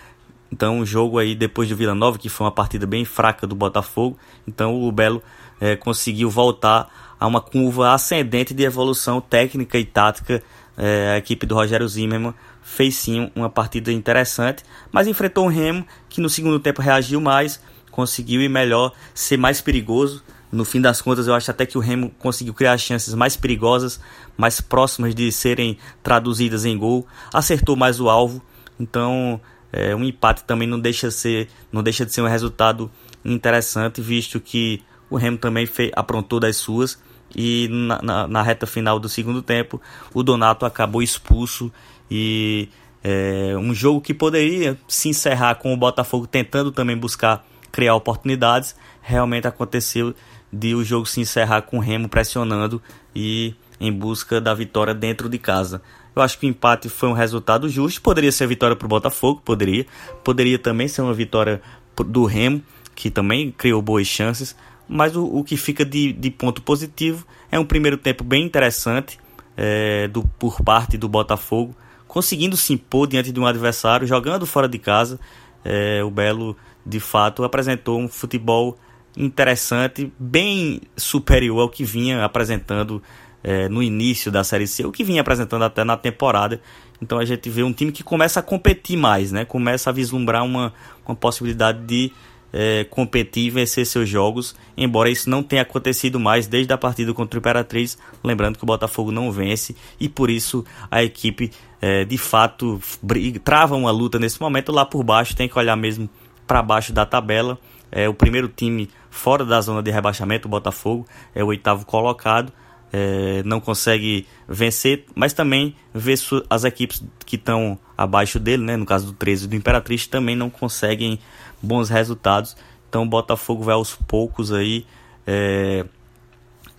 Então, 0.53 0.81
o 0.81 0.87
jogo 0.87 1.19
aí 1.19 1.35
depois 1.35 1.69
do 1.69 1.77
Vila 1.77 1.95
Nova, 1.95 2.19
que 2.19 2.29
foi 2.29 2.45
uma 2.45 2.53
partida 2.53 2.87
bem 2.87 3.05
fraca 3.05 3.47
do 3.47 3.55
Botafogo, 3.55 4.17
então 4.47 4.81
o 4.83 4.93
Belo 4.93 5.23
é, 5.61 5.77
conseguiu 5.77 6.31
voltar 6.31 6.89
a 7.19 7.27
uma 7.27 7.41
curva 7.41 7.93
ascendente 7.93 8.55
de 8.55 8.63
evolução 8.63 9.21
técnica 9.21 9.79
e 9.79 9.85
tática. 9.85 10.43
É, 10.79 11.15
a 11.15 11.19
equipe 11.19 11.47
do 11.47 11.55
Rogério 11.55 11.89
Zimmermann 11.89 12.35
fez 12.63 12.97
sim 12.97 13.31
uma 13.35 13.49
partida 13.49 13.91
interessante, 13.91 14.63
mas 14.93 15.07
enfrentou 15.07 15.47
o 15.47 15.49
Remo, 15.49 15.87
que 16.09 16.21
no 16.21 16.29
segundo 16.29 16.61
tempo 16.61 16.83
reagiu 16.83 17.21
mais, 17.21 17.61
conseguiu 17.91 18.43
ir 18.43 18.49
melhor, 18.49 18.93
ser 19.15 19.39
mais 19.39 19.61
perigoso. 19.61 20.23
No 20.53 20.65
fim 20.65 20.81
das 20.81 21.01
contas, 21.01 21.27
eu 21.27 21.35
acho 21.35 21.51
até 21.51 21.65
que 21.65 21.79
o 21.79 21.81
Remo 21.81 22.11
conseguiu 22.19 22.53
criar 22.53 22.77
chances 22.79 23.15
mais 23.15 23.37
perigosas, 23.37 24.01
mais 24.37 24.61
próximas 24.61 25.15
de 25.15 25.33
serem 25.33 25.79
traduzidas 26.03 26.65
em 26.65 26.77
gol, 26.77 27.07
acertou 27.33 27.75
mais 27.75 28.01
o 28.01 28.09
alvo. 28.09 28.43
Então, 28.79 29.41
é, 29.77 29.95
um 29.95 30.03
empate 30.05 30.45
também 30.45 30.67
não 30.67 30.81
deixa, 30.81 31.11
ser, 31.11 31.49
não 31.71 31.83
deixa 31.83 32.07
de 32.07 32.13
ser 32.13 32.23
um 32.23 32.29
resultado 32.29 32.91
interessante, 33.25 34.01
visto 34.01 34.41
que 34.41 34.83
o 35.11 35.17
Remo 35.17 35.39
também 35.39 35.67
fez, 35.67 35.91
aprontou 35.95 36.41
das 36.41 36.57
suas. 36.57 36.99
E 37.35 37.69
na, 37.71 38.01
na, 38.01 38.29
na, 38.29 38.43
reta 38.43 38.67
final 38.67 38.99
do 38.99 39.09
segundo 39.09 39.43
tempo 39.43 39.81
o 40.15 40.23
Donato 40.23 40.65
acabou 40.65 41.03
expulso. 41.03 41.71
E 42.11 42.69
é, 43.05 43.55
um 43.59 43.75
jogo 43.75 44.01
que 44.01 44.15
poderia 44.15 44.79
se 44.89 45.09
encerrar 45.09 45.57
com 45.57 45.75
o 45.75 45.77
Botafogo 45.77 46.27
tentando 46.27 46.73
também 46.73 46.97
buscar 46.97 47.45
criar 47.71 47.95
oportunidades. 47.95 48.75
Realmente 49.03 49.47
aconteceu 49.47 50.15
de 50.53 50.75
o 50.75 50.83
jogo 50.83 51.05
se 51.07 51.21
encerrar 51.21 51.63
com 51.63 51.77
o 51.77 51.81
Remo 51.81 52.09
pressionando 52.09 52.81
e 53.15 53.55
em 53.79 53.93
busca 53.93 54.41
da 54.41 54.55
vitória 54.55 54.95
dentro 54.95 55.29
de 55.29 55.39
casa. 55.39 55.83
Eu 56.17 56.23
acho 56.23 56.39
que 56.39 56.47
o 56.47 56.49
empate 56.49 56.89
foi 56.89 57.09
um 57.09 57.13
resultado 57.13 57.69
justo. 57.69 58.01
Poderia 58.01 58.33
ser 58.33 58.49
vitória 58.49 58.75
para 58.75 58.87
o 58.87 58.89
Botafogo, 58.89 59.43
poderia. 59.45 59.87
Poderia 60.25 60.59
também 60.59 60.89
ser 60.89 61.03
uma 61.03 61.13
vitória 61.15 61.61
do 62.07 62.25
Remo, 62.25 62.63
que 62.95 63.11
também 63.11 63.53
criou 63.53 63.81
boas 63.83 64.07
chances 64.07 64.57
mas 64.89 65.17
o, 65.17 65.25
o 65.25 65.45
que 65.45 65.57
fica 65.57 65.85
de, 65.85 66.13
de, 66.13 66.31
ponto 66.31 66.63
positivo 66.63 67.27
é 67.51 67.59
um 67.59 67.65
primeiro 67.65 67.97
tempo 67.97 68.23
bem 68.23 68.45
interessante 68.45 69.19
é, 69.57 70.09
do, 70.09 70.23
por 70.39 70.63
parte 70.63 70.97
do 70.97 71.09
Botafogo, 71.09 71.75
conseguindo 72.07 72.57
se 72.57 72.73
impor 72.73 73.07
diante 73.07 73.33
de 73.33 73.41
um 73.41 73.47
adversário, 73.47 74.07
jogando 74.07 74.47
fora 74.47 74.69
de 74.69 74.79
casa. 74.79 75.19
É, 75.65 76.03
o 76.05 76.11
Belo, 76.11 76.57
de 76.85 77.01
fato, 77.01 77.43
apresentou 77.43 77.99
um 77.99 78.09
futebol 78.09 78.79
interessante, 79.17 80.13
bem 80.19 80.83
superior 80.97 81.61
ao 81.61 81.69
que 81.69 81.85
vinha 81.85 82.25
apresentando 82.25 83.03
é, 83.47 83.69
no 83.69 83.81
início 83.81 84.33
da 84.33 84.43
Série 84.43 84.67
C, 84.67 84.85
o 84.85 84.91
que 84.91 85.05
vinha 85.05 85.21
apresentando 85.21 85.63
até 85.63 85.85
na 85.85 85.97
temporada. 85.97 86.61
Então 87.01 87.17
a 87.17 87.25
gente 87.25 87.49
vê 87.49 87.63
um 87.63 87.73
time 87.73 87.93
que 87.93 88.03
começa 88.03 88.41
a 88.41 88.43
competir 88.43 88.99
mais, 88.99 89.31
né? 89.31 89.45
começa 89.45 89.89
a 89.89 89.93
vislumbrar 89.93 90.45
uma, 90.45 90.75
uma 91.07 91.15
possibilidade 91.15 91.79
de 91.87 92.13
é, 92.53 92.85
competir 92.91 93.45
e 93.45 93.51
vencer 93.51 93.87
seus 93.87 94.09
jogos, 94.09 94.57
embora 94.77 95.09
isso 95.09 95.31
não 95.31 95.45
tenha 95.45 95.63
acontecido 95.63 96.19
mais 96.19 96.49
desde 96.49 96.73
a 96.73 96.79
partida 96.79 97.15
contra 97.15 97.39
o 97.39 97.41
Imperatriz. 97.41 97.97
Lembrando 98.25 98.59
que 98.59 98.65
o 98.65 98.67
Botafogo 98.67 99.13
não 99.13 99.31
vence 99.31 99.77
e 100.01 100.09
por 100.09 100.29
isso 100.29 100.65
a 100.91 101.05
equipe 101.05 101.53
é, 101.81 102.05
de 102.05 102.19
fato 102.19 102.81
briga, 103.01 103.39
trava 103.39 103.77
uma 103.77 103.93
luta 103.93 104.19
nesse 104.19 104.41
momento. 104.41 104.73
Lá 104.73 104.85
por 104.85 105.05
baixo 105.05 105.37
tem 105.37 105.49
que 105.49 105.57
olhar 105.57 105.77
mesmo 105.77 106.11
para 106.49 106.63
baixo 106.63 106.93
da 106.93 107.07
tabela. 107.07 107.57
É 107.93 108.09
o 108.09 108.15
primeiro 108.15 108.49
time 108.49 108.91
fora 109.09 109.45
da 109.45 109.61
zona 109.61 109.83
de 109.85 109.91
rebaixamento, 109.93 110.49
o 110.49 110.51
Botafogo, 110.51 111.07
é 111.33 111.45
o 111.45 111.47
oitavo 111.47 111.87
colocado. 111.87 112.53
É, 112.99 113.43
não 113.45 113.61
consegue 113.61 114.27
vencer, 114.49 115.05
mas 115.15 115.35
também 115.35 115.77
vê 115.93 116.15
as 116.49 116.65
equipes 116.65 117.05
que 117.27 117.37
estão 117.37 117.79
abaixo 117.95 118.41
dele, 118.41 118.63
né, 118.63 118.75
no 118.75 118.87
caso 118.87 119.09
do 119.09 119.13
13 119.13 119.47
do 119.49 119.55
Imperatriz, 119.55 120.07
também 120.07 120.35
não 120.35 120.49
conseguem 120.49 121.19
bons 121.61 121.91
resultados. 121.91 122.57
Então 122.89 123.03
o 123.03 123.07
Botafogo 123.07 123.63
vai 123.63 123.75
aos 123.75 123.95
poucos 123.95 124.51
aí 124.51 124.87
é, 125.27 125.85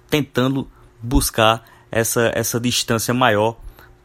tentando 0.10 0.68
buscar 1.00 1.64
essa, 1.92 2.32
essa 2.34 2.60
distância 2.60 3.14
maior 3.14 3.56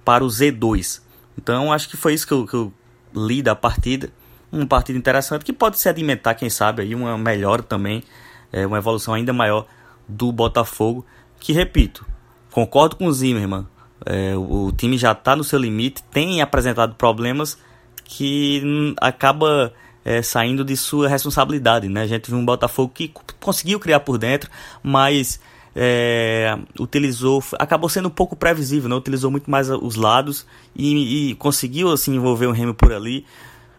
para 0.04 0.22
o 0.22 0.26
Z2. 0.26 1.00
Então 1.38 1.72
acho 1.72 1.88
que 1.88 1.96
foi 1.96 2.12
isso 2.12 2.26
que 2.26 2.34
eu, 2.34 2.46
que 2.46 2.54
eu 2.54 2.70
li 3.14 3.40
da 3.40 3.54
partida. 3.54 4.10
Uma 4.50 4.66
partida 4.66 4.98
interessante 4.98 5.46
que 5.46 5.52
pode 5.52 5.80
se 5.80 5.88
alimentar, 5.88 6.34
quem 6.34 6.50
sabe, 6.50 6.82
aí 6.82 6.94
uma 6.94 7.16
melhora 7.16 7.62
também, 7.62 8.04
é, 8.52 8.66
uma 8.66 8.76
evolução 8.76 9.14
ainda 9.14 9.32
maior 9.32 9.66
do 10.06 10.30
Botafogo. 10.30 11.06
Que 11.42 11.52
repito, 11.52 12.06
concordo 12.52 12.94
com 12.94 13.06
o 13.06 13.12
Zimmermann. 13.12 13.66
É, 14.06 14.36
o, 14.36 14.66
o 14.66 14.72
time 14.72 14.96
já 14.96 15.10
está 15.10 15.34
no 15.34 15.42
seu 15.42 15.58
limite, 15.58 16.00
tem 16.04 16.40
apresentado 16.40 16.94
problemas 16.94 17.58
que 18.04 18.94
acaba 19.00 19.72
é, 20.04 20.22
saindo 20.22 20.64
de 20.64 20.76
sua 20.76 21.08
responsabilidade. 21.08 21.88
Né? 21.88 22.02
A 22.02 22.06
gente 22.06 22.30
viu 22.30 22.38
um 22.38 22.44
Botafogo 22.44 22.92
que 22.94 23.12
conseguiu 23.40 23.80
criar 23.80 23.98
por 23.98 24.18
dentro, 24.18 24.48
mas 24.84 25.40
é, 25.74 26.56
utilizou, 26.78 27.42
acabou 27.58 27.88
sendo 27.88 28.06
um 28.06 28.12
pouco 28.12 28.36
previsível, 28.36 28.88
né? 28.88 28.94
utilizou 28.94 29.28
muito 29.28 29.50
mais 29.50 29.68
os 29.68 29.96
lados 29.96 30.46
e, 30.76 31.30
e 31.30 31.34
conseguiu 31.34 31.90
assim 31.90 32.14
envolver 32.14 32.46
o 32.46 32.52
Remo 32.52 32.72
por 32.72 32.92
ali. 32.92 33.26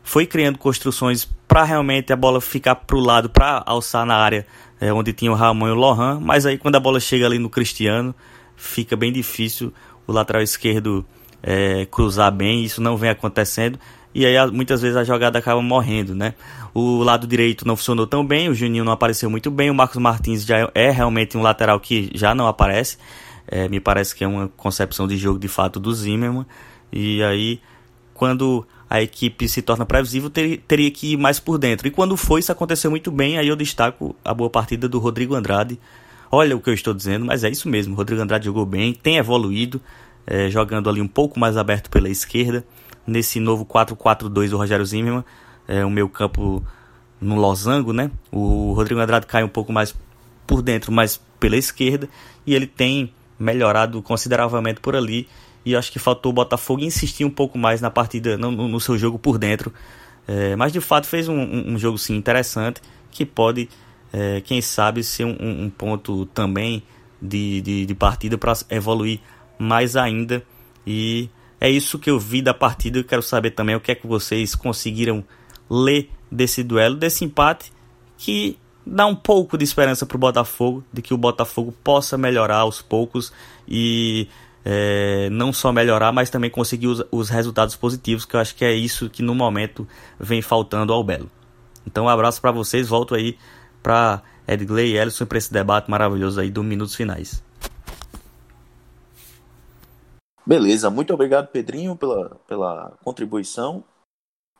Foi 0.04 0.26
criando 0.26 0.58
construções 0.58 1.30
para 1.48 1.64
realmente 1.64 2.12
a 2.12 2.18
bola 2.18 2.42
ficar 2.42 2.76
para 2.76 2.98
o 2.98 3.00
lado, 3.00 3.30
para 3.30 3.64
alçar 3.66 4.06
na 4.06 4.18
área 4.18 4.46
é, 4.84 4.92
onde 4.92 5.14
tinha 5.14 5.32
o 5.32 5.36
Ramon 5.36 5.70
e 5.70 5.72
o 5.72 5.76
Lohan, 5.76 6.20
mas 6.20 6.46
aí 6.46 6.58
quando 6.58 6.76
a 6.76 6.80
bola 6.80 7.00
chega 7.00 7.26
ali 7.26 7.40
no 7.40 7.50
Cristiano, 7.50 8.14
fica 8.58 8.98
bem 8.98 9.14
difícil 9.14 9.74
o 10.06 10.12
lateral 10.12 10.42
esquerdo 10.42 11.06
é, 11.42 11.86
cruzar 11.86 12.30
bem, 12.34 12.66
isso 12.66 12.82
não 12.82 12.98
vem 12.98 13.10
acontecendo 13.10 13.80
e 14.14 14.26
aí 14.26 14.52
muitas 14.52 14.82
vezes 14.82 14.98
a 14.98 15.04
jogada 15.06 15.40
acaba 15.40 15.62
morrendo, 15.62 16.14
né? 16.14 16.36
O 16.74 17.02
lado 17.02 17.26
direito 17.26 17.66
não 17.66 17.78
funcionou 17.78 18.06
tão 18.06 18.26
bem, 18.26 18.50
o 18.50 18.54
Juninho 18.54 18.84
não 18.84 18.92
apareceu 18.92 19.30
muito 19.30 19.50
bem, 19.50 19.70
o 19.70 19.74
Marcos 19.74 19.98
Martins 19.98 20.46
já 20.46 20.70
é 20.76 20.92
realmente 20.92 21.38
um 21.38 21.42
lateral 21.42 21.80
que 21.80 22.12
já 22.14 22.36
não 22.36 22.46
aparece, 22.46 22.98
é, 23.48 23.70
me 23.70 23.80
parece 23.80 24.14
que 24.14 24.24
é 24.24 24.28
uma 24.28 24.50
concepção 24.50 25.08
de 25.08 25.16
jogo 25.16 25.40
de 25.40 25.48
fato 25.48 25.80
do 25.80 25.94
Zimmermann, 25.94 26.46
e 26.92 27.24
aí 27.24 27.62
quando 28.14 28.68
a 28.94 29.02
equipe 29.02 29.50
se 29.50 29.64
torna 29.64 29.88
previsível, 29.88 30.30
ter, 30.30 30.60
teria 30.68 30.92
que 30.92 31.14
ir 31.14 31.18
mais 31.18 31.40
por 31.40 31.58
dentro. 31.58 31.88
E 31.88 31.90
quando 31.90 32.16
foi, 32.16 32.42
isso 32.42 32.52
aconteceu 32.52 32.92
muito 32.92 33.10
bem. 33.10 33.40
Aí 33.40 33.48
eu 33.48 33.56
destaco 33.56 34.16
a 34.24 34.36
boa 34.36 34.52
partida 34.52 34.88
do 34.88 35.00
Rodrigo 35.00 35.34
Andrade. 35.34 35.80
Olha 36.32 36.56
o 36.56 36.62
que 36.62 36.70
eu 36.70 36.76
estou 36.76 36.94
dizendo, 36.94 37.26
mas 37.26 37.44
é 37.44 37.50
isso 37.50 37.68
mesmo. 37.68 37.96
O 37.96 37.98
Rodrigo 37.98 38.22
Andrade 38.22 38.46
jogou 38.46 38.68
bem, 38.68 38.94
tem 38.94 39.18
evoluído, 39.18 39.82
é, 40.28 40.48
jogando 40.48 40.92
ali 40.92 41.02
um 41.02 41.08
pouco 41.08 41.40
mais 41.40 41.58
aberto 41.58 41.90
pela 41.90 42.08
esquerda. 42.08 42.64
Nesse 43.08 43.40
novo 43.40 43.66
4-4-2 43.66 44.52
do 44.52 44.58
Rogério 44.58 44.86
Zimmermann, 44.86 45.26
é, 45.68 45.84
o 45.84 45.90
meu 45.90 46.08
campo 46.08 46.64
no 47.20 47.34
losango, 47.34 47.94
né? 47.94 48.12
O 48.32 48.74
Rodrigo 48.74 49.02
Andrade 49.02 49.26
cai 49.26 49.44
um 49.44 49.50
pouco 49.50 49.74
mais 49.74 49.96
por 50.46 50.62
dentro, 50.62 50.92
mas 50.92 51.20
pela 51.40 51.58
esquerda. 51.58 52.08
E 52.46 52.54
ele 52.54 52.68
tem 52.68 53.12
melhorado 53.40 54.04
consideravelmente 54.04 54.80
por 54.80 54.96
ali 54.96 55.28
e 55.66 55.76
acho 55.76 55.92
que 55.92 56.00
faltou 56.00 56.32
o 56.32 56.34
Botafogo 56.34 56.84
insistir 56.84 57.26
um 57.26 57.30
pouco 57.30 57.58
mais 57.58 57.82
na 57.82 57.90
partida, 57.90 58.38
no, 58.38 58.52
no 58.52 58.80
seu 58.80 58.98
jogo 58.98 59.18
por 59.18 59.38
dentro. 59.38 59.74
É, 60.28 60.56
mas 60.56 60.72
de 60.72 60.80
fato 60.80 61.08
fez 61.08 61.28
um, 61.28 61.74
um, 61.74 61.78
jogo 61.78 61.98
sim 61.98 62.16
interessante 62.16 62.82
que 63.12 63.26
pode, 63.26 63.70
é, 64.12 64.42
quem 64.42 64.62
sabe, 64.62 65.04
ser 65.04 65.26
um, 65.26 65.36
um 65.40 65.70
ponto 65.70 66.26
também 66.28 66.84
de, 67.22 67.62
de, 67.62 67.86
de 67.86 67.96
partida 67.96 68.38
para 68.38 68.54
evoluir 68.70 69.20
mais 69.58 69.96
ainda. 69.96 70.44
E 70.86 71.30
é 71.60 71.70
isso 71.70 72.00
que 72.00 72.10
eu 72.10 72.20
vi 72.20 72.42
da 72.42 72.54
partida. 72.54 73.00
Eu 73.00 73.04
quero 73.04 73.22
saber 73.22 73.52
também 73.52 73.76
o 73.76 73.80
que 73.80 73.92
é 73.92 73.96
que 73.96 74.08
vocês 74.08 74.56
conseguiram 74.56 75.24
ler 75.70 76.10
desse 76.32 76.64
duelo, 76.64 76.96
desse 76.96 77.24
empate 77.24 77.72
que 78.18 78.58
dá 78.86 79.06
um 79.06 79.16
pouco 79.16 79.58
de 79.58 79.64
esperança 79.64 80.06
para 80.06 80.16
o 80.16 80.20
Botafogo, 80.20 80.84
de 80.92 81.02
que 81.02 81.14
o 81.14 81.18
Botafogo 81.18 81.74
possa 81.84 82.18
melhorar 82.18 82.58
aos 82.58 82.82
poucos 82.82 83.32
e 83.68 84.28
é, 84.66 85.30
não 85.30 85.52
só 85.52 85.72
melhorar, 85.72 86.12
mas 86.12 86.30
também 86.30 86.50
conseguir 86.50 86.88
os, 86.88 87.04
os, 87.12 87.30
resultados 87.30 87.76
positivos, 87.76 88.26
que 88.26 88.36
eu 88.36 88.40
acho 88.40 88.56
que 88.56 88.64
é 88.64 88.74
isso 88.74 89.10
que 89.10 89.22
no 89.22 89.36
momento 89.36 89.88
vem 90.20 90.42
faltando 90.42 90.94
ao 90.94 91.04
Belo. 91.04 91.30
Então, 91.86 92.06
um 92.06 92.10
abraço 92.10 92.40
para 92.40 92.52
vocês, 92.52 92.88
volto 92.88 93.14
aí 93.14 93.38
para 93.82 94.22
Edgley 94.48 94.94
e 94.94 94.98
Ellison 94.98 95.26
para 95.26 95.38
esse 95.38 95.52
debate 95.52 95.92
maravilhoso 95.92 96.40
aí 96.40 96.50
do 96.50 96.64
Minutos 96.64 96.96
Finais. 96.96 97.44
Beleza, 100.46 100.90
muito 100.90 101.14
obrigado, 101.14 101.48
Pedrinho, 101.48 101.96
pela, 101.96 102.38
pela 102.48 102.94
contribuição. 103.04 103.84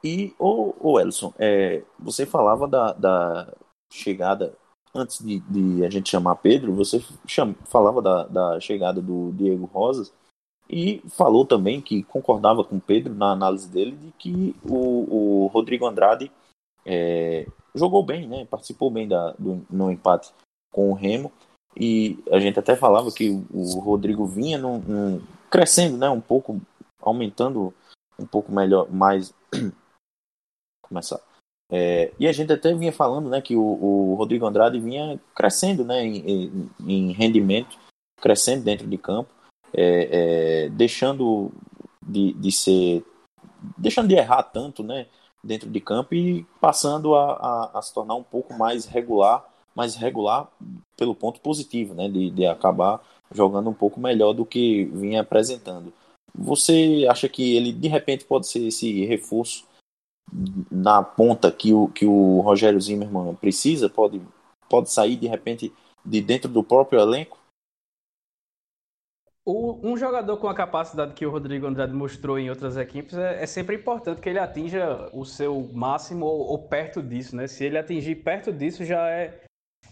E, 0.04 0.34
ô 0.38 1.00
Ellison, 1.00 1.34
é, 1.40 1.82
você 1.98 2.26
falava 2.26 2.68
da, 2.68 2.92
da 2.92 3.54
chegada 3.90 4.54
antes 4.94 5.24
de, 5.24 5.40
de, 5.40 5.86
a 5.86 5.90
gente 5.90 6.10
chamar 6.10 6.36
Pedro, 6.36 6.74
você 6.74 7.04
cham, 7.28 7.56
falava 7.66 8.02
da, 8.02 8.24
da, 8.26 8.60
chegada 8.60 9.02
do 9.02 9.32
Diego 9.34 9.66
Rosas 9.66 10.14
e 10.70 11.02
falou 11.10 11.46
também 11.46 11.82
que 11.82 12.04
concordava 12.04 12.64
com 12.64 12.80
Pedro 12.80 13.14
na 13.14 13.32
análise 13.32 13.70
dele 13.70 13.96
de 13.96 14.12
que 14.12 14.56
o, 14.64 15.44
o 15.44 15.48
Rodrigo 15.48 15.86
Andrade 15.86 16.32
é, 16.86 17.48
jogou 17.74 18.04
bem, 18.04 18.28
né? 18.28 18.46
participou 18.46 18.92
bem 18.92 19.08
da, 19.08 19.32
do, 19.32 19.66
no 19.70 19.92
empate 19.92 20.32
com 20.72 20.92
o 20.92 20.94
Remo 20.94 21.32
e 21.76 22.24
a 22.32 22.40
gente 22.40 22.60
até 22.60 22.76
falava 22.76 23.12
que 23.12 23.30
o 23.30 23.80
Rodrigo 23.80 24.26
vinha 24.26 24.58
num, 24.58 24.80
num, 24.80 25.22
crescendo, 25.50 25.98
né? 25.98 26.10
um 26.10 26.22
pouco, 26.22 26.62
aumentando 27.02 27.74
um 28.20 28.28
pouco 28.28 28.52
melhor, 28.52 28.92
mais 28.92 29.34
começar 30.88 31.20
é, 31.76 32.14
e 32.20 32.28
a 32.28 32.32
gente 32.32 32.54
até 32.54 32.72
vinha 32.72 32.94
falando 32.94 33.32
né, 33.32 33.42
que 33.42 33.56
o, 33.56 33.64
o 33.64 34.14
Rodrigo 34.14 34.46
Andrade 34.46 34.80
vinha 34.80 35.20
crescendo 35.36 35.84
né, 35.84 36.06
em, 36.06 36.70
em, 36.86 37.12
rendimento, 37.14 37.80
crescendo 38.22 38.64
dentro 38.64 38.86
de 38.86 38.96
campo, 38.96 39.32
é, 39.74 40.66
é, 40.66 40.70
deixando 40.70 41.52
de, 42.00 42.34
de 42.34 42.52
ser. 42.52 43.04
deixando 43.76 44.08
de 44.08 44.14
errar 44.14 44.44
tanto 44.44 44.84
né, 44.84 45.08
dentro 45.44 45.68
de 45.68 45.82
campo 45.82 46.14
e 46.14 46.46
passando 46.62 47.16
a, 47.16 47.34
a, 47.34 47.80
a 47.80 47.82
se 47.82 47.92
tornar 47.92 48.14
um 48.14 48.24
pouco 48.24 48.54
mais 48.54 48.86
regular, 48.86 49.44
mais 49.76 49.96
regular 49.96 50.48
pelo 50.96 51.16
ponto 51.16 51.42
positivo, 51.42 51.96
né, 51.96 52.08
de, 52.08 52.30
de 52.30 52.46
acabar 52.46 53.02
jogando 53.32 53.72
um 53.72 53.74
pouco 53.74 54.00
melhor 54.00 54.34
do 54.34 54.46
que 54.46 54.86
vinha 54.94 55.22
apresentando. 55.22 55.92
Você 56.36 57.08
acha 57.10 57.28
que 57.28 57.56
ele 57.56 57.74
de 57.74 57.88
repente 57.88 58.26
pode 58.26 58.46
ser 58.46 58.68
esse 58.68 59.06
reforço 59.08 59.66
na 60.72 61.04
ponta 61.04 61.52
que 61.52 61.74
o, 61.74 61.88
que 61.88 62.06
o 62.06 62.40
Rogério 62.42 62.80
Zimmermann 62.80 63.36
precisa? 63.36 63.90
Pode, 63.90 64.22
pode 64.70 64.92
sair 64.92 65.16
de 65.16 65.28
repente 65.28 65.72
de 66.06 66.22
dentro 66.22 66.50
do 66.50 66.64
próprio 66.64 67.00
elenco? 67.00 67.38
O, 69.46 69.78
um 69.86 69.98
jogador 69.98 70.38
com 70.38 70.48
a 70.48 70.56
capacidade 70.56 71.14
que 71.14 71.26
o 71.26 71.30
Rodrigo 71.30 71.68
Andrade 71.68 71.94
mostrou 71.94 72.40
em 72.40 72.50
outras 72.50 72.78
equipes 72.78 73.18
é, 73.18 73.44
é 73.44 73.46
sempre 73.46 73.76
importante 73.76 74.22
que 74.22 74.30
ele 74.30 74.40
atinja 74.40 75.10
o 75.12 75.26
seu 75.26 75.70
máximo 75.74 76.26
ou, 76.26 76.48
ou, 76.48 76.68
perto 76.70 77.04
disso, 77.04 77.36
né? 77.36 77.46
Se 77.46 77.66
ele 77.66 77.78
atingir 77.78 78.16
perto 78.16 78.54
disso 78.54 78.86
já 78.86 79.10
é 79.10 79.42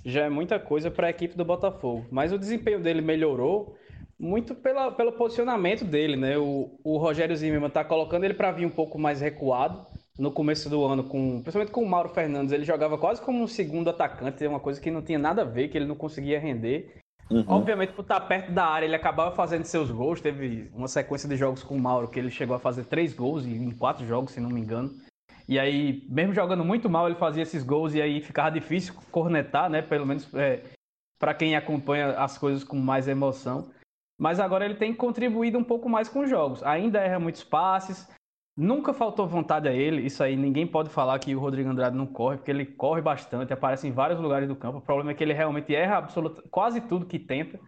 já 0.06 0.24
é 0.24 0.30
muita 0.30 0.58
coisa 0.58 0.90
para 0.90 1.08
a 1.08 1.10
equipe 1.10 1.36
do 1.36 1.46
Botafogo. 1.46 2.08
Mas 2.10 2.32
o 2.32 2.40
desempenho 2.40 2.82
dele 2.82 3.02
melhorou 3.02 3.76
muito 4.18 4.56
pela, 4.56 4.90
pelo 4.90 5.12
posicionamento 5.12 5.84
dele, 5.84 6.16
né? 6.16 6.38
O, 6.38 6.80
o 6.82 6.98
Rogério 6.98 7.36
Zimmermann 7.36 7.68
está 7.68 7.84
colocando 7.84 8.24
ele 8.24 8.34
para 8.34 8.54
vir 8.54 8.66
um 8.66 8.72
pouco 8.72 8.98
mais 8.98 9.20
recuado 9.20 9.86
no 10.22 10.32
começo 10.32 10.70
do 10.70 10.86
ano, 10.86 11.04
com, 11.04 11.42
principalmente 11.42 11.72
com 11.72 11.82
o 11.82 11.90
Mauro 11.90 12.10
Fernandes, 12.10 12.54
ele 12.54 12.64
jogava 12.64 12.96
quase 12.96 13.20
como 13.20 13.42
um 13.42 13.48
segundo 13.48 13.90
atacante, 13.90 14.46
uma 14.46 14.60
coisa 14.60 14.80
que 14.80 14.92
não 14.92 15.02
tinha 15.02 15.18
nada 15.18 15.42
a 15.42 15.46
ver, 15.46 15.70
que 15.70 15.76
ele 15.76 15.88
não 15.88 15.96
conseguia 15.96 16.40
render. 16.40 16.96
Uhum. 17.32 17.44
Obviamente, 17.48 17.94
por 17.94 18.04
estar 18.04 18.20
perto 18.22 18.52
da 18.52 18.64
área, 18.64 18.86
ele 18.86 18.96
acabava 18.96 19.36
fazendo 19.36 19.64
seus 19.64 19.90
gols. 19.90 20.22
Teve 20.22 20.70
uma 20.76 20.88
sequência 20.88 21.28
de 21.28 21.36
jogos 21.36 21.64
com 21.64 21.76
o 21.76 21.80
Mauro 21.80 22.08
que 22.08 22.20
ele 22.20 22.30
chegou 22.30 22.56
a 22.56 22.60
fazer 22.60 22.86
três 22.86 23.16
gols 23.16 23.48
em 23.48 23.72
quatro 23.72 24.06
jogos, 24.06 24.34
se 24.34 24.40
não 24.40 24.52
me 24.52 24.62
engano. 24.62 24.92
E 25.50 25.58
aí, 25.58 26.06
mesmo 26.08 26.36
jogando 26.36 26.64
muito 26.64 26.88
mal, 26.88 27.08
ele 27.08 27.16
fazia 27.16 27.42
esses 27.42 27.64
gols 27.64 27.96
e 27.96 28.02
aí 28.02 28.22
ficava 28.22 28.52
difícil 28.52 28.94
cornetar, 29.10 29.72
né? 29.72 29.82
Pelo 29.82 30.06
menos 30.06 30.32
é, 30.36 30.62
para 31.18 31.34
quem 31.34 31.56
acompanha 31.56 32.12
as 32.12 32.38
coisas 32.38 32.64
com 32.64 32.78
mais 32.78 33.08
emoção. 33.08 33.72
Mas 34.20 34.40
agora 34.40 34.66
ele 34.66 34.76
tem 34.76 34.94
contribuído 34.94 35.58
um 35.58 35.64
pouco 35.64 35.90
mais 35.90 36.08
com 36.08 36.20
os 36.20 36.30
jogos. 36.30 36.62
Ainda 36.62 37.00
erra 37.00 37.20
muitos 37.20 37.44
passes, 37.44 38.08
Nunca 38.58 38.94
faltou 38.94 39.26
vontade 39.26 39.68
a 39.68 39.74
ele, 39.74 40.02
isso 40.02 40.22
aí 40.22 40.36
ninguém 40.36 40.68
pode 40.68 40.90
falar 40.90 41.18
que 41.20 41.34
o 41.34 41.40
Rodrigo 41.40 41.70
Andrade 41.70 41.96
não 41.96 42.06
corre, 42.06 42.38
porque 42.38 42.52
ele 42.52 42.66
corre 42.66 43.02
bastante, 43.02 43.54
aparece 43.54 43.88
em 43.88 43.92
vários 43.92 44.20
lugares 44.20 44.48
do 44.48 44.56
campo. 44.56 44.80
O 44.80 44.82
problema 44.82 45.12
é 45.12 45.14
que 45.14 45.24
ele 45.24 45.34
realmente 45.34 45.74
erra 45.74 45.98
absoluta, 45.98 46.44
quase 46.52 46.82
tudo 46.82 47.06
que 47.06 47.18
tenta. 47.18 47.60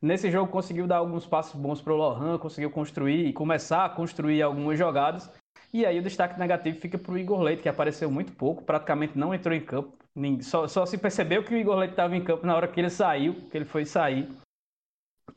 Nesse 0.00 0.30
jogo 0.30 0.50
conseguiu 0.50 0.86
dar 0.86 0.96
alguns 0.96 1.26
passos 1.26 1.54
bons 1.60 1.80
para 1.80 1.92
o 1.92 1.96
Lohan, 1.96 2.38
conseguiu 2.38 2.70
construir 2.70 3.26
e 3.26 3.32
começar 3.32 3.84
a 3.84 3.88
construir 3.90 4.42
algumas 4.42 4.78
jogadas. 4.78 5.30
E 5.72 5.86
aí 5.86 5.98
o 5.98 6.02
destaque 6.02 6.40
negativo 6.40 6.80
fica 6.80 6.98
para 6.98 7.12
o 7.12 7.18
Igor 7.18 7.40
Leite, 7.40 7.62
que 7.62 7.68
apareceu 7.68 8.10
muito 8.10 8.32
pouco, 8.32 8.64
praticamente 8.64 9.16
não 9.16 9.34
entrou 9.34 9.54
em 9.54 9.60
campo. 9.60 9.96
Só, 10.40 10.66
só 10.66 10.84
se 10.84 10.98
percebeu 10.98 11.44
que 11.44 11.54
o 11.54 11.56
Igor 11.56 11.76
Leite 11.76 11.92
estava 11.92 12.16
em 12.16 12.24
campo 12.24 12.46
na 12.46 12.56
hora 12.56 12.68
que 12.68 12.80
ele 12.80 12.90
saiu, 12.90 13.34
que 13.48 13.56
ele 13.56 13.64
foi 13.64 13.84
sair. 13.84 14.28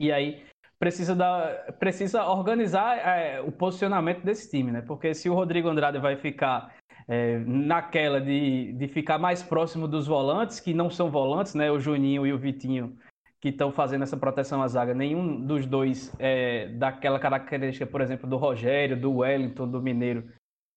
E 0.00 0.10
aí 0.10 0.44
precisa, 0.78 1.14
dar, 1.14 1.72
precisa 1.78 2.24
organizar 2.26 2.96
é, 2.98 3.40
o 3.40 3.50
posicionamento 3.50 4.22
desse 4.22 4.50
time, 4.50 4.70
né? 4.70 4.82
Porque 4.82 5.14
se 5.14 5.28
o 5.28 5.34
Rodrigo 5.34 5.68
Andrade 5.68 5.98
vai 5.98 6.16
ficar 6.16 6.74
é, 7.08 7.38
naquela 7.38 8.20
de, 8.20 8.72
de 8.72 8.88
ficar 8.88 9.18
mais 9.18 9.42
próximo 9.42 9.88
dos 9.88 10.06
volantes, 10.06 10.60
que 10.60 10.74
não 10.74 10.90
são 10.90 11.10
volantes, 11.10 11.54
né? 11.54 11.70
O 11.70 11.80
Juninho 11.80 12.26
e 12.26 12.32
o 12.32 12.38
Vitinho 12.38 12.96
que 13.40 13.50
estão 13.50 13.70
fazendo 13.70 14.02
essa 14.02 14.16
proteção 14.16 14.62
à 14.62 14.66
zaga, 14.66 14.94
nenhum 14.94 15.40
dos 15.40 15.66
dois 15.66 16.12
é 16.18 16.68
daquela 16.68 17.18
característica, 17.18 17.86
por 17.86 18.00
exemplo, 18.00 18.28
do 18.28 18.36
Rogério, 18.36 18.98
do 18.98 19.18
Wellington, 19.18 19.68
do 19.68 19.80
Mineiro, 19.80 20.24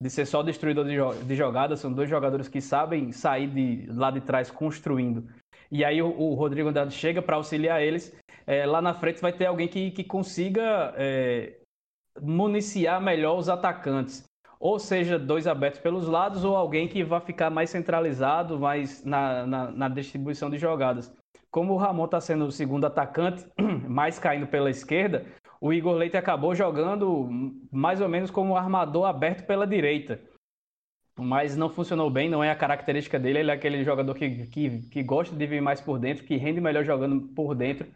de 0.01 0.09
ser 0.09 0.25
só 0.25 0.43
destruidor 0.43 0.85
de, 0.85 1.25
de 1.25 1.35
jogadas. 1.35 1.79
São 1.79 1.91
dois 1.91 2.09
jogadores 2.09 2.47
que 2.47 2.61
sabem 2.61 3.11
sair 3.11 3.47
de 3.47 3.87
lá 3.91 4.11
de 4.11 4.21
trás 4.21 4.51
construindo. 4.51 5.27
E 5.71 5.83
aí 5.83 6.01
o, 6.01 6.07
o 6.07 6.33
Rodrigo 6.35 6.69
Andrade 6.69 6.93
chega 6.93 7.21
para 7.21 7.37
auxiliar 7.37 7.81
eles 7.81 8.15
é, 8.49 8.65
lá 8.65 8.81
na 8.81 8.95
frente 8.95 9.21
vai 9.21 9.31
ter 9.31 9.45
alguém 9.45 9.67
que, 9.67 9.91
que 9.91 10.03
consiga 10.03 10.91
é, 10.97 11.59
municiar 12.19 12.99
melhor 12.99 13.37
os 13.37 13.47
atacantes. 13.47 14.23
Ou 14.59 14.79
seja, 14.79 15.19
dois 15.19 15.45
abertos 15.45 15.79
pelos 15.79 16.07
lados, 16.07 16.43
ou 16.43 16.55
alguém 16.55 16.87
que 16.87 17.03
vai 17.03 17.21
ficar 17.21 17.51
mais 17.51 17.69
centralizado, 17.69 18.59
mais 18.59 19.05
na, 19.05 19.45
na, 19.45 19.71
na 19.71 19.87
distribuição 19.87 20.49
de 20.49 20.57
jogadas. 20.57 21.15
Como 21.51 21.73
o 21.73 21.77
Ramon 21.77 22.05
está 22.05 22.19
sendo 22.19 22.45
o 22.45 22.51
segundo 22.51 22.85
atacante, 22.85 23.45
mais 23.87 24.17
caindo 24.17 24.47
pela 24.47 24.71
esquerda, 24.71 25.27
o 25.61 25.71
Igor 25.71 25.93
Leite 25.93 26.17
acabou 26.17 26.55
jogando 26.55 27.29
mais 27.71 28.01
ou 28.01 28.09
menos 28.09 28.31
como 28.31 28.53
um 28.53 28.57
armador 28.57 29.05
aberto 29.05 29.45
pela 29.45 29.67
direita. 29.67 30.19
Mas 31.15 31.55
não 31.55 31.69
funcionou 31.69 32.09
bem, 32.09 32.27
não 32.27 32.43
é 32.43 32.49
a 32.49 32.55
característica 32.55 33.19
dele. 33.19 33.39
Ele 33.39 33.51
é 33.51 33.53
aquele 33.53 33.83
jogador 33.83 34.15
que, 34.15 34.47
que, 34.47 34.79
que 34.89 35.03
gosta 35.03 35.35
de 35.35 35.45
vir 35.45 35.61
mais 35.61 35.79
por 35.79 35.99
dentro, 35.99 36.23
que 36.23 36.35
rende 36.35 36.59
melhor 36.59 36.83
jogando 36.83 37.27
por 37.35 37.53
dentro. 37.53 37.87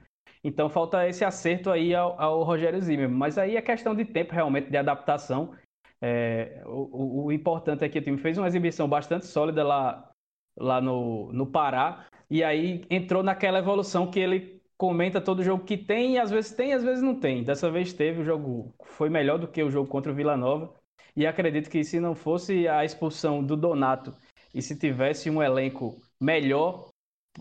Então 0.44 0.70
falta 0.70 1.08
esse 1.08 1.24
acerto 1.24 1.70
aí 1.70 1.96
ao, 1.96 2.20
ao 2.20 2.44
Rogério 2.44 2.82
Zimmer. 2.82 3.10
Mas 3.10 3.38
aí 3.38 3.56
é 3.56 3.62
questão 3.62 3.96
de 3.96 4.06
tempo 4.06 4.34
realmente 4.34 4.70
de 4.70 4.78
adaptação. 4.78 5.56
É, 6.02 6.62
o, 6.66 7.26
o, 7.26 7.32
importante 7.32 7.86
é 7.86 7.90
que 7.90 7.98
o 7.98 8.02
time 8.02 8.18
fez 8.18 8.38
uma 8.38 8.48
exibição 8.48 8.90
bastante 8.90 9.26
sólida 9.26 9.64
lá, 9.64 10.12
lá 10.58 10.82
no, 10.82 11.32
no 11.32 11.48
Pará. 11.48 12.06
E 12.30 12.44
aí 12.44 12.84
entrou 12.90 13.24
naquela 13.24 13.60
evolução 13.60 14.12
que 14.12 14.20
ele 14.20 14.62
comenta 14.78 15.22
todo 15.22 15.44
jogo 15.44 15.64
que 15.64 15.78
tem, 15.78 16.16
e 16.16 16.20
às 16.20 16.30
vezes 16.30 16.52
tem, 16.52 16.74
às 16.74 16.84
vezes 16.84 17.02
não 17.02 17.16
tem. 17.18 17.44
Dessa 17.44 17.72
vez 17.72 17.94
teve, 17.94 18.22
o 18.22 18.26
jogo 18.26 18.74
foi 18.84 19.10
melhor 19.10 19.40
do 19.40 19.48
que 19.48 19.64
o 19.64 19.72
jogo 19.72 19.88
contra 19.88 20.12
o 20.12 20.16
Vila 20.16 20.36
Nova. 20.36 20.74
E 21.16 21.26
acredito 21.26 21.70
que 21.70 21.84
se 21.84 22.00
não 22.02 22.16
fosse 22.16 22.68
a 22.68 22.84
expulsão 22.84 23.42
do 23.42 23.56
Donato 23.56 24.14
e 24.54 24.62
se 24.62 24.78
tivesse 24.78 25.30
um 25.30 25.42
elenco 25.42 25.96
melhor, 26.20 26.90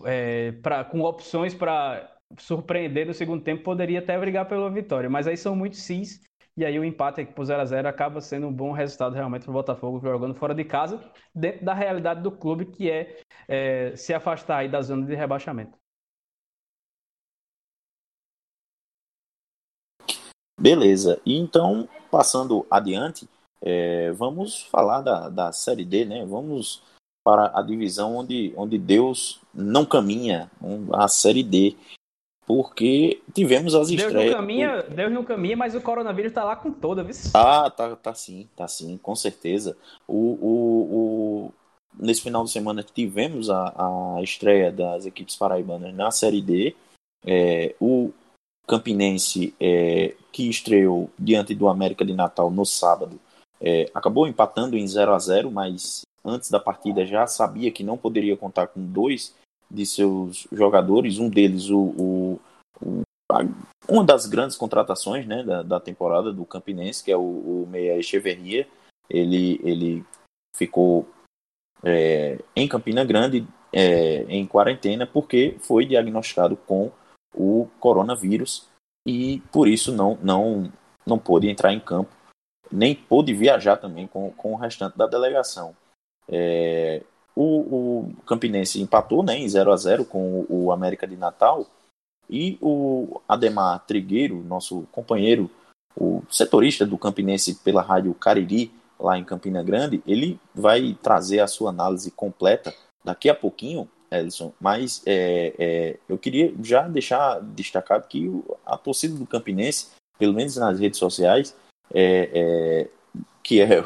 é, 0.05 0.53
pra, 0.53 0.85
com 0.85 1.01
opções 1.01 1.53
para 1.53 2.09
surpreender 2.37 3.05
no 3.05 3.13
segundo 3.13 3.43
tempo, 3.43 3.63
poderia 3.63 3.99
até 3.99 4.17
brigar 4.17 4.47
pela 4.47 4.69
vitória. 4.69 5.09
Mas 5.09 5.27
aí 5.27 5.37
são 5.37 5.55
muitos 5.55 5.81
cis, 5.81 6.21
e 6.55 6.63
aí 6.63 6.77
o 6.77 6.83
empate 6.83 7.21
aqui 7.21 7.33
por 7.33 7.45
0 7.45 7.61
a 7.61 7.65
0 7.65 7.87
acaba 7.87 8.21
sendo 8.21 8.47
um 8.47 8.53
bom 8.53 8.71
resultado 8.71 9.13
realmente 9.13 9.43
para 9.43 9.51
o 9.51 9.53
Botafogo 9.53 9.99
jogando 9.99 10.35
fora 10.35 10.53
de 10.53 10.63
casa, 10.63 10.99
dentro 11.33 11.65
da 11.65 11.73
realidade 11.73 12.21
do 12.21 12.31
clube, 12.31 12.65
que 12.65 12.89
é, 12.89 13.19
é 13.47 13.95
se 13.95 14.13
afastar 14.13 14.57
aí 14.57 14.69
da 14.69 14.81
zona 14.81 15.05
de 15.05 15.15
rebaixamento. 15.15 15.77
Beleza. 20.59 21.19
E 21.25 21.37
então, 21.37 21.89
passando 22.11 22.65
adiante, 22.69 23.27
é, 23.61 24.11
vamos 24.11 24.63
falar 24.63 25.01
da, 25.01 25.29
da 25.29 25.51
Série 25.51 25.83
D, 25.83 26.05
né? 26.05 26.25
Vamos 26.25 26.83
para 27.23 27.57
a 27.57 27.61
divisão 27.61 28.17
onde, 28.17 28.53
onde 28.55 28.77
Deus 28.77 29.41
não 29.53 29.85
caminha, 29.85 30.51
a 30.93 31.07
Série 31.07 31.43
D. 31.43 31.75
Porque 32.45 33.21
tivemos 33.33 33.73
as 33.73 33.87
Deus 33.87 34.01
estreias. 34.01 34.31
Não 34.31 34.39
caminha, 34.39 34.83
Deus 34.83 35.11
não 35.11 35.23
caminha, 35.23 35.55
mas 35.55 35.75
o 35.75 35.81
coronavírus 35.81 36.31
está 36.31 36.43
lá 36.43 36.55
com 36.55 36.71
toda, 36.71 37.03
viu? 37.03 37.15
Ah, 37.33 37.69
tá, 37.69 37.95
tá 37.95 38.13
sim, 38.13 38.49
tá 38.55 38.67
sim, 38.67 38.97
com 38.97 39.15
certeza. 39.15 39.77
O, 40.07 40.37
o, 40.41 41.47
o... 41.47 41.53
Nesse 41.97 42.21
final 42.21 42.43
de 42.43 42.51
semana 42.51 42.83
tivemos 42.83 43.49
a, 43.49 44.15
a 44.17 44.21
estreia 44.21 44.71
das 44.71 45.05
equipes 45.05 45.35
paraibanas 45.35 45.93
na 45.93 46.11
Série 46.11 46.41
D. 46.41 46.75
É, 47.25 47.75
o 47.79 48.11
Campinense, 48.67 49.53
é, 49.59 50.15
que 50.31 50.49
estreou 50.49 51.09
diante 51.17 51.53
do 51.53 51.67
América 51.67 52.03
de 52.03 52.13
Natal 52.13 52.49
no 52.49 52.65
sábado, 52.65 53.19
é, 53.61 53.89
acabou 53.93 54.27
empatando 54.27 54.77
em 54.77 54.85
0 54.85 55.13
a 55.13 55.19
0 55.19 55.51
mas 55.51 56.01
antes 56.23 56.49
da 56.49 56.59
partida 56.59 57.05
já 57.05 57.25
sabia 57.27 57.71
que 57.71 57.83
não 57.83 57.97
poderia 57.97 58.35
contar 58.35 58.67
com 58.67 58.81
dois 58.81 59.33
de 59.73 59.85
seus 59.85 60.47
jogadores, 60.51 61.17
um 61.17 61.29
deles 61.29 61.69
o, 61.69 61.79
o, 61.79 62.39
o 62.79 63.01
a, 63.31 63.39
uma 63.89 64.03
das 64.03 64.25
grandes 64.25 64.55
contratações 64.55 65.25
né, 65.25 65.43
da, 65.43 65.63
da, 65.63 65.79
temporada 65.79 66.31
do 66.31 66.45
Campinense, 66.45 67.03
que 67.03 67.11
é 67.11 67.17
o, 67.17 67.21
o 67.63 67.67
Meia 67.69 67.97
Echeverria. 67.97 68.67
Ele, 69.09 69.59
ele 69.63 70.05
ficou 70.55 71.09
é, 71.83 72.39
em 72.55 72.67
Campina 72.67 73.03
Grande 73.03 73.45
é, 73.73 74.23
em 74.29 74.45
quarentena 74.45 75.05
porque 75.05 75.57
foi 75.59 75.85
diagnosticado 75.85 76.55
com 76.55 76.91
o 77.35 77.67
coronavírus 77.79 78.67
e 79.05 79.41
por 79.51 79.67
isso 79.67 79.91
não, 79.91 80.17
não, 80.21 80.71
não 81.05 81.17
pôde 81.17 81.49
entrar 81.49 81.73
em 81.73 81.79
campo, 81.79 82.11
nem 82.71 82.95
pôde 82.95 83.33
viajar 83.33 83.77
também 83.77 84.07
com, 84.07 84.31
com 84.31 84.53
o 84.53 84.57
restante 84.57 84.97
da 84.97 85.07
delegação. 85.07 85.75
É, 86.29 87.03
o, 87.35 87.43
o, 87.43 88.13
Campinense 88.25 88.81
empatou 88.81 89.23
né, 89.23 89.37
em 89.37 89.47
0 89.47 89.71
a 89.71 89.77
0 89.77 90.05
com 90.05 90.45
o, 90.49 90.71
América 90.71 91.07
de 91.07 91.15
Natal. 91.15 91.65
E 92.29 92.57
o 92.61 93.21
Ademar 93.27 93.85
Trigueiro, 93.85 94.43
nosso 94.43 94.87
companheiro, 94.91 95.49
o 95.95 96.23
setorista 96.29 96.85
do 96.85 96.97
Campinense 96.97 97.55
pela 97.55 97.81
rádio 97.81 98.13
Cariri, 98.13 98.71
lá 98.99 99.17
em 99.17 99.25
Campina 99.25 99.61
Grande, 99.61 100.01
ele 100.07 100.39
vai 100.55 100.97
trazer 101.01 101.39
a 101.39 101.47
sua 101.47 101.69
análise 101.69 102.09
completa 102.11 102.73
daqui 103.03 103.29
a 103.29 103.35
pouquinho 103.35 103.89
Edson, 104.13 104.53
mas 104.59 105.01
é, 105.05 105.53
é, 105.57 105.99
eu 106.07 106.17
queria 106.17 106.53
já 106.61 106.87
deixar 106.87 107.39
destacado 107.41 108.07
que 108.07 108.29
a 108.65 108.77
torcida 108.77 109.15
do 109.15 109.25
Campinense, 109.25 109.87
pelo 110.17 110.33
menos 110.33 110.55
nas 110.55 110.79
redes 110.79 110.99
sociais, 110.99 111.55
é, 111.93 112.29
é 112.33 112.89
que 113.41 113.59
é 113.59 113.83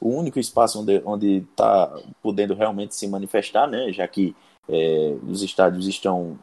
o 0.00 0.10
único 0.10 0.38
espaço 0.38 0.84
onde 1.04 1.38
está 1.38 1.92
podendo 2.22 2.54
realmente 2.54 2.94
se 2.94 3.06
manifestar, 3.08 3.66
né, 3.66 3.92
já 3.92 4.06
que 4.06 4.34
é, 4.68 5.16
os 5.28 5.42
estádios 5.42 5.86
estão 5.86 6.38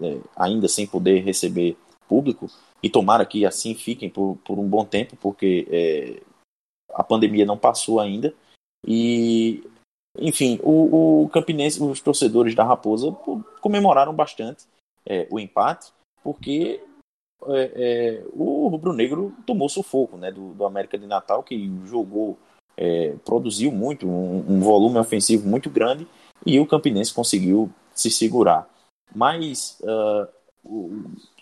é, 0.00 0.20
ainda 0.36 0.68
sem 0.68 0.86
poder 0.86 1.20
receber 1.20 1.76
público, 2.08 2.46
e 2.82 2.90
tomara 2.90 3.26
que 3.26 3.44
assim 3.44 3.74
fiquem 3.74 4.08
por, 4.08 4.38
por 4.44 4.58
um 4.58 4.68
bom 4.68 4.84
tempo, 4.84 5.16
porque 5.16 6.22
a 6.92 7.02
pandemia 7.02 7.44
não 7.44 7.58
passou 7.58 7.98
ainda, 7.98 8.32
e 8.86 9.64
enfim, 10.18 10.58
o, 10.62 11.24
o 11.24 11.28
Campinense, 11.28 11.82
os 11.82 12.00
torcedores 12.00 12.54
da 12.54 12.64
Raposa 12.64 13.12
comemoraram 13.60 14.14
bastante 14.14 14.64
é, 15.04 15.26
o 15.30 15.38
empate, 15.38 15.92
porque 16.22 16.82
é, 17.48 17.72
é, 17.74 18.26
o 18.32 18.68
Rubro 18.68 18.92
Negro 18.92 19.34
tomou 19.46 19.68
sufoco 19.68 20.16
né, 20.16 20.32
do, 20.32 20.54
do 20.54 20.64
América 20.64 20.98
de 20.98 21.06
Natal, 21.06 21.42
que 21.42 21.70
jogou, 21.84 22.38
é, 22.76 23.14
produziu 23.24 23.72
muito, 23.72 24.06
um, 24.06 24.44
um, 24.48 24.60
volume 24.60 24.98
ofensivo 24.98 25.48
muito 25.48 25.70
grande, 25.70 26.06
e 26.44 26.60
o 26.60 26.66
Campinense 26.66 27.14
conseguiu 27.14 27.70
se 27.94 28.10
segurar. 28.10 28.68
Mas 29.14 29.78
uh, 29.80 30.28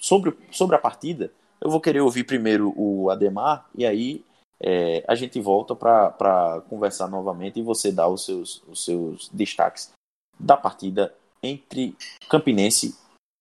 sobre, 0.01 0.37
sobre 0.51 0.77
a 0.77 0.79
partida, 0.79 1.33
eu 1.61 1.71
vou 1.71 1.81
querer 1.81 2.01
ouvir 2.01 2.25
primeiro 2.25 2.73
o 2.77 3.11
Ademar, 3.11 3.67
e 3.75 3.85
aí 3.85 4.25
é, 4.61 5.05
a 5.09 5.15
gente 5.15 5.41
volta 5.41 5.75
para 5.75 6.63
conversar 6.69 7.09
novamente 7.09 7.59
e 7.59 7.63
você 7.63 7.91
dá 7.91 8.09
os 8.09 8.25
seus, 8.25 8.63
os 8.69 8.85
seus 8.85 9.29
destaques 9.31 9.93
da 10.39 10.57
partida 10.57 11.15
entre 11.43 11.97
Campinense 12.29 12.97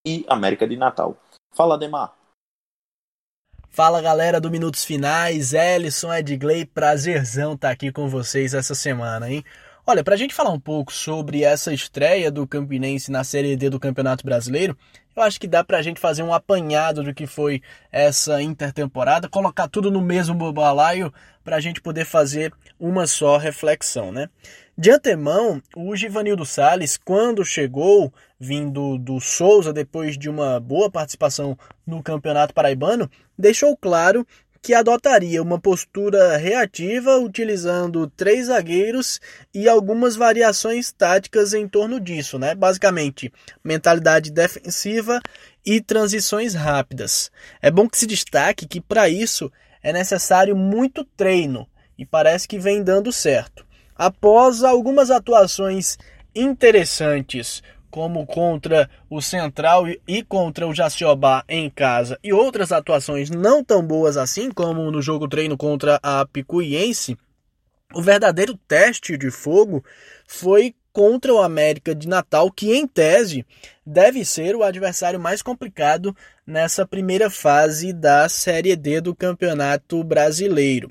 e 0.06 0.24
América 0.28 0.66
de 0.66 0.76
Natal. 0.76 1.16
Fala, 1.54 1.78
Demar. 1.78 2.14
Fala 3.74 4.00
galera 4.00 4.40
do 4.40 4.52
Minutos 4.52 4.84
Finais, 4.84 5.52
Ellison 5.52 6.14
Edgley, 6.14 6.64
prazerzão 6.64 7.54
estar 7.54 7.66
tá 7.66 7.72
aqui 7.72 7.90
com 7.90 8.08
vocês 8.08 8.54
essa 8.54 8.72
semana, 8.72 9.28
hein? 9.28 9.44
Olha, 9.86 10.02
para 10.02 10.14
a 10.14 10.16
gente 10.16 10.32
falar 10.32 10.48
um 10.48 10.58
pouco 10.58 10.90
sobre 10.90 11.44
essa 11.44 11.70
estreia 11.70 12.30
do 12.30 12.46
Campinense 12.46 13.12
na 13.12 13.22
Série 13.22 13.54
D 13.54 13.68
do 13.68 13.78
Campeonato 13.78 14.24
Brasileiro, 14.24 14.74
eu 15.14 15.22
acho 15.22 15.38
que 15.38 15.46
dá 15.46 15.62
para 15.62 15.76
a 15.76 15.82
gente 15.82 16.00
fazer 16.00 16.22
um 16.22 16.32
apanhado 16.32 17.02
do 17.02 17.12
que 17.12 17.26
foi 17.26 17.60
essa 17.92 18.40
intertemporada, 18.40 19.28
colocar 19.28 19.68
tudo 19.68 19.90
no 19.90 20.00
mesmo 20.00 20.50
balaio 20.54 21.12
para 21.44 21.56
a 21.56 21.60
gente 21.60 21.82
poder 21.82 22.06
fazer 22.06 22.50
uma 22.80 23.06
só 23.06 23.36
reflexão, 23.36 24.10
né? 24.10 24.30
De 24.76 24.90
antemão, 24.90 25.62
o 25.76 25.94
Givanildo 25.94 26.46
Sales, 26.46 26.96
quando 26.96 27.44
chegou, 27.44 28.10
vindo 28.40 28.96
do 28.96 29.20
Souza, 29.20 29.70
depois 29.70 30.16
de 30.16 30.30
uma 30.30 30.58
boa 30.58 30.90
participação 30.90 31.58
no 31.86 32.02
Campeonato 32.02 32.54
Paraibano, 32.54 33.08
deixou 33.38 33.76
claro 33.76 34.26
que 34.64 34.72
adotaria 34.72 35.42
uma 35.42 35.60
postura 35.60 36.38
reativa 36.38 37.18
utilizando 37.18 38.06
três 38.06 38.46
zagueiros 38.46 39.20
e 39.52 39.68
algumas 39.68 40.16
variações 40.16 40.90
táticas 40.90 41.52
em 41.52 41.68
torno 41.68 42.00
disso, 42.00 42.38
né? 42.38 42.54
Basicamente, 42.54 43.30
mentalidade 43.62 44.32
defensiva 44.32 45.20
e 45.66 45.82
transições 45.82 46.54
rápidas. 46.54 47.30
É 47.60 47.70
bom 47.70 47.86
que 47.86 47.98
se 47.98 48.06
destaque 48.06 48.66
que 48.66 48.80
para 48.80 49.06
isso 49.06 49.52
é 49.82 49.92
necessário 49.92 50.56
muito 50.56 51.04
treino 51.04 51.68
e 51.98 52.06
parece 52.06 52.48
que 52.48 52.58
vem 52.58 52.82
dando 52.82 53.12
certo. 53.12 53.66
Após 53.94 54.64
algumas 54.64 55.10
atuações 55.10 55.98
interessantes 56.34 57.62
como 57.94 58.26
contra 58.26 58.90
o 59.08 59.22
Central 59.22 59.84
e 60.04 60.20
contra 60.24 60.66
o 60.66 60.74
Jaciobá 60.74 61.44
em 61.48 61.70
casa, 61.70 62.18
e 62.24 62.32
outras 62.32 62.72
atuações 62.72 63.30
não 63.30 63.62
tão 63.62 63.86
boas 63.86 64.16
assim, 64.16 64.50
como 64.50 64.90
no 64.90 65.00
jogo 65.00 65.28
treino 65.28 65.56
contra 65.56 66.00
a 66.02 66.26
Picuiense, 66.26 67.16
o 67.94 68.02
verdadeiro 68.02 68.58
teste 68.66 69.16
de 69.16 69.30
fogo 69.30 69.84
foi 70.26 70.74
contra 70.92 71.32
o 71.32 71.40
América 71.40 71.94
de 71.94 72.08
Natal, 72.08 72.50
que 72.50 72.74
em 72.74 72.84
tese 72.84 73.46
deve 73.86 74.24
ser 74.24 74.56
o 74.56 74.64
adversário 74.64 75.20
mais 75.20 75.40
complicado 75.40 76.16
nessa 76.44 76.84
primeira 76.84 77.30
fase 77.30 77.92
da 77.92 78.28
Série 78.28 78.74
D 78.74 79.00
do 79.00 79.14
Campeonato 79.14 80.02
Brasileiro. 80.02 80.90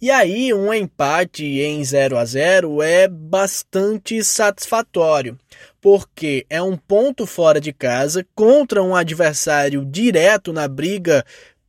E 0.00 0.10
aí, 0.10 0.52
um 0.52 0.72
empate 0.72 1.44
em 1.44 1.84
0 1.84 2.18
a 2.18 2.24
0 2.24 2.82
é 2.82 3.06
bastante 3.08 4.22
satisfatório, 4.24 5.38
porque 5.80 6.46
é 6.50 6.60
um 6.60 6.76
ponto 6.76 7.26
fora 7.26 7.60
de 7.60 7.72
casa 7.72 8.26
contra 8.34 8.82
um 8.82 8.94
adversário 8.94 9.84
direto 9.84 10.52
na 10.52 10.66
briga 10.66 11.24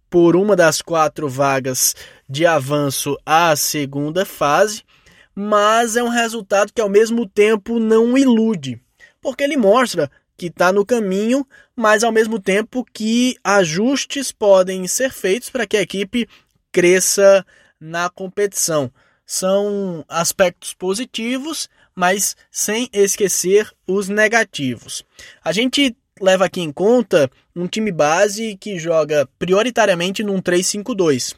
por 0.10 0.36
uma 0.36 0.56
das 0.56 0.82
quatro 0.82 1.28
vagas 1.28 1.95
de 2.30 2.45
avanço 2.45 3.18
à 3.26 3.56
segunda 3.56 4.26
fase, 4.26 4.84
mas 5.36 5.95
é 5.95 6.04
um 6.04 6.10
resultado 6.10 6.72
que 6.72 6.82
ao 6.82 6.89
mesmo 6.89 7.28
tempo 7.28 7.80
não 7.80 8.18
ilude, 8.18 8.80
porque 9.20 9.43
ele 9.43 9.58
mostra 9.58 10.12
que 10.38 10.47
está 10.47 10.72
no 10.72 10.86
caminho, 10.86 11.45
mas 11.76 12.04
ao 12.04 12.12
mesmo 12.12 12.39
tempo 12.39 12.86
que 12.93 13.36
ajustes 13.43 14.32
podem 14.32 14.88
ser 14.88 15.12
feitos 15.12 15.49
para 15.49 15.66
que 15.66 15.78
a 15.78 15.82
equipe 15.82 16.28
cresça 16.72 17.45
na 17.84 18.10
competição. 18.10 18.90
São 19.26 20.06
aspectos 20.08 20.74
positivos, 20.74 21.70
mas 21.94 22.36
sem 22.50 22.90
esquecer 22.94 23.70
os 23.86 24.08
negativos. 24.08 25.04
A 25.44 25.52
gente 25.52 25.96
leva 26.22 26.46
aqui 26.46 26.62
em 26.62 26.72
conta 26.72 27.30
um 27.54 27.68
time 27.68 27.92
base 27.92 28.56
que 28.56 28.80
joga 28.80 29.28
prioritariamente 29.38 30.24
num 30.24 30.42
3-5-2. 30.42 31.36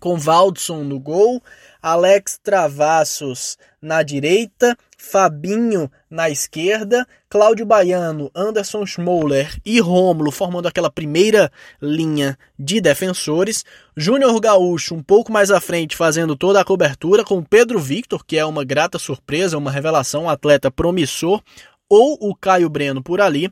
com 0.00 0.16
Valdson 0.16 0.84
no 0.84 0.98
gol, 1.00 1.42
Alex 1.82 2.38
Travassos 2.42 3.58
na 3.82 4.02
direita, 4.02 4.76
Fabinho 5.00 5.88
na 6.10 6.28
esquerda, 6.28 7.06
Cláudio 7.30 7.64
Baiano, 7.64 8.30
Anderson 8.34 8.84
Schmoller 8.84 9.56
e 9.64 9.78
Rômulo 9.78 10.32
formando 10.32 10.66
aquela 10.66 10.90
primeira 10.90 11.52
linha 11.80 12.36
de 12.58 12.80
defensores, 12.80 13.64
Júnior 13.96 14.38
Gaúcho 14.40 14.96
um 14.96 15.02
pouco 15.02 15.30
mais 15.30 15.52
à 15.52 15.60
frente 15.60 15.96
fazendo 15.96 16.34
toda 16.34 16.60
a 16.60 16.64
cobertura 16.64 17.24
com 17.24 17.44
Pedro 17.44 17.78
Victor, 17.78 18.24
que 18.26 18.36
é 18.36 18.44
uma 18.44 18.64
grata 18.64 18.98
surpresa, 18.98 19.56
uma 19.56 19.70
revelação, 19.70 20.24
um 20.24 20.28
atleta 20.28 20.68
promissor, 20.68 21.40
ou 21.88 22.18
o 22.20 22.34
Caio 22.34 22.68
Breno 22.68 23.00
por 23.00 23.20
ali. 23.20 23.50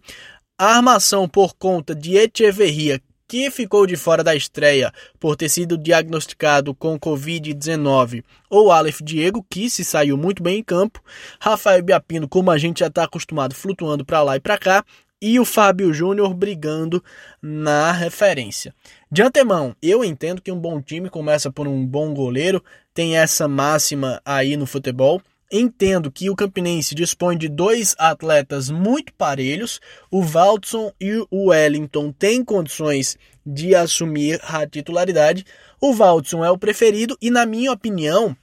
A 0.59 0.77
armação 0.77 1.29
por 1.29 1.55
conta 1.55 1.95
de 1.95 2.17
Echeverria, 2.17 3.01
que 3.29 3.51
ficou 3.51 3.87
de 3.87 3.97
fora 3.97 4.23
da 4.23 4.35
estreia 4.35 4.93
por 5.19 5.37
ter 5.37 5.49
sido 5.49 5.77
diagnosticado 5.77 6.75
com 6.75 6.99
Covid-19, 6.99 8.23
ou 8.49 8.71
Aleph 8.71 9.01
Diego, 9.03 9.45
que 9.51 9.69
se 9.69 9.85
saiu 9.85 10.17
muito 10.17 10.43
bem 10.43 10.59
em 10.59 10.63
campo, 10.63 11.03
Rafael 11.41 11.83
Biapino, 11.83 12.29
como 12.29 12.51
a 12.51 12.59
gente 12.59 12.81
já 12.81 12.87
está 12.87 13.05
acostumado, 13.05 13.55
flutuando 13.55 14.05
para 14.05 14.23
lá 14.23 14.37
e 14.37 14.41
para 14.41 14.59
cá, 14.59 14.85
e 15.21 15.41
o 15.41 15.45
Fábio 15.45 15.93
Júnior 15.93 16.35
brigando 16.35 17.03
na 17.41 17.91
referência. 17.91 18.75
De 19.11 19.23
antemão, 19.23 19.75
eu 19.83 20.05
entendo 20.05 20.43
que 20.43 20.53
um 20.53 20.61
bom 20.61 20.81
time 20.81 21.09
começa 21.09 21.51
por 21.51 21.67
um 21.67 21.87
bom 21.87 22.13
goleiro, 22.13 22.63
tem 22.93 23.17
essa 23.17 23.49
máxima 23.49 24.21
aí 24.25 24.57
no 24.57 24.67
futebol. 24.67 25.21
Entendo 25.51 26.11
que 26.11 26.29
o 26.29 26.35
Campinense 26.35 26.95
dispõe 26.95 27.39
de 27.39 27.49
dois 27.49 27.95
atletas 27.99 28.69
muito 28.69 29.13
parelhos. 29.15 29.81
O 30.11 30.23
Valdson 30.23 30.93
e 31.01 31.25
o 31.31 31.49
Wellington 31.51 32.11
têm 32.13 32.45
condições 32.45 33.17
de 33.45 33.75
assumir 33.75 34.41
a 34.43 34.67
titularidade. 34.67 35.47
O 35.81 35.95
Valdson 35.95 36.45
é 36.45 36.51
o 36.51 36.59
preferido 36.59 37.17
e, 37.23 37.31
na 37.31 37.47
minha 37.47 37.71
opinião, 37.71 38.37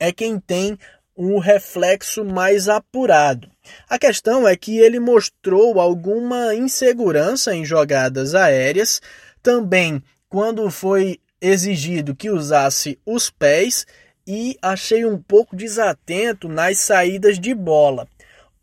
é 0.00 0.10
quem 0.10 0.40
tem 0.40 0.78
um 1.14 1.38
reflexo 1.38 2.24
mais 2.24 2.68
apurado. 2.68 3.50
A 3.88 3.98
questão 3.98 4.48
é 4.48 4.56
que 4.56 4.78
ele 4.78 4.98
mostrou 4.98 5.78
alguma 5.78 6.54
insegurança 6.54 7.54
em 7.54 7.64
jogadas 7.64 8.34
aéreas, 8.34 9.02
também 9.42 10.02
quando 10.28 10.70
foi 10.70 11.20
exigido 11.40 12.16
que 12.16 12.30
usasse 12.30 12.98
os 13.04 13.28
pés 13.28 13.86
e 14.26 14.56
achei 14.62 15.04
um 15.04 15.20
pouco 15.20 15.56
desatento 15.56 16.48
nas 16.48 16.78
saídas 16.78 17.38
de 17.38 17.54
bola. 17.54 18.06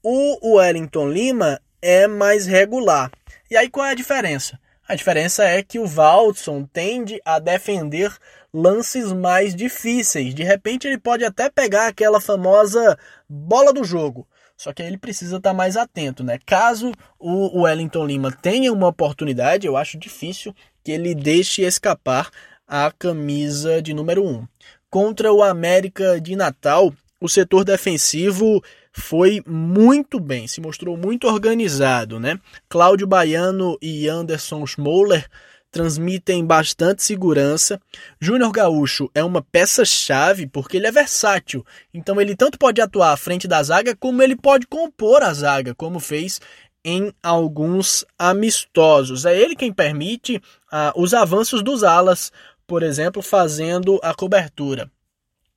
O 0.01 0.55
Wellington 0.55 1.09
Lima 1.09 1.59
é 1.81 2.07
mais 2.07 2.45
regular. 2.45 3.11
E 3.49 3.57
aí 3.57 3.69
qual 3.69 3.85
é 3.85 3.91
a 3.91 3.95
diferença? 3.95 4.59
A 4.87 4.95
diferença 4.95 5.43
é 5.43 5.61
que 5.61 5.77
o 5.77 5.85
Valdson 5.85 6.63
tende 6.63 7.21
a 7.23 7.37
defender 7.37 8.11
lances 8.53 9.13
mais 9.13 9.53
difíceis. 9.53 10.33
De 10.33 10.43
repente 10.43 10.87
ele 10.87 10.97
pode 10.97 11.23
até 11.23 11.49
pegar 11.49 11.87
aquela 11.87 12.19
famosa 12.19 12.97
bola 13.27 13.71
do 13.71 13.83
jogo. 13.83 14.27
Só 14.57 14.73
que 14.73 14.81
aí 14.81 14.89
ele 14.89 14.97
precisa 14.97 15.37
estar 15.37 15.53
mais 15.53 15.77
atento, 15.77 16.23
né? 16.23 16.37
Caso 16.45 16.91
o 17.17 17.61
Wellington 17.61 18.05
Lima 18.05 18.31
tenha 18.31 18.73
uma 18.73 18.87
oportunidade, 18.87 19.65
eu 19.65 19.77
acho 19.77 19.97
difícil 19.97 20.53
que 20.83 20.91
ele 20.91 21.15
deixe 21.15 21.61
escapar 21.61 22.29
a 22.67 22.91
camisa 22.91 23.81
de 23.81 23.93
número 23.93 24.25
1. 24.25 24.47
Contra 24.89 25.31
o 25.31 25.43
América 25.43 26.19
de 26.19 26.35
Natal, 26.35 26.93
o 27.21 27.29
setor 27.29 27.63
defensivo 27.63 28.63
foi 28.91 29.41
muito 29.45 30.19
bem, 30.19 30.47
se 30.47 30.59
mostrou 30.59 30.97
muito 30.97 31.27
organizado, 31.27 32.19
né? 32.19 32.39
Cláudio 32.67 33.05
Baiano 33.05 33.77
e 33.81 34.07
Anderson 34.07 34.65
Schmoller 34.65 35.27
transmitem 35.71 36.45
bastante 36.45 37.03
segurança. 37.03 37.79
Júnior 38.19 38.51
Gaúcho 38.51 39.09
é 39.13 39.23
uma 39.23 39.41
peça-chave 39.41 40.47
porque 40.47 40.77
ele 40.77 40.87
é 40.87 40.91
versátil. 40.91 41.65
Então 41.93 42.19
ele 42.19 42.35
tanto 42.35 42.57
pode 42.57 42.81
atuar 42.81 43.13
à 43.13 43.17
frente 43.17 43.47
da 43.47 43.61
zaga 43.61 43.95
como 43.95 44.21
ele 44.21 44.35
pode 44.35 44.65
compor 44.65 45.21
a 45.21 45.33
zaga, 45.33 45.75
como 45.75 45.99
fez 45.99 46.41
em 46.83 47.13
alguns 47.21 48.05
amistosos. 48.17 49.25
É 49.25 49.37
ele 49.37 49.55
quem 49.55 49.71
permite 49.71 50.37
uh, 50.37 50.99
os 50.99 51.13
avanços 51.13 51.61
dos 51.61 51.83
alas 51.83 52.31
por 52.69 52.83
exemplo, 52.83 53.23
fazendo 53.23 53.99
a 54.03 54.13
cobertura. 54.13 54.91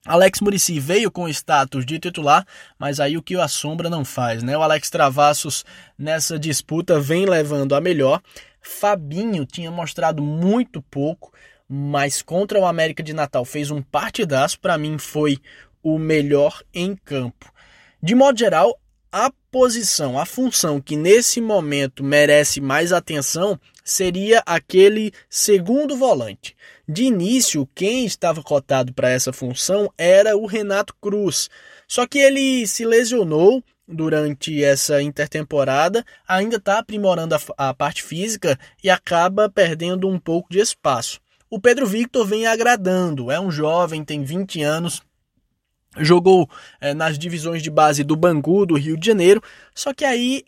Alex 0.06 0.40
Murici 0.40 0.80
veio 0.80 1.10
com 1.10 1.28
status 1.28 1.84
de 1.84 1.98
titular, 1.98 2.44
mas 2.78 2.98
aí 2.98 3.18
o 3.18 3.22
que 3.22 3.36
o 3.36 3.42
Assombra 3.42 3.90
não 3.90 4.02
faz, 4.02 4.42
né? 4.42 4.56
O 4.56 4.62
Alex 4.62 4.88
Travassos 4.88 5.62
nessa 5.96 6.38
disputa 6.38 6.98
vem 6.98 7.26
levando 7.26 7.74
a 7.74 7.82
melhor. 7.82 8.20
Fabinho 8.62 9.44
tinha 9.44 9.70
mostrado 9.70 10.22
muito 10.22 10.80
pouco, 10.80 11.30
mas 11.68 12.22
contra 12.22 12.58
o 12.58 12.64
América 12.64 13.02
de 13.02 13.12
Natal 13.12 13.44
fez 13.44 13.70
um 13.70 13.82
partidaço, 13.82 14.58
para 14.58 14.78
mim 14.78 14.96
foi 14.96 15.38
o 15.82 15.98
melhor 15.98 16.62
em 16.72 16.96
campo. 16.96 17.52
De 18.02 18.14
modo 18.14 18.38
geral, 18.38 18.80
a 19.12 19.30
posição, 19.50 20.18
a 20.18 20.24
função 20.24 20.80
que 20.80 20.96
nesse 20.96 21.42
momento 21.42 22.02
merece 22.02 22.58
mais 22.58 22.90
atenção 22.90 23.60
seria 23.84 24.42
aquele 24.46 25.12
segundo 25.28 25.94
volante. 25.94 26.56
De 26.88 27.04
início, 27.04 27.68
quem 27.74 28.04
estava 28.04 28.42
cotado 28.42 28.92
para 28.92 29.08
essa 29.08 29.32
função 29.32 29.92
era 29.96 30.36
o 30.36 30.46
Renato 30.46 30.94
Cruz. 31.00 31.48
Só 31.86 32.06
que 32.06 32.18
ele 32.18 32.66
se 32.66 32.84
lesionou 32.84 33.62
durante 33.86 34.62
essa 34.64 35.02
intertemporada, 35.02 36.04
ainda 36.26 36.56
está 36.56 36.78
aprimorando 36.78 37.34
a, 37.34 37.40
a 37.68 37.74
parte 37.74 38.02
física 38.02 38.58
e 38.82 38.90
acaba 38.90 39.48
perdendo 39.48 40.08
um 40.08 40.18
pouco 40.18 40.50
de 40.50 40.58
espaço. 40.58 41.20
O 41.48 41.60
Pedro 41.60 41.86
Victor 41.86 42.26
vem 42.26 42.46
agradando, 42.46 43.30
é 43.30 43.38
um 43.38 43.50
jovem, 43.50 44.04
tem 44.04 44.24
20 44.24 44.62
anos, 44.62 45.02
jogou 45.98 46.48
é, 46.80 46.94
nas 46.94 47.18
divisões 47.18 47.62
de 47.62 47.70
base 47.70 48.02
do 48.02 48.16
Bangu, 48.16 48.64
do 48.64 48.76
Rio 48.76 48.96
de 48.96 49.06
Janeiro, 49.06 49.42
só 49.74 49.92
que 49.92 50.04
aí 50.04 50.44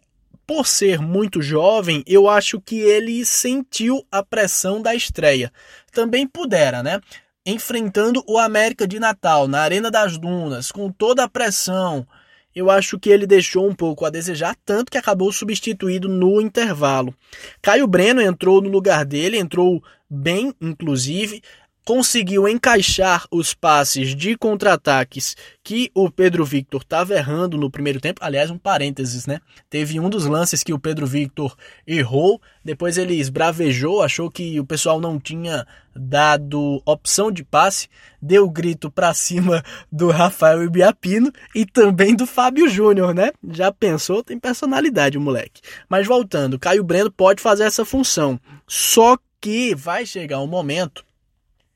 por 0.47 0.66
ser 0.66 1.01
muito 1.01 1.40
jovem, 1.42 2.03
eu 2.07 2.28
acho 2.28 2.61
que 2.61 2.78
ele 2.78 3.24
sentiu 3.24 4.07
a 4.11 4.22
pressão 4.22 4.80
da 4.80 4.95
estreia. 4.95 5.53
Também 5.92 6.26
pudera, 6.26 6.82
né? 6.82 7.01
Enfrentando 7.47 8.22
o 8.26 8.38
América 8.38 8.86
de 8.86 8.99
Natal 8.99 9.47
na 9.49 9.61
Arena 9.61 9.90
das 9.90 10.18
Dunas, 10.18 10.72
com 10.72 10.90
toda 10.90 11.24
a 11.24 11.28
pressão, 11.28 12.07
eu 12.55 12.70
acho 12.70 12.99
que 12.99 13.11
ele 13.11 13.26
deixou 13.26 13.68
um 13.68 13.74
pouco 13.74 14.05
a 14.05 14.11
desejar, 14.11 14.57
tanto 14.64 14.90
que 14.90 14.99
acabou 14.99 15.32
substituído 15.32 16.09
no 16.09 16.40
intervalo. 16.40 17.14
Caio 17.61 17.86
Breno 17.86 18.22
entrou 18.22 18.62
no 18.62 18.68
lugar 18.68 19.05
dele, 19.05 19.38
entrou 19.38 19.82
bem, 20.09 20.55
inclusive 20.61 21.42
conseguiu 21.85 22.49
encaixar 22.49 23.26
os 23.30 23.53
passes 23.53 24.14
de 24.14 24.37
contra-ataques 24.37 25.37
que 25.62 25.91
o 25.95 26.11
Pedro 26.11 26.45
Victor 26.45 26.80
estava 26.80 27.14
errando 27.14 27.59
no 27.59 27.70
primeiro 27.70 28.01
tempo. 28.01 28.20
Aliás, 28.24 28.51
um 28.51 28.59
parênteses, 28.59 29.26
né? 29.26 29.41
Teve 29.68 30.01
um 30.01 30.09
dos 30.09 30.24
lances 30.24 30.62
que 30.62 30.72
o 30.72 30.78
Pedro 30.78 31.07
Victor 31.07 31.55
errou, 31.87 32.41
depois 32.64 32.97
ele 32.97 33.14
esbravejou, 33.14 34.03
achou 34.03 34.30
que 34.30 34.59
o 34.59 34.64
pessoal 34.64 35.01
não 35.01 35.20
tinha 35.20 35.66
dado 35.95 36.82
opção 36.85 37.30
de 37.30 37.45
passe, 37.45 37.89
deu 38.20 38.49
grito 38.49 38.91
para 38.91 39.14
cima 39.14 39.62
do 39.93 40.11
Rafael 40.11 40.64
Ibiapino 40.64 41.30
e 41.55 41.64
também 41.64 42.16
do 42.16 42.26
Fábio 42.26 42.68
Júnior, 42.68 43.14
né? 43.14 43.30
Já 43.51 43.70
pensou? 43.70 44.24
Tem 44.24 44.39
personalidade 44.39 45.18
o 45.18 45.20
moleque. 45.20 45.61
Mas 45.89 46.07
voltando, 46.07 46.59
Caio 46.59 46.82
Breno 46.82 47.12
pode 47.12 47.43
fazer 47.43 47.64
essa 47.64 47.85
função. 47.85 48.41
Só 48.66 49.18
que 49.41 49.74
vai 49.74 50.07
chegar 50.07 50.41
um 50.41 50.47
momento 50.47 51.05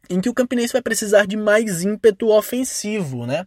em 0.08 0.20
que 0.20 0.28
o 0.28 0.34
Campinense 0.34 0.72
vai 0.72 0.82
precisar 0.82 1.26
de 1.26 1.36
mais 1.36 1.82
ímpeto 1.82 2.28
ofensivo, 2.28 3.26
né? 3.26 3.46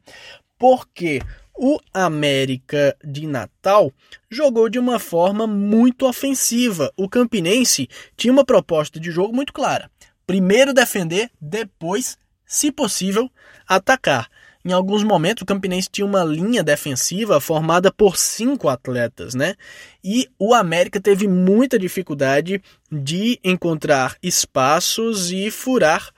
Porque 0.57 1.21
o 1.55 1.79
América 1.93 2.95
de 3.03 3.27
Natal 3.27 3.91
jogou 4.29 4.69
de 4.69 4.79
uma 4.79 4.99
forma 4.99 5.45
muito 5.45 6.07
ofensiva. 6.07 6.91
O 6.95 7.09
Campinense 7.09 7.87
tinha 8.15 8.33
uma 8.33 8.45
proposta 8.45 8.99
de 8.99 9.11
jogo 9.11 9.35
muito 9.35 9.53
clara. 9.53 9.89
Primeiro 10.25 10.73
defender, 10.73 11.29
depois, 11.39 12.17
se 12.45 12.71
possível, 12.71 13.29
atacar. 13.67 14.29
Em 14.63 14.71
alguns 14.71 15.03
momentos, 15.03 15.41
o 15.41 15.45
Campinense 15.45 15.89
tinha 15.91 16.05
uma 16.05 16.23
linha 16.23 16.63
defensiva 16.63 17.41
formada 17.41 17.91
por 17.91 18.15
cinco 18.15 18.69
atletas, 18.69 19.33
né? 19.33 19.55
E 20.03 20.29
o 20.37 20.53
América 20.53 21.01
teve 21.01 21.27
muita 21.27 21.79
dificuldade 21.79 22.61
de 22.91 23.39
encontrar 23.43 24.17
espaços 24.21 25.31
e 25.31 25.49
furar 25.49 26.11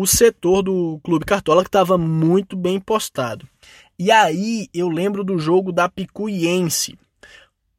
o 0.00 0.06
setor 0.06 0.62
do 0.62 0.98
Clube 1.04 1.26
Cartola 1.26 1.62
que 1.62 1.68
estava 1.68 1.98
muito 1.98 2.56
bem 2.56 2.80
postado. 2.80 3.46
E 3.98 4.10
aí 4.10 4.66
eu 4.72 4.88
lembro 4.88 5.22
do 5.22 5.38
jogo 5.38 5.70
da 5.70 5.90
Picuiense. 5.90 6.98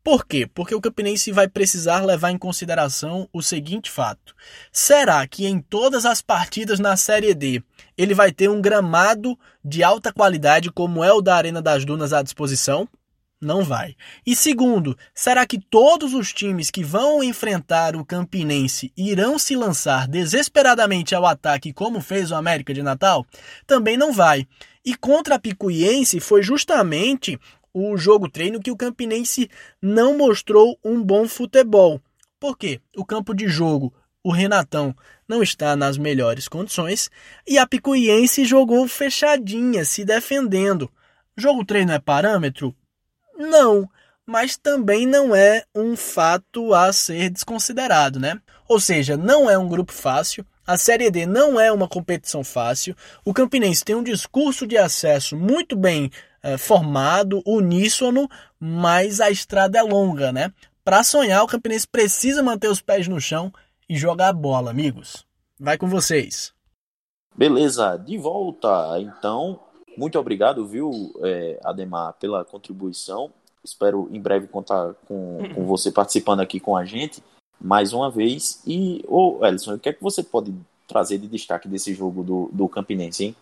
Por 0.04 0.24
quê? 0.28 0.48
Porque 0.54 0.76
o 0.76 0.82
Campinense 0.82 1.32
vai 1.32 1.48
precisar 1.48 2.06
levar 2.06 2.30
em 2.30 2.38
consideração 2.38 3.28
o 3.34 3.42
seguinte 3.42 3.90
fato: 3.90 4.36
será 4.72 5.26
que 5.26 5.48
em 5.48 5.60
todas 5.60 6.06
as 6.06 6.22
partidas 6.22 6.80
na 6.80 6.96
Série 6.96 7.34
D 7.34 7.64
ele 7.98 8.14
vai 8.14 8.32
ter 8.32 8.52
um 8.52 8.62
gramado 8.62 9.36
de 9.66 9.84
alta 9.84 10.14
qualidade 10.14 10.72
como 10.72 11.04
é 11.04 11.12
o 11.12 11.22
da 11.22 11.36
Arena 11.36 11.60
das 11.60 11.84
Dunas 11.86 12.14
à 12.14 12.22
disposição? 12.22 12.88
Não 13.42 13.64
vai. 13.64 13.96
E 14.24 14.36
segundo, 14.36 14.96
será 15.16 15.48
que 15.48 15.60
todos 15.60 16.14
os 16.14 16.32
times 16.32 16.70
que 16.70 16.84
vão 16.84 17.24
enfrentar 17.24 17.96
o 17.96 18.06
Campinense 18.06 18.94
irão 18.96 19.40
se 19.40 19.56
lançar 19.56 20.08
desesperadamente 20.08 21.16
ao 21.16 21.26
ataque 21.26 21.74
como 21.74 22.00
fez 22.02 22.30
o 22.30 22.36
América 22.36 22.72
de 22.72 22.84
Natal? 22.84 23.26
Também 23.66 23.98
não 23.98 24.14
vai. 24.14 24.48
E 24.86 24.96
contra 24.96 25.36
a 25.36 25.40
Picuiense 25.40 26.20
foi 26.20 26.44
justamente 26.44 27.40
o 27.74 27.98
jogo 27.98 28.30
treino 28.30 28.62
que 28.62 28.70
o 28.70 28.78
Campinense 28.78 29.50
não 29.82 30.16
mostrou 30.16 30.78
um 30.86 31.02
bom 31.02 31.28
futebol. 31.28 32.00
Por 32.40 32.56
quê? 32.56 32.80
O 32.96 33.04
campo 33.04 33.34
de 33.34 33.48
jogo, 33.48 33.92
o 34.24 34.32
Renatão, 34.32 34.96
não 35.28 35.42
está 35.42 35.76
nas 35.76 35.98
melhores 35.98 36.48
condições 36.48 37.10
e 37.48 37.58
a 37.58 37.66
Picuiense 37.66 38.46
jogou 38.46 38.88
fechadinha, 38.88 39.84
se 39.84 40.06
defendendo. 40.06 40.92
Jogo 41.36 41.66
treino 41.66 41.92
é 41.92 41.98
parâmetro? 41.98 42.76
Não, 43.42 43.90
mas 44.26 44.56
também 44.56 45.06
não 45.06 45.36
é 45.36 45.64
um 45.76 45.96
fato 45.96 46.74
a 46.74 46.94
ser 46.94 47.30
desconsiderado, 47.30 48.20
né? 48.20 48.40
Ou 48.68 48.80
seja, 48.80 49.18
não 49.18 49.50
é 49.50 49.58
um 49.58 49.68
grupo 49.68 49.92
fácil, 49.92 50.46
a 50.66 50.78
Série 50.78 51.10
D 51.10 51.26
não 51.26 51.60
é 51.60 51.72
uma 51.72 51.88
competição 51.88 52.44
fácil. 52.44 52.96
O 53.26 53.34
Campinense 53.34 53.84
tem 53.84 53.96
um 53.96 54.04
discurso 54.04 54.66
de 54.68 54.78
acesso 54.78 55.36
muito 55.36 55.76
bem 55.76 56.12
é, 56.42 56.58
formado, 56.58 57.42
uníssono, 57.46 58.30
mas 58.60 59.20
a 59.20 59.30
estrada 59.30 59.80
é 59.80 59.82
longa, 59.82 60.32
né? 60.32 60.54
Para 60.84 61.04
sonhar, 61.04 61.44
o 61.44 61.48
Campinense 61.48 61.88
precisa 61.88 62.42
manter 62.42 62.68
os 62.68 62.82
pés 62.82 63.08
no 63.08 63.20
chão 63.20 63.52
e 63.90 63.98
jogar 63.98 64.30
a 64.30 64.34
bola, 64.34 64.72
amigos. 64.72 65.26
Vai 65.60 65.78
com 65.78 65.88
vocês. 65.88 66.54
Beleza, 67.36 67.98
de 67.98 68.18
volta. 68.18 69.00
Então, 69.00 69.60
muito 69.98 70.18
obrigado, 70.18 70.66
viu, 70.66 71.14
é, 71.24 71.60
Ademar, 71.64 72.14
pela 72.14 72.46
contribuição. 72.46 73.32
Espero 73.64 74.10
em 74.12 74.20
breve 74.20 74.48
contar 74.48 74.94
com, 75.08 75.40
com 75.54 75.66
você 75.66 75.92
participando 75.92 76.40
aqui 76.40 76.60
com 76.60 76.76
a 76.76 76.84
gente 76.84 77.22
mais 77.62 77.94
uma 77.94 78.10
vez. 78.10 78.62
E, 78.66 79.04
ô, 79.08 79.46
Elson, 79.46 79.76
o 79.76 79.80
que 79.80 79.90
é 79.90 79.94
que 79.94 80.02
você 80.02 80.24
pode 80.24 80.54
trazer 80.88 81.18
de 81.18 81.28
destaque 81.28 81.68
desse 81.68 81.94
jogo 81.94 82.24
do, 82.24 82.50
do 82.52 82.68
Campinense, 82.68 83.26
hein? 83.26 83.36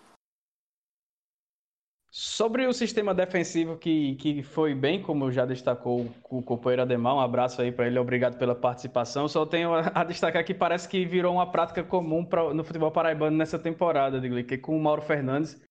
Sobre 2.11 2.65
o 2.65 2.73
sistema 2.73 3.13
defensivo 3.13 3.77
que, 3.77 4.15
que 4.15 4.41
foi 4.41 4.73
bem, 4.73 4.99
como 4.99 5.31
já 5.31 5.45
destacou 5.45 6.07
o 6.27 6.41
companheiro 6.41 6.81
Ademar, 6.81 7.15
um 7.15 7.19
abraço 7.19 7.61
aí 7.61 7.71
para 7.71 7.85
ele, 7.85 7.99
obrigado 7.99 8.37
pela 8.37 8.55
participação. 8.55 9.27
Só 9.27 9.45
tenho 9.45 9.71
a, 9.75 10.03
destacar 10.03 10.43
que 10.43 10.53
parece 10.53 10.89
que 10.89 11.05
virou 11.05 11.35
uma 11.35 11.51
prática 11.51 11.83
comum 11.83 12.25
pra, 12.25 12.51
no 12.51 12.63
futebol 12.63 12.91
paraibano 12.91 13.37
nessa 13.37 13.59
temporada, 13.59 14.19
digo, 14.19 14.43
que 14.43 14.57
com 14.57 14.75
o 14.75 14.81
Mauro 14.81 15.03
Fernandes 15.03 15.61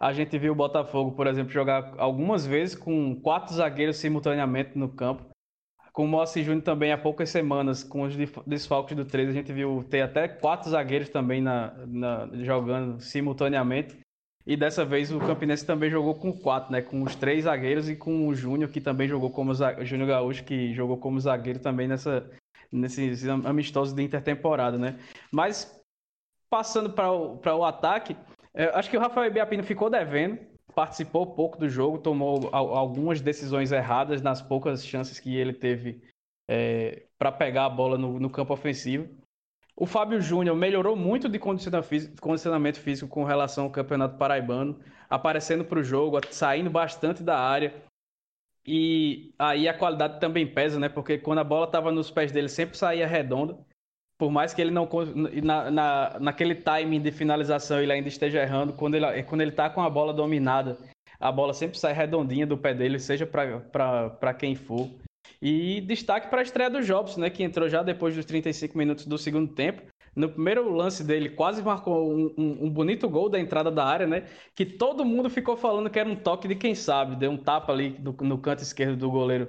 a 0.00 0.12
gente 0.12 0.38
viu 0.38 0.52
o 0.52 0.56
Botafogo, 0.56 1.12
por 1.12 1.26
exemplo, 1.26 1.52
jogar 1.52 1.94
algumas 1.98 2.46
vezes 2.46 2.74
com 2.74 3.20
quatro 3.20 3.54
zagueiros 3.54 3.96
simultaneamente 3.96 4.78
no 4.78 4.88
campo. 4.88 5.26
Com 5.92 6.04
o 6.04 6.08
Moacir 6.08 6.44
Júnior 6.44 6.62
também 6.62 6.92
há 6.92 6.98
poucas 6.98 7.28
semanas, 7.30 7.82
com 7.82 8.02
os 8.02 8.14
desfalques 8.46 8.96
do 8.96 9.04
13, 9.04 9.30
a 9.30 9.34
gente 9.34 9.52
viu 9.52 9.84
ter 9.90 10.02
até 10.02 10.28
quatro 10.28 10.70
zagueiros 10.70 11.08
também 11.08 11.42
na, 11.42 11.74
na, 11.86 12.28
jogando 12.44 13.00
simultaneamente. 13.00 13.98
E 14.46 14.56
dessa 14.56 14.84
vez 14.84 15.12
o 15.12 15.18
Campinense 15.18 15.66
também 15.66 15.90
jogou 15.90 16.14
com 16.14 16.32
quatro, 16.32 16.72
né? 16.72 16.80
Com 16.80 17.02
os 17.02 17.16
três 17.16 17.44
zagueiros 17.44 17.90
e 17.90 17.96
com 17.96 18.28
o 18.28 18.34
Júnior, 18.34 18.70
que 18.70 18.80
também 18.80 19.08
jogou 19.08 19.30
como 19.30 19.52
Júnior 19.52 20.08
Gaúcho, 20.08 20.44
que 20.44 20.72
jogou 20.72 20.96
como 20.96 21.20
zagueiro 21.20 21.58
também 21.58 21.88
nessa, 21.88 22.30
nesses 22.70 23.26
amistosos 23.26 23.92
de 23.92 24.02
intertemporada, 24.02 24.78
né? 24.78 24.98
Mas 25.32 25.78
passando 26.48 26.90
para 26.90 27.12
o, 27.12 27.40
o 27.44 27.64
ataque, 27.64 28.16
é, 28.58 28.64
acho 28.74 28.90
que 28.90 28.96
o 28.96 29.00
Rafael 29.00 29.32
Biapino 29.32 29.62
ficou 29.62 29.88
devendo, 29.88 30.36
participou 30.74 31.32
pouco 31.32 31.56
do 31.56 31.68
jogo, 31.68 31.98
tomou 31.98 32.50
algumas 32.52 33.20
decisões 33.20 33.70
erradas 33.70 34.20
nas 34.20 34.42
poucas 34.42 34.84
chances 34.84 35.20
que 35.20 35.36
ele 35.36 35.52
teve 35.52 36.02
é, 36.50 37.04
para 37.16 37.30
pegar 37.30 37.66
a 37.66 37.70
bola 37.70 37.96
no, 37.96 38.18
no, 38.18 38.28
campo 38.28 38.52
ofensivo. 38.52 39.08
O 39.76 39.86
Fábio 39.86 40.20
Júnior 40.20 40.56
melhorou 40.56 40.96
muito 40.96 41.28
de 41.28 41.38
condicionamento 41.38 42.80
físico 42.80 43.08
com 43.08 43.22
relação 43.22 43.64
ao 43.64 43.70
Campeonato 43.70 44.18
Paraibano, 44.18 44.80
aparecendo 45.08 45.64
para 45.64 45.78
o 45.78 45.84
jogo, 45.84 46.18
saindo 46.32 46.68
bastante 46.68 47.22
da 47.22 47.38
área. 47.38 47.80
E 48.66 49.32
aí 49.38 49.68
a 49.68 49.78
qualidade 49.78 50.18
também 50.18 50.44
pesa, 50.44 50.80
né? 50.80 50.88
Porque 50.88 51.16
quando 51.16 51.38
a 51.38 51.44
bola 51.44 51.66
estava 51.66 51.92
nos 51.92 52.10
pés 52.10 52.32
dele, 52.32 52.48
sempre 52.48 52.76
saía 52.76 53.06
redonda 53.06 53.56
por 54.18 54.30
mais 54.30 54.52
que 54.52 54.60
ele 54.60 54.72
não 54.72 54.88
na, 55.42 55.70
na, 55.70 56.18
naquele 56.20 56.56
timing 56.56 57.00
de 57.00 57.12
finalização 57.12 57.80
ele 57.80 57.92
ainda 57.92 58.08
esteja 58.08 58.42
errando, 58.42 58.72
quando 58.72 58.96
ele 58.96 59.22
quando 59.22 59.40
ele 59.40 59.52
tá 59.52 59.70
com 59.70 59.80
a 59.80 59.88
bola 59.88 60.12
dominada, 60.12 60.76
a 61.20 61.30
bola 61.30 61.54
sempre 61.54 61.78
sai 61.78 61.92
redondinha 61.92 62.46
do 62.46 62.58
pé 62.58 62.74
dele, 62.74 62.98
seja 62.98 63.26
para 63.26 64.34
quem 64.34 64.54
for. 64.54 64.90
E 65.40 65.80
destaque 65.82 66.28
para 66.28 66.40
a 66.40 66.42
estreia 66.42 66.70
do 66.70 66.82
Jobs, 66.82 67.16
né, 67.16 67.30
que 67.30 67.44
entrou 67.44 67.68
já 67.68 67.82
depois 67.82 68.14
dos 68.14 68.24
35 68.24 68.76
minutos 68.76 69.06
do 69.06 69.16
segundo 69.16 69.54
tempo. 69.54 69.82
No 70.16 70.28
primeiro 70.28 70.68
lance 70.72 71.04
dele, 71.04 71.30
quase 71.30 71.62
marcou 71.62 72.12
um, 72.12 72.34
um, 72.36 72.64
um, 72.64 72.70
bonito 72.70 73.08
gol 73.08 73.28
da 73.28 73.38
entrada 73.38 73.70
da 73.70 73.84
área, 73.84 74.06
né? 74.06 74.24
Que 74.52 74.64
todo 74.64 75.04
mundo 75.04 75.30
ficou 75.30 75.56
falando 75.56 75.88
que 75.88 75.98
era 75.98 76.08
um 76.08 76.16
toque 76.16 76.48
de 76.48 76.56
quem 76.56 76.74
sabe. 76.74 77.14
Deu 77.14 77.30
um 77.30 77.36
tapa 77.36 77.72
ali 77.72 77.96
no, 78.00 78.12
no 78.12 78.38
canto 78.38 78.62
esquerdo 78.62 78.96
do 78.96 79.08
goleiro 79.08 79.48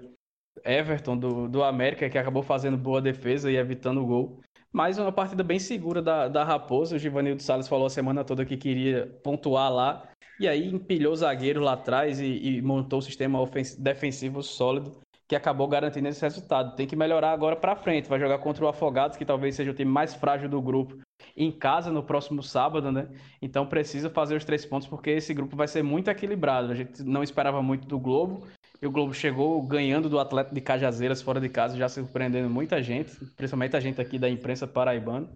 Everton, 0.64 1.18
do, 1.18 1.48
do 1.48 1.64
América, 1.64 2.08
que 2.08 2.18
acabou 2.20 2.44
fazendo 2.44 2.78
boa 2.78 3.02
defesa 3.02 3.52
e 3.52 3.56
evitando 3.56 4.02
o 4.02 4.06
gol. 4.06 4.42
Mas 4.72 4.98
uma 5.00 5.12
partida 5.12 5.44
bem 5.44 5.60
segura 5.60 6.02
da, 6.02 6.28
da 6.28 6.44
Raposa. 6.44 6.96
O 6.96 7.00
Givanildo 7.00 7.42
Salles 7.42 7.68
falou 7.68 7.88
a 7.88 7.90
semana 7.90 8.24
toda 8.24 8.46
que 8.46 8.58
queria 8.58 9.08
pontuar 9.24 9.72
lá. 9.72 10.08
E 10.40 10.48
aí 10.48 10.70
empilhou 10.70 11.12
o 11.12 11.16
zagueiro 11.16 11.62
lá 11.62 11.74
atrás 11.74 12.22
e, 12.22 12.26
e 12.26 12.62
montou 12.62 13.00
o 13.00 13.02
sistema 13.02 13.40
defensivo 13.78 14.42
sólido 14.42 15.00
que 15.30 15.36
acabou 15.36 15.68
garantindo 15.68 16.08
esse 16.08 16.22
resultado. 16.22 16.76
Tem 16.76 16.88
que 16.88 16.96
melhorar 16.96 17.32
agora 17.32 17.56
para 17.56 17.76
frente. 17.76 18.10
Vai 18.10 18.20
jogar 18.20 18.40
contra 18.40 18.66
o 18.66 18.68
Afogados, 18.68 19.16
que 19.16 19.24
talvez 19.24 19.54
seja 19.54 19.70
o 19.70 19.76
time 19.76 19.92
mais 19.92 20.16
frágil 20.16 20.50
do 20.50 20.60
grupo, 20.60 20.98
em 21.38 21.52
casa 21.52 21.92
no 21.92 22.02
próximo 22.02 22.42
sábado, 22.42 22.92
né? 22.92 23.08
Então 23.40 23.68
precisa 23.68 24.10
fazer 24.10 24.36
os 24.36 24.44
três 24.44 24.66
pontos 24.66 24.88
porque 24.88 25.12
esse 25.12 25.32
grupo 25.32 25.56
vai 25.56 25.68
ser 25.68 25.84
muito 25.84 26.10
equilibrado. 26.10 26.72
A 26.72 26.76
gente 26.76 27.04
não 27.04 27.22
esperava 27.22 27.62
muito 27.62 27.88
do 27.88 28.00
Globo 28.00 28.48
e 28.82 28.88
o 28.88 28.92
Globo 28.92 29.14
chegou 29.14 29.62
ganhando 29.62 30.10
do 30.10 30.20
Atlético 30.20 30.56
de 30.56 30.62
Cajazeiras 30.62 31.22
fora 31.22 31.42
de 31.42 31.50
casa, 31.50 31.78
já 31.78 31.90
surpreendendo 31.90 32.50
muita 32.50 32.82
gente, 32.82 33.14
principalmente 33.36 33.76
a 33.76 33.80
gente 33.80 34.00
aqui 34.00 34.18
da 34.18 34.30
imprensa 34.30 34.66
paraibana. 34.66 35.30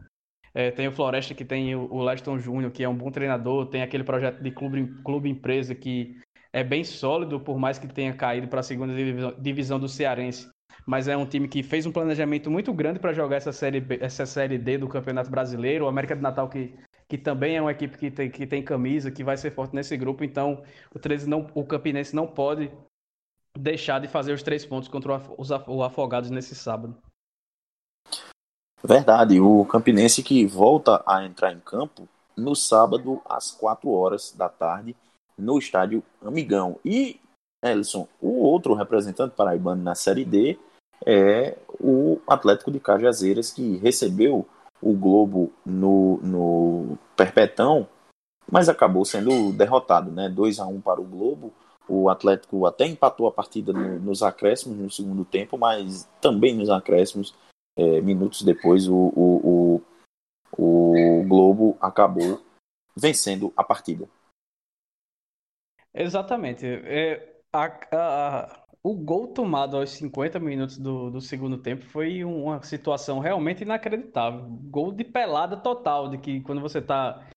É, 0.54 0.70
tem 0.72 0.88
o 0.88 0.92
Floresta 0.92 1.34
que 1.34 1.44
tem 1.44 1.76
o 1.76 2.04
Leston 2.04 2.38
Júnior, 2.38 2.72
que 2.72 2.84
é 2.84 2.90
um 2.90 2.96
bom 2.96 3.10
treinador, 3.12 3.66
tem 3.66 3.82
aquele 3.82 4.04
projeto 4.04 4.42
de 4.42 4.52
clube, 4.52 4.94
clube 5.04 5.30
empresa 5.30 5.74
que 5.74 6.20
é 6.54 6.64
bem 6.64 6.84
sólido, 6.84 7.40
por 7.40 7.58
mais 7.58 7.80
que 7.80 7.88
tenha 7.88 8.14
caído 8.14 8.48
para 8.48 8.60
a 8.60 8.64
segunda 8.64 8.94
divisão, 8.94 9.34
divisão 9.40 9.80
do 9.80 9.90
Cearense. 9.90 10.48
Mas 10.86 11.08
é 11.08 11.18
um 11.18 11.26
time 11.26 11.48
que 11.48 11.64
fez 11.64 11.86
um 11.86 11.92
planejamento 11.92 12.52
muito 12.52 12.72
grande 12.72 13.00
para 13.00 13.14
jogar 13.14 13.38
essa 13.38 13.52
série, 13.52 13.80
B, 13.80 13.98
essa 14.00 14.26
série 14.26 14.58
D 14.58 14.78
do 14.78 14.88
Campeonato 14.88 15.30
Brasileiro. 15.30 15.86
O 15.86 15.88
América 15.88 16.16
de 16.16 16.22
Natal, 16.22 16.48
que, 16.50 16.76
que 17.08 17.18
também 17.18 17.56
é 17.56 17.62
uma 17.62 17.72
equipe 17.72 17.98
que 17.98 18.12
tem, 18.12 18.30
que 18.30 18.46
tem 18.46 18.62
camisa, 18.62 19.10
que 19.10 19.24
vai 19.24 19.38
ser 19.38 19.52
forte 19.52 19.74
nesse 19.74 19.98
grupo. 19.98 20.24
Então, 20.24 20.62
o 20.94 21.00
13 21.00 21.28
não, 21.28 21.48
o 21.56 21.64
Campinense 21.64 22.16
não 22.16 22.28
pode 22.28 22.70
deixar 23.58 24.00
de 24.00 24.08
fazer 24.08 24.34
os 24.34 24.44
três 24.44 24.66
pontos 24.66 24.90
contra 24.90 25.22
os 25.38 25.52
Afogados 25.52 26.30
nesse 26.30 26.56
sábado. 26.56 26.96
Verdade, 28.84 29.40
o 29.40 29.66
Campinense 29.66 30.22
que 30.22 30.46
volta 30.46 31.02
a 31.08 31.24
entrar 31.24 31.54
em 31.54 31.60
campo 31.60 32.08
no 32.36 32.56
sábado 32.56 33.22
às 33.26 33.52
4 33.52 33.90
horas 33.90 34.34
da 34.36 34.50
tarde 34.50 34.96
no 35.38 35.58
estádio 35.58 36.04
Amigão. 36.22 36.80
E, 36.84 37.20
Elson, 37.64 38.08
o 38.22 38.44
outro 38.44 38.74
representante 38.74 39.36
paraibano 39.36 39.82
na 39.82 39.96
Série 39.96 40.26
D 40.26 40.60
é 41.06 41.58
o 41.80 42.20
Atlético 42.28 42.72
de 42.72 42.80
Cajazeiras, 42.80 43.52
que 43.52 43.78
recebeu 43.78 44.46
o 44.82 44.94
Globo 44.94 45.52
no, 45.66 46.18
no 46.18 46.98
Perpetão, 47.16 47.88
mas 48.52 48.68
acabou 48.68 49.06
sendo 49.06 49.54
derrotado, 49.54 50.12
né? 50.12 50.28
2 50.28 50.60
a 50.60 50.66
1 50.66 50.82
para 50.82 51.00
o 51.00 51.06
Globo. 51.06 51.54
O 51.88 52.10
Atlético 52.10 52.66
até 52.66 52.86
empatou 52.86 53.28
a 53.28 53.32
partida 53.32 53.74
no, 53.74 54.00
nos 54.00 54.24
acréscimos 54.24 54.78
no 54.78 54.90
segundo 54.90 55.26
tempo, 55.26 55.58
mas 55.58 56.10
também 56.22 56.56
nos 56.56 56.70
acréscimos, 56.70 57.36
é, 57.78 58.02
minutos 58.02 58.42
depois, 58.42 58.88
o, 58.88 58.96
o, 58.96 59.82
o, 60.58 61.20
o 61.20 61.24
Globo 61.28 61.78
acabou 61.82 62.42
vencendo 62.96 63.52
a 63.56 63.64
partida. 63.64 64.08
Exatamente. 65.94 66.66
É, 66.66 67.42
a, 67.54 67.66
a, 67.92 68.64
o 68.82 68.96
gol 68.96 69.28
tomado 69.28 69.78
aos 69.78 69.92
50 69.92 70.40
minutos 70.40 70.78
do, 70.78 71.10
do 71.10 71.22
segundo 71.22 71.58
tempo 71.58 71.86
foi 71.86 72.24
uma 72.24 72.62
situação 72.64 73.20
realmente 73.20 73.64
inacreditável. 73.64 74.42
Gol 74.70 74.92
de 74.92 75.04
pelada 75.04 75.58
total, 75.58 76.10
de 76.10 76.18
que 76.18 76.42
quando 76.42 76.62
você 76.62 76.80
está 76.80 77.28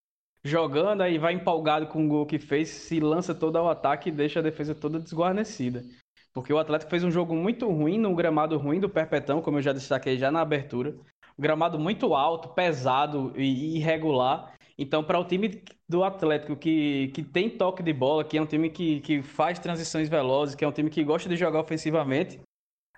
jogando, 0.47 1.01
aí 1.01 1.17
vai 1.17 1.33
empolgado 1.33 1.87
com 1.87 2.05
o 2.05 2.07
gol 2.07 2.25
que 2.25 2.39
fez, 2.39 2.69
se 2.69 2.99
lança 2.99 3.35
todo 3.35 3.57
ao 3.57 3.69
ataque 3.69 4.09
e 4.09 4.11
deixa 4.11 4.39
a 4.39 4.43
defesa 4.43 4.73
toda 4.73 4.99
desguarnecida. 4.99 5.83
Porque 6.33 6.53
o 6.53 6.59
Atlético 6.59 6.91
fez 6.91 7.03
um 7.03 7.11
jogo 7.11 7.35
muito 7.35 7.67
ruim, 7.67 7.97
num 7.97 8.13
gramado 8.13 8.57
ruim 8.57 8.79
do 8.79 8.89
Perpetão, 8.89 9.41
como 9.41 9.57
eu 9.57 9.61
já 9.61 9.73
destaquei 9.73 10.17
já 10.17 10.31
na 10.31 10.41
abertura. 10.41 10.95
Gramado 11.37 11.79
muito 11.79 12.13
alto, 12.13 12.49
pesado 12.49 13.33
e 13.35 13.77
irregular. 13.77 14.53
Então, 14.77 15.03
para 15.03 15.19
o 15.19 15.25
time 15.25 15.63
do 15.89 16.03
Atlético 16.03 16.55
que, 16.55 17.07
que 17.09 17.23
tem 17.23 17.49
toque 17.49 17.81
de 17.81 17.91
bola, 17.91 18.23
que 18.23 18.37
é 18.37 18.41
um 18.41 18.45
time 18.45 18.69
que, 18.69 18.99
que 19.01 19.23
faz 19.23 19.57
transições 19.57 20.09
velozes, 20.09 20.53
que 20.53 20.63
é 20.63 20.67
um 20.67 20.71
time 20.71 20.89
que 20.89 21.03
gosta 21.03 21.27
de 21.27 21.35
jogar 21.35 21.59
ofensivamente, 21.59 22.39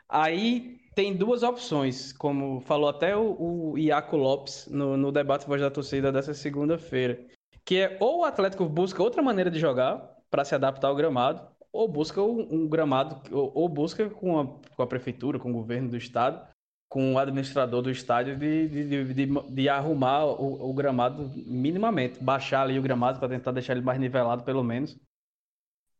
aí 0.09 0.77
tem 0.93 1.15
duas 1.15 1.43
opções, 1.43 2.11
como 2.11 2.59
falou 2.59 2.89
até 2.89 3.15
o, 3.15 3.71
o 3.71 3.77
Iaco 3.77 4.17
Lopes 4.17 4.67
no, 4.67 4.97
no 4.97 5.13
debate 5.13 5.47
Voz 5.47 5.61
da 5.61 5.71
Torcida 5.71 6.11
dessa 6.11 6.33
segunda-feira, 6.33 7.25
que 7.69 7.77
é 7.77 7.97
ou 7.99 8.21
o 8.21 8.23
Atlético 8.23 8.65
busca 8.65 9.03
outra 9.03 9.21
maneira 9.21 9.51
de 9.51 9.59
jogar 9.59 10.17
para 10.27 10.43
se 10.43 10.55
adaptar 10.55 10.87
ao 10.87 10.95
gramado, 10.95 11.47
ou 11.71 11.87
busca 11.87 12.19
um, 12.19 12.67
gramado, 12.67 13.21
ou, 13.31 13.51
ou 13.53 13.69
busca 13.69 14.09
com 14.09 14.39
a, 14.39 14.47
com 14.75 14.81
a 14.81 14.87
prefeitura, 14.87 15.37
com 15.37 15.51
o 15.51 15.53
governo 15.53 15.87
do 15.87 15.95
estado, 15.95 16.41
com 16.89 17.13
o 17.13 17.19
administrador 17.19 17.83
do 17.83 17.91
estádio 17.91 18.35
de, 18.35 18.67
de, 18.67 19.13
de, 19.13 19.53
de 19.53 19.69
arrumar 19.69 20.25
o, 20.25 20.67
o, 20.67 20.73
gramado 20.73 21.31
minimamente, 21.45 22.17
baixar 22.19 22.63
ali 22.63 22.79
o 22.79 22.81
gramado 22.81 23.19
para 23.19 23.29
tentar 23.29 23.51
deixar 23.51 23.73
ele 23.73 23.85
mais 23.85 23.99
nivelado 23.99 24.43
pelo 24.43 24.63
menos. 24.63 24.97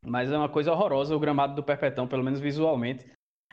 Mas 0.03 0.31
é 0.31 0.37
uma 0.37 0.49
coisa 0.49 0.71
horrorosa 0.71 1.15
o 1.15 1.19
gramado 1.19 1.53
do 1.53 1.61
Perpetão, 1.61 2.07
pelo 2.07 2.23
menos 2.23 2.39
visualmente. 2.39 3.05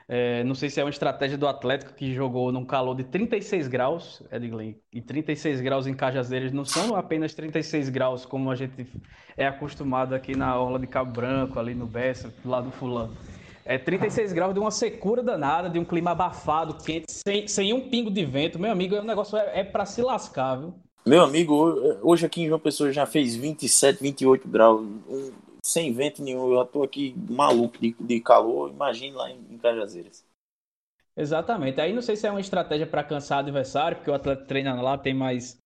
É, 0.09 0.45
não 0.45 0.55
sei 0.55 0.71
se 0.71 0.81
é 0.81 0.85
uma 0.85 0.91
estratégia 0.91 1.37
do 1.37 1.49
Atlético 1.49 1.93
que 1.93 2.15
jogou 2.15 2.53
num 2.53 2.65
calor 2.65 2.95
de 2.95 3.03
36 3.03 3.67
graus, 3.67 4.23
Edgley, 4.31 4.79
e 4.93 5.03
36 5.03 5.61
graus 5.61 5.87
em 5.87 5.95
Cajazeiras 5.95 6.53
não 6.53 6.65
são 6.65 6.95
apenas 6.95 7.35
36 7.35 7.89
graus 7.89 8.25
como 8.25 8.51
a 8.51 8.55
gente 8.55 8.87
é 9.37 9.47
acostumado 9.47 10.15
aqui 10.15 10.37
na 10.37 10.59
Orla 10.59 10.79
de 10.79 10.87
Cabo 10.87 11.11
Branco, 11.11 11.59
ali 11.59 11.75
no 11.75 11.87
Bessa, 11.87 12.33
lá 12.45 12.61
do 12.61 12.71
Fulano. 12.71 13.17
É 13.65 13.77
36 13.77 14.33
graus 14.33 14.55
de 14.55 14.61
uma 14.61 14.71
secura 14.71 15.25
danada, 15.25 15.69
de 15.69 15.77
um 15.77 15.85
clima 15.85 16.13
abafado, 16.13 16.75
quente, 16.75 17.07
sem, 17.09 17.49
sem 17.49 17.73
um 17.73 17.91
pingo 17.91 18.09
de 18.09 18.25
vento. 18.25 18.61
Meu 18.61 18.71
amigo, 18.71 18.95
o 18.95 19.03
negócio 19.03 19.37
é, 19.37 19.61
é 19.61 19.65
para 19.65 19.85
se 19.85 20.03
lascar, 20.03 20.55
viu? 20.55 20.75
Meu 21.05 21.23
amigo, 21.23 21.55
hoje 22.03 22.27
aqui 22.27 22.43
em 22.43 22.49
João 22.49 22.61
Pessoa 22.61 22.93
já 22.93 23.07
fez 23.07 23.35
27, 23.35 24.01
28 24.03 24.49
graus, 24.49 24.87
sem 25.67 25.93
vento 25.93 26.23
nenhum. 26.23 26.53
Eu 26.53 26.65
tô 26.65 26.83
aqui 26.83 27.15
maluco 27.29 27.79
de, 27.79 27.95
de 27.99 28.21
calor, 28.21 28.71
imagine 28.71 29.15
lá 29.15 29.31
em, 29.31 29.39
em 29.51 29.59
Cajazeiras. 29.59 30.25
Exatamente. 31.17 31.81
Aí 31.81 31.93
não 31.93 32.03
sei 32.03 32.15
se 32.17 32.27
é 32.27 32.31
uma 32.31 32.41
estratégia 32.41 32.87
para 32.87 33.03
cansar 33.03 33.39
adversário, 33.39 33.97
porque 33.97 34.11
o 34.11 34.15
atleta 34.15 34.45
treina 34.45 34.81
lá, 34.81 34.99
tem 34.99 35.15
mais 35.15 35.59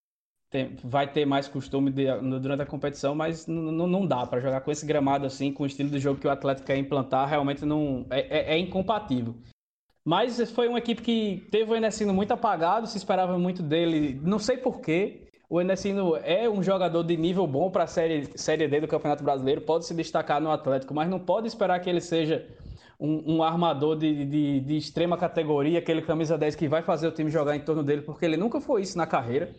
tem, 0.50 0.76
vai 0.82 1.10
ter 1.10 1.24
mais 1.24 1.46
costume 1.46 1.92
de, 1.92 2.06
durante 2.40 2.62
a 2.62 2.66
competição, 2.66 3.14
mas 3.14 3.46
não 3.46 4.04
dá 4.04 4.26
para 4.26 4.40
jogar 4.40 4.60
com 4.62 4.70
esse 4.72 4.84
gramado 4.84 5.24
assim, 5.24 5.52
com 5.52 5.62
o 5.62 5.66
estilo 5.66 5.90
de 5.90 6.00
jogo 6.00 6.20
que 6.20 6.26
o 6.26 6.30
Atlético 6.30 6.66
quer 6.66 6.76
implantar, 6.76 7.28
realmente 7.28 7.64
não 7.64 8.04
é, 8.10 8.20
é, 8.20 8.54
é 8.54 8.58
incompatível. 8.58 9.36
Mas 10.04 10.50
foi 10.50 10.66
uma 10.66 10.78
equipe 10.78 11.02
que 11.02 11.46
teve 11.52 11.70
o 11.70 11.76
Enesino 11.76 12.12
muito 12.12 12.32
apagado, 12.32 12.86
se 12.88 12.96
esperava 12.96 13.38
muito 13.38 13.62
dele, 13.62 14.20
não 14.22 14.38
sei 14.38 14.56
porquê. 14.56 15.28
O 15.50 15.60
Enesino 15.60 16.16
é 16.16 16.48
um 16.48 16.62
jogador 16.62 17.02
de 17.02 17.16
nível 17.16 17.46
bom 17.46 17.70
para 17.70 17.84
a 17.84 17.86
série, 17.86 18.26
série 18.38 18.68
D 18.68 18.80
do 18.80 18.88
Campeonato 18.88 19.24
Brasileiro, 19.24 19.60
pode 19.60 19.84
se 19.84 19.92
destacar 19.92 20.40
no 20.40 20.50
Atlético, 20.50 20.94
mas 20.94 21.10
não 21.10 21.18
pode 21.18 21.48
esperar 21.48 21.80
que 21.80 21.90
ele 21.90 22.00
seja 22.00 22.48
um, 22.98 23.36
um 23.36 23.42
armador 23.42 23.96
de, 23.96 24.24
de, 24.24 24.60
de, 24.60 24.76
extrema 24.76 25.18
categoria, 25.18 25.80
aquele 25.80 26.02
camisa 26.02 26.38
10 26.38 26.54
que 26.54 26.68
vai 26.68 26.82
fazer 26.82 27.08
o 27.08 27.12
time 27.12 27.30
jogar 27.30 27.56
em 27.56 27.60
torno 27.60 27.82
dele, 27.82 28.02
porque 28.02 28.24
ele 28.24 28.36
nunca 28.36 28.60
foi 28.60 28.82
isso 28.82 28.96
na 28.96 29.06
carreira 29.06 29.52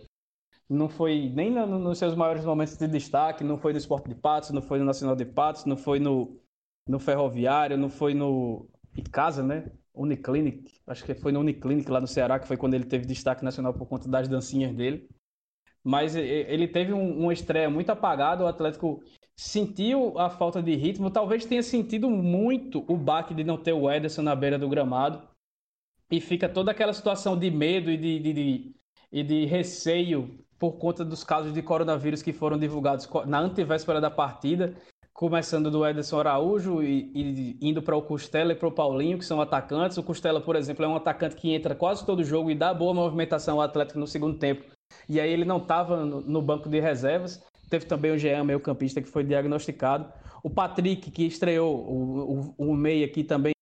não 0.71 0.87
foi 0.87 1.29
nem 1.35 1.51
no, 1.51 1.67
nos 1.77 1.97
seus 1.97 2.15
maiores 2.15 2.45
momentos 2.45 2.77
de 2.77 2.87
destaque, 2.87 3.43
não 3.43 3.57
foi 3.57 3.73
no 3.73 3.77
Esporte 3.77 4.07
de 4.07 4.15
Patos, 4.15 4.51
não 4.51 4.61
foi 4.61 4.79
no 4.79 4.85
Nacional 4.85 5.15
de 5.17 5.25
Patos, 5.25 5.65
não 5.65 5.75
foi 5.75 5.99
no, 5.99 6.39
no 6.87 6.97
Ferroviário, 6.97 7.77
não 7.77 7.89
foi 7.89 8.13
no 8.13 8.69
Icasa, 8.95 9.43
né? 9.43 9.69
Uniclinic, 9.93 10.79
acho 10.87 11.03
que 11.03 11.13
foi 11.13 11.33
no 11.33 11.41
Uniclinic 11.41 11.91
lá 11.91 11.99
no 11.99 12.07
Ceará, 12.07 12.39
que 12.39 12.47
foi 12.47 12.55
quando 12.55 12.73
ele 12.75 12.85
teve 12.85 13.05
destaque 13.05 13.43
nacional 13.43 13.73
por 13.73 13.85
conta 13.85 14.07
das 14.07 14.29
dancinhas 14.29 14.73
dele. 14.73 15.09
Mas 15.83 16.15
ele 16.15 16.67
teve 16.67 16.93
um, 16.93 17.23
uma 17.23 17.33
estreia 17.33 17.69
muito 17.69 17.89
apagada, 17.89 18.43
o 18.43 18.47
Atlético 18.47 19.01
sentiu 19.35 20.17
a 20.19 20.29
falta 20.29 20.61
de 20.61 20.75
ritmo, 20.75 21.09
talvez 21.09 21.45
tenha 21.45 21.63
sentido 21.63 22.09
muito 22.09 22.85
o 22.87 22.95
baque 22.95 23.33
de 23.33 23.43
não 23.43 23.57
ter 23.57 23.73
o 23.73 23.89
Ederson 23.89 24.21
na 24.21 24.35
beira 24.35 24.59
do 24.59 24.69
gramado. 24.69 25.27
E 26.11 26.19
fica 26.19 26.47
toda 26.47 26.71
aquela 26.71 26.93
situação 26.93 27.37
de 27.37 27.49
medo 27.49 27.89
e 27.89 27.97
de, 27.97 28.19
de, 28.19 28.33
de, 28.33 28.75
e 29.11 29.23
de 29.23 29.45
receio 29.45 30.37
por 30.59 30.73
conta 30.73 31.03
dos 31.03 31.23
casos 31.23 31.53
de 31.53 31.61
coronavírus 31.63 32.21
que 32.21 32.31
foram 32.31 32.59
divulgados 32.59 33.09
na 33.25 33.39
antevéspera 33.39 33.99
da 33.99 34.11
partida, 34.11 34.75
começando 35.11 35.71
do 35.71 35.83
Ederson 35.83 36.19
Araújo 36.19 36.83
e, 36.83 37.11
e 37.15 37.57
indo 37.61 37.81
para 37.81 37.95
o 37.95 38.01
Costela 38.01 38.51
e 38.51 38.55
para 38.55 38.67
o 38.67 38.71
Paulinho, 38.71 39.17
que 39.17 39.25
são 39.25 39.41
atacantes. 39.41 39.97
O 39.97 40.03
Costela, 40.03 40.39
por 40.39 40.55
exemplo, 40.55 40.85
é 40.85 40.87
um 40.87 40.95
atacante 40.95 41.35
que 41.35 41.51
entra 41.51 41.73
quase 41.73 42.05
todo 42.05 42.23
jogo 42.23 42.51
e 42.51 42.55
dá 42.55 42.73
boa 42.73 42.93
movimentação 42.93 43.55
ao 43.55 43.61
Atlético 43.61 43.97
no 43.97 44.05
segundo 44.05 44.37
tempo. 44.37 44.65
E 45.07 45.19
aí 45.19 45.31
ele 45.31 45.45
não 45.45 45.57
estava 45.57 46.05
no, 46.05 46.41
banco 46.41 46.69
de 46.69 46.79
reservas. 46.79 47.43
Teve 47.69 47.85
também 47.85 48.11
o 48.11 48.17
Jean, 48.17 48.43
meio 48.43 48.59
campista, 48.59 49.01
que 49.01 49.09
foi 49.09 49.23
diagnosticado. 49.23 50.11
O 50.43 50.49
Patrick, 50.49 51.11
que 51.11 51.25
estreou, 51.25 51.75
o, 51.75 52.53
o, 52.57 52.69
o 52.69 52.75
meia 52.75 53.07
que 53.07 53.23
também 53.23 53.53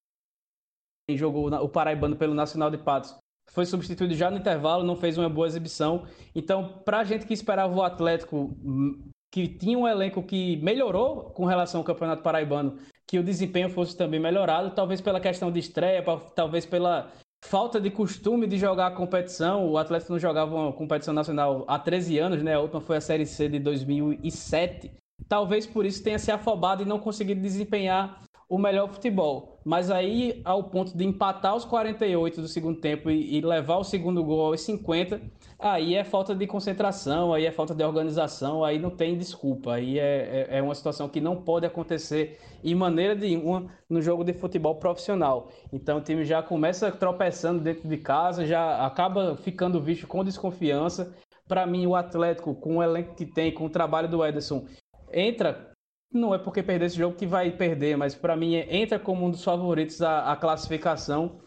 jogou 1.11 1.47
o 1.47 1.69
Paraibano 1.69 2.15
pelo 2.15 2.34
Nacional 2.34 2.69
de 2.69 2.77
Patos, 2.77 3.15
foi 3.51 3.65
substituído 3.65 4.13
já 4.13 4.30
no 4.30 4.38
intervalo, 4.38 4.84
não 4.84 4.95
fez 4.95 5.17
uma 5.17 5.30
boa 5.30 5.47
exibição. 5.47 6.05
Então, 6.36 6.82
para 6.86 6.99
a 6.99 7.03
gente 7.03 7.25
que 7.25 7.34
esperava 7.34 7.73
o 7.73 7.82
Atlético, 7.82 8.55
hum, 8.63 9.09
que 9.32 9.47
tinha 9.47 9.77
um 9.77 9.88
elenco 9.88 10.23
que 10.23 10.57
melhorou 10.57 11.32
com 11.32 11.45
relação 11.45 11.82
ao 11.82 11.86
Campeonato 11.86 12.23
Paraibano, 12.23 12.77
que 13.07 13.17
o 13.17 13.23
desempenho 13.23 13.69
fosse 13.69 13.97
também 13.97 14.19
melhorado, 14.19 14.71
talvez 14.71 15.01
pela 15.01 15.19
questão 15.19 15.51
de 15.51 15.59
estreia, 15.59 16.03
talvez 16.36 16.65
pela 16.65 17.11
falta 17.41 17.79
de 17.79 17.89
costume 17.89 18.47
de 18.47 18.57
jogar 18.57 18.87
a 18.87 18.91
competição. 18.91 19.69
O 19.69 19.77
Atlético 19.77 20.13
não 20.13 20.19
jogava 20.19 20.55
uma 20.55 20.73
competição 20.73 21.13
nacional 21.13 21.65
há 21.67 21.79
13 21.79 22.17
anos, 22.19 22.43
né? 22.43 22.55
A 22.55 22.59
última 22.59 22.81
foi 22.81 22.97
a 22.97 23.01
Série 23.01 23.25
C 23.25 23.47
de 23.47 23.59
2007. 23.59 24.91
Talvez 25.27 25.65
por 25.65 25.85
isso 25.85 26.03
tenha 26.03 26.19
se 26.19 26.31
afobado 26.31 26.81
e 26.81 26.85
não 26.85 26.99
conseguido 26.99 27.41
desempenhar 27.41 28.21
o 28.49 28.57
melhor 28.57 28.89
futebol. 28.89 29.59
Mas 29.63 29.91
aí, 29.91 30.41
ao 30.43 30.63
ponto 30.63 30.97
de 30.97 31.05
empatar 31.05 31.55
os 31.55 31.63
48 31.63 32.41
do 32.41 32.47
segundo 32.47 32.81
tempo 32.81 33.11
e, 33.11 33.37
e 33.37 33.41
levar 33.41 33.77
o 33.77 33.83
segundo 33.83 34.23
gol 34.23 34.47
aos 34.47 34.61
50, 34.61 35.21
aí 35.59 35.93
é 35.93 36.03
falta 36.03 36.33
de 36.33 36.47
concentração, 36.47 37.31
aí 37.31 37.45
é 37.45 37.51
falta 37.51 37.75
de 37.75 37.83
organização, 37.83 38.63
aí 38.63 38.79
não 38.79 38.89
tem 38.89 39.15
desculpa. 39.15 39.73
Aí 39.73 39.99
é, 39.99 40.47
é, 40.49 40.57
é 40.57 40.61
uma 40.63 40.73
situação 40.73 41.07
que 41.07 41.21
não 41.21 41.35
pode 41.35 41.67
acontecer 41.67 42.39
em 42.63 42.73
maneira 42.73 43.13
nenhuma 43.13 43.67
no 43.87 44.01
jogo 44.01 44.23
de 44.23 44.33
futebol 44.33 44.75
profissional. 44.75 45.49
Então 45.71 45.99
o 45.99 46.01
time 46.01 46.25
já 46.25 46.41
começa 46.41 46.91
tropeçando 46.91 47.61
dentro 47.61 47.87
de 47.87 47.97
casa, 47.97 48.47
já 48.47 48.83
acaba 48.83 49.37
ficando 49.37 49.79
visto 49.79 50.07
com 50.07 50.23
desconfiança. 50.23 51.13
Para 51.47 51.67
mim, 51.67 51.85
o 51.85 51.95
Atlético, 51.95 52.55
com 52.55 52.77
o 52.77 52.83
elenco 52.83 53.15
que 53.15 53.25
tem, 53.25 53.51
com 53.51 53.65
o 53.65 53.69
trabalho 53.69 54.07
do 54.07 54.25
Ederson, 54.25 54.65
entra 55.11 55.68
não 56.12 56.34
é 56.34 56.38
porque 56.38 56.64
perder 56.64 56.86
esse 56.86 56.97
jogo 56.97 57.16
que 57.16 57.26
vai 57.26 57.51
perder, 57.51 57.95
mas 57.95 58.16
para 58.16 58.36
mim 58.36 58.55
entra 58.55 58.97
como 58.97 59.26
um 59.26 59.32
dos 59.32 59.43
favoritos 59.43 60.01
a, 60.01 60.36
classificação. 60.36 61.39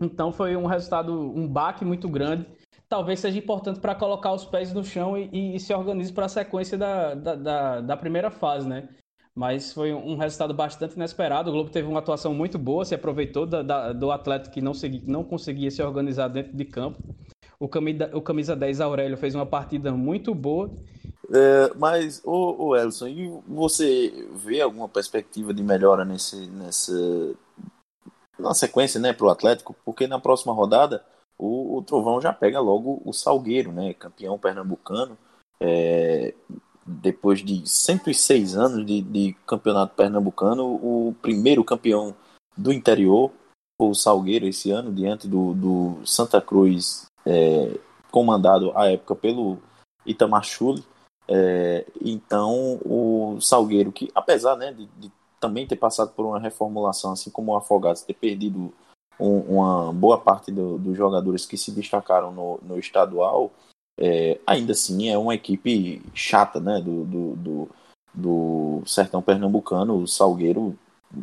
Então 0.00 0.30
foi 0.30 0.56
um 0.56 0.66
resultado, 0.66 1.12
um 1.12 1.48
baque 1.48 1.84
muito 1.84 2.08
grande. 2.08 2.46
Talvez 2.88 3.20
seja 3.20 3.38
importante 3.38 3.80
para 3.80 3.94
colocar 3.94 4.32
os 4.32 4.44
pés 4.44 4.72
no 4.72 4.84
chão 4.84 5.16
e, 5.16 5.28
e, 5.32 5.56
e 5.56 5.60
se 5.60 5.74
organize 5.74 6.12
para 6.12 6.26
a 6.26 6.28
sequência 6.28 6.76
da, 6.78 7.14
da, 7.14 7.34
da, 7.34 7.80
da, 7.80 7.96
primeira 7.96 8.30
fase, 8.30 8.68
né? 8.68 8.88
Mas 9.34 9.72
foi 9.72 9.92
um 9.92 10.16
resultado 10.16 10.52
bastante 10.54 10.94
inesperado. 10.94 11.50
O 11.50 11.52
Globo 11.52 11.70
teve 11.70 11.86
uma 11.86 12.00
atuação 12.00 12.34
muito 12.34 12.58
boa, 12.58 12.84
se 12.84 12.94
aproveitou 12.94 13.46
da, 13.46 13.62
da, 13.62 13.92
do 13.92 14.10
atleta 14.10 14.50
que 14.50 14.60
não, 14.60 14.74
segui, 14.74 15.02
não 15.06 15.22
conseguia 15.22 15.70
se 15.70 15.82
organizar 15.82 16.28
dentro 16.28 16.56
de 16.56 16.64
campo. 16.64 16.98
O 17.60 17.68
camisa, 17.68 18.10
o 18.14 18.20
camisa 18.20 18.56
10 18.56 18.80
Aurélio 18.80 19.16
fez 19.16 19.34
uma 19.34 19.46
partida 19.46 19.92
muito 19.92 20.34
boa 20.34 20.70
é, 21.30 21.72
mas, 21.74 22.22
o, 22.24 22.76
Elson, 22.76 23.08
e 23.08 23.28
você 23.46 24.28
vê 24.34 24.60
alguma 24.60 24.88
perspectiva 24.88 25.52
de 25.52 25.62
melhora 25.62 26.04
nesse, 26.04 26.46
nessa 26.46 26.92
na 28.38 28.54
sequência, 28.54 29.00
né, 29.00 29.12
para 29.12 29.26
o 29.26 29.30
Atlético? 29.30 29.74
Porque 29.84 30.06
na 30.06 30.18
próxima 30.18 30.52
rodada 30.52 31.04
o, 31.36 31.76
o, 31.76 31.82
Trovão 31.82 32.20
já 32.20 32.32
pega 32.32 32.60
logo 32.60 33.02
o 33.04 33.12
Salgueiro, 33.12 33.72
né, 33.72 33.94
campeão 33.94 34.38
pernambucano. 34.38 35.18
É, 35.60 36.34
depois 36.86 37.44
de 37.44 37.68
106 37.68 38.56
anos 38.56 38.86
de, 38.86 39.02
de 39.02 39.36
campeonato 39.46 39.94
pernambucano, 39.94 40.64
o 40.66 41.14
primeiro 41.20 41.62
campeão 41.64 42.14
do 42.56 42.72
interior 42.72 43.30
o 43.78 43.94
Salgueiro 43.94 44.46
esse 44.46 44.70
ano, 44.70 44.92
diante 44.92 45.28
do, 45.28 45.54
do 45.54 46.04
Santa 46.04 46.40
Cruz, 46.40 47.06
é, 47.24 47.78
comandado 48.10 48.72
à 48.76 48.90
época 48.90 49.14
pelo 49.14 49.58
Itamar. 50.04 50.42
É, 51.28 51.84
então, 52.00 52.80
o 52.84 53.38
Salgueiro, 53.40 53.92
que 53.92 54.10
apesar 54.14 54.56
né, 54.56 54.72
de, 54.72 54.86
de, 54.98 55.12
também 55.38 55.66
ter 55.66 55.76
passado 55.76 56.12
por 56.12 56.24
uma 56.24 56.40
reformulação, 56.40 57.12
assim 57.12 57.30
como 57.30 57.52
o 57.52 57.56
Afogados, 57.56 58.02
ter 58.02 58.14
perdido 58.14 58.72
um, 59.20 59.38
uma 59.40 59.92
boa 59.92 60.18
parte 60.18 60.50
do, 60.50 60.78
dos 60.78 60.96
jogadores 60.96 61.44
que 61.44 61.58
se 61.58 61.70
destacaram 61.70 62.32
no, 62.32 62.58
no 62.62 62.78
estadual, 62.78 63.52
é, 64.00 64.40
ainda 64.46 64.72
assim 64.72 65.10
é 65.10 65.18
uma 65.18 65.34
equipe 65.34 66.00
chata 66.14 66.60
né, 66.60 66.80
do, 66.80 67.04
do, 67.04 67.36
do, 67.36 67.68
do 68.14 68.82
sertão 68.86 69.20
pernambucano. 69.20 70.02
O 70.02 70.08
Salgueiro, 70.08 70.78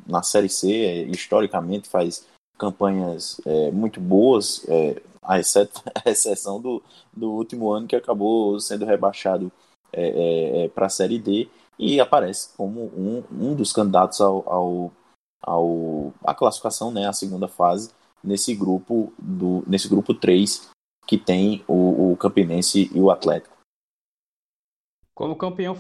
na 0.05 0.21
Série 0.21 0.49
C, 0.49 0.71
é, 0.71 1.03
historicamente 1.03 1.89
faz 1.89 2.27
campanhas 2.57 3.41
é, 3.45 3.71
muito 3.71 3.99
boas, 3.99 4.65
é, 4.69 5.01
a, 5.23 5.39
exceto, 5.39 5.81
a 6.05 6.09
exceção 6.09 6.61
do, 6.61 6.83
do 7.11 7.31
último 7.31 7.71
ano 7.71 7.87
que 7.87 7.95
acabou 7.95 8.59
sendo 8.59 8.85
rebaixado 8.85 9.51
é, 9.95 10.09
é, 10.09 10.65
é 10.65 10.69
para 10.69 10.87
a 10.87 10.89
Série 10.89 11.19
D 11.19 11.49
e 11.77 11.99
aparece 11.99 12.55
como 12.55 12.81
um, 12.81 13.23
um 13.31 13.55
dos 13.55 13.73
candidatos 13.73 14.21
ao, 14.21 14.47
ao, 14.49 14.93
ao 15.41 16.13
a 16.23 16.33
classificação, 16.33 16.91
né, 16.91 17.07
a 17.07 17.13
segunda 17.13 17.47
fase 17.47 17.91
nesse 18.23 18.55
grupo 18.55 19.13
do 19.19 19.63
nesse 19.67 19.87
grupo 19.87 20.13
3 20.13 20.69
que 21.05 21.17
tem 21.17 21.63
o, 21.67 22.11
o 22.11 22.17
Campinense 22.17 22.89
e 22.93 22.99
o 22.99 23.11
Atlético. 23.11 23.55
Como 25.13 25.35
campeão 25.35 25.75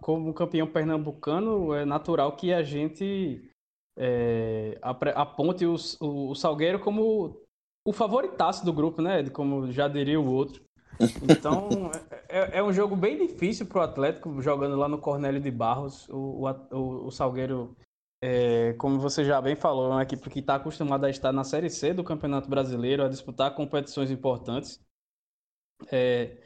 como 0.00 0.32
campeão 0.32 0.66
pernambucano, 0.66 1.74
é 1.74 1.84
natural 1.84 2.36
que 2.36 2.54
a 2.54 2.62
gente 2.62 3.50
é, 3.98 4.78
aponte 4.80 5.66
o, 5.66 5.74
o, 6.00 6.30
o 6.30 6.34
Salgueiro 6.34 6.78
como 6.78 7.42
o 7.84 7.92
favoritaço 7.92 8.64
do 8.64 8.72
grupo, 8.72 9.02
né? 9.02 9.28
Como 9.30 9.70
já 9.72 9.88
diria 9.88 10.20
o 10.20 10.32
outro. 10.32 10.62
Então, 11.22 11.68
é, 12.28 12.58
é, 12.58 12.62
um 12.62 12.72
jogo 12.72 12.94
bem 12.94 13.16
difícil 13.16 13.66
para 13.66 13.78
o 13.78 13.82
Atlético, 13.82 14.40
jogando 14.42 14.76
lá 14.76 14.88
no 14.88 14.98
Cornélio 14.98 15.40
de 15.40 15.50
Barros. 15.50 16.08
O, 16.08 16.46
o, 16.70 17.06
o 17.06 17.10
Salgueiro, 17.10 17.76
é, 18.22 18.74
como 18.74 19.00
você 19.00 19.24
já 19.24 19.40
bem 19.40 19.56
falou, 19.56 19.86
é 19.86 19.94
uma 19.94 20.02
equipe 20.02 20.28
que 20.28 20.40
está 20.40 20.56
acostumada 20.56 21.06
a 21.06 21.10
estar 21.10 21.32
na 21.32 21.44
Série 21.44 21.70
C 21.70 21.92
do 21.92 22.04
Campeonato 22.04 22.48
Brasileiro, 22.48 23.02
a 23.02 23.08
disputar 23.08 23.54
competições 23.54 24.10
importantes. 24.10 24.80
É, 25.90 26.36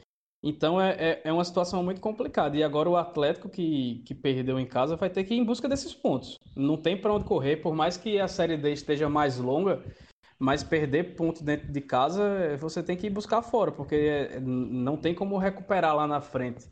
então, 0.41 0.79
é, 0.79 0.91
é, 0.91 1.21
é 1.25 1.33
uma 1.33 1.45
situação 1.45 1.83
muito 1.83 2.01
complicada. 2.01 2.55
E 2.57 2.63
agora 2.63 2.89
o 2.89 2.97
Atlético, 2.97 3.49
que, 3.49 4.03
que 4.05 4.13
perdeu 4.15 4.59
em 4.59 4.65
casa, 4.65 4.95
vai 4.95 5.09
ter 5.09 5.23
que 5.23 5.33
ir 5.33 5.37
em 5.37 5.45
busca 5.45 5.69
desses 5.69 5.93
pontos. 5.93 6.37
Não 6.55 6.77
tem 6.77 6.99
para 6.99 7.13
onde 7.13 7.25
correr, 7.25 7.57
por 7.57 7.75
mais 7.75 7.97
que 7.97 8.19
a 8.19 8.27
Série 8.27 8.57
D 8.57 8.71
esteja 8.71 9.09
mais 9.09 9.37
longa 9.37 9.83
mas 10.39 10.63
perder 10.63 11.15
ponto 11.15 11.43
dentro 11.43 11.71
de 11.71 11.81
casa, 11.81 12.57
você 12.57 12.83
tem 12.83 12.97
que 12.97 13.07
ir 13.07 13.09
buscar 13.09 13.41
fora, 13.41 13.71
porque 13.71 13.95
é, 13.95 14.39
não 14.39 14.97
tem 14.97 15.13
como 15.13 15.37
recuperar 15.37 15.95
lá 15.95 16.07
na 16.07 16.21
frente. 16.21 16.67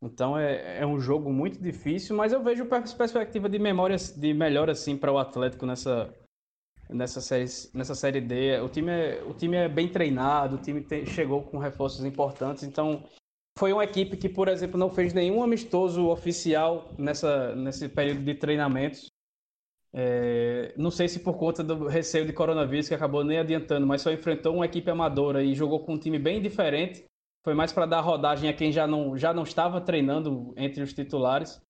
Então 0.00 0.38
é, 0.38 0.80
é 0.80 0.86
um 0.86 1.00
jogo 1.00 1.32
muito 1.32 1.60
difícil, 1.60 2.16
mas 2.16 2.32
eu 2.32 2.42
vejo 2.42 2.66
perspectiva 2.66 3.48
de 3.48 3.58
memória 3.58 3.96
de 3.96 4.32
melhor 4.32 4.70
assim 4.70 4.96
para 4.96 5.12
o 5.12 5.18
Atlético 5.18 5.66
nessa 5.66 6.14
nessa 6.88 7.20
série 7.20 7.46
nessa 7.74 7.94
série 7.94 8.20
D. 8.20 8.60
O 8.60 8.68
time 8.68 8.92
é, 8.92 9.22
o 9.24 9.34
time 9.34 9.56
é 9.56 9.68
bem 9.68 9.88
treinado, 9.88 10.56
o 10.56 10.58
time 10.58 10.80
tem, 10.80 11.04
chegou 11.04 11.42
com 11.42 11.58
reforços 11.58 12.04
importantes, 12.04 12.62
então 12.62 13.04
foi 13.58 13.72
uma 13.72 13.82
equipe 13.82 14.16
que, 14.16 14.28
por 14.28 14.46
exemplo, 14.46 14.78
não 14.78 14.88
fez 14.88 15.12
nenhum 15.12 15.42
amistoso 15.42 16.06
oficial 16.06 16.92
nessa 16.96 17.54
nesse 17.56 17.88
período 17.88 18.22
de 18.22 18.34
treinamentos. 18.34 19.07
É, 19.92 20.74
não 20.76 20.90
sei 20.90 21.08
se 21.08 21.20
por 21.20 21.36
conta 21.36 21.64
do 21.64 21.86
receio 21.86 22.26
de 22.26 22.32
coronavírus 22.32 22.88
que 22.88 22.94
acabou 22.94 23.24
nem 23.24 23.38
adiantando, 23.38 23.86
mas 23.86 24.02
só 24.02 24.12
enfrentou 24.12 24.54
uma 24.54 24.66
equipe 24.66 24.90
amadora 24.90 25.42
e 25.42 25.54
jogou 25.54 25.80
com 25.80 25.94
um 25.94 25.98
time 25.98 26.18
bem 26.18 26.40
diferente. 26.40 27.04
Foi 27.44 27.54
mais 27.54 27.72
para 27.72 27.86
dar 27.86 28.00
rodagem 28.00 28.50
a 28.50 28.52
quem 28.52 28.70
já 28.70 28.86
não, 28.86 29.16
já 29.16 29.32
não 29.32 29.42
estava 29.42 29.80
treinando 29.80 30.52
entre 30.56 30.82
os 30.82 30.92
titulares. 30.92 31.60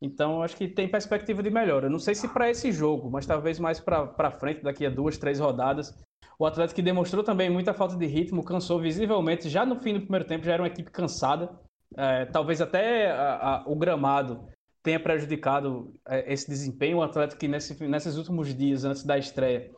Então 0.00 0.42
acho 0.42 0.56
que 0.56 0.68
tem 0.68 0.88
perspectiva 0.88 1.42
de 1.42 1.50
melhora. 1.50 1.90
Não 1.90 1.98
sei 1.98 2.14
se 2.14 2.28
para 2.28 2.48
esse 2.48 2.72
jogo, 2.72 3.10
mas 3.10 3.26
talvez 3.26 3.58
mais 3.58 3.80
para 3.80 4.30
frente, 4.30 4.62
daqui 4.62 4.86
a 4.86 4.90
duas, 4.90 5.18
três 5.18 5.38
rodadas. 5.40 5.94
O 6.38 6.46
Atlético 6.46 6.76
que 6.76 6.82
demonstrou 6.82 7.22
também 7.22 7.50
muita 7.50 7.74
falta 7.74 7.96
de 7.96 8.06
ritmo, 8.06 8.44
cansou 8.44 8.80
visivelmente. 8.80 9.48
Já 9.48 9.66
no 9.66 9.76
fim 9.76 9.94
do 9.94 10.00
primeiro 10.00 10.24
tempo 10.24 10.44
já 10.44 10.54
era 10.54 10.62
uma 10.62 10.68
equipe 10.68 10.90
cansada. 10.90 11.50
É, 11.96 12.24
talvez 12.26 12.60
até 12.62 13.10
a, 13.10 13.34
a, 13.34 13.64
o 13.66 13.74
gramado 13.74 14.48
tenha 14.82 15.00
prejudicado 15.00 15.92
é, 16.06 16.32
esse 16.32 16.48
desempenho. 16.48 16.98
O 16.98 17.02
Atlético 17.02 17.40
que 17.40 17.48
nesse, 17.48 17.82
nesses 17.86 18.16
últimos 18.16 18.54
dias, 18.54 18.84
antes 18.84 19.04
da 19.04 19.18
estreia, 19.18 19.70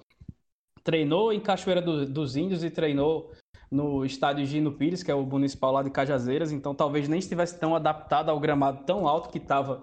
treinou 0.82 1.32
em 1.32 1.40
Cachoeira 1.40 1.80
do, 1.80 2.06
dos 2.06 2.36
Índios 2.36 2.64
e 2.64 2.70
treinou 2.70 3.32
no 3.70 4.04
estádio 4.04 4.44
Gino 4.44 4.72
Pires, 4.72 5.02
que 5.02 5.10
é 5.10 5.14
o 5.14 5.24
municipal 5.24 5.72
lá 5.72 5.82
de 5.82 5.90
Cajazeiras, 5.90 6.52
então 6.52 6.74
talvez 6.74 7.08
nem 7.08 7.18
estivesse 7.18 7.58
tão 7.58 7.74
adaptado 7.74 8.28
ao 8.28 8.38
gramado 8.38 8.84
tão 8.84 9.08
alto 9.08 9.30
que 9.30 9.38
estava 9.38 9.82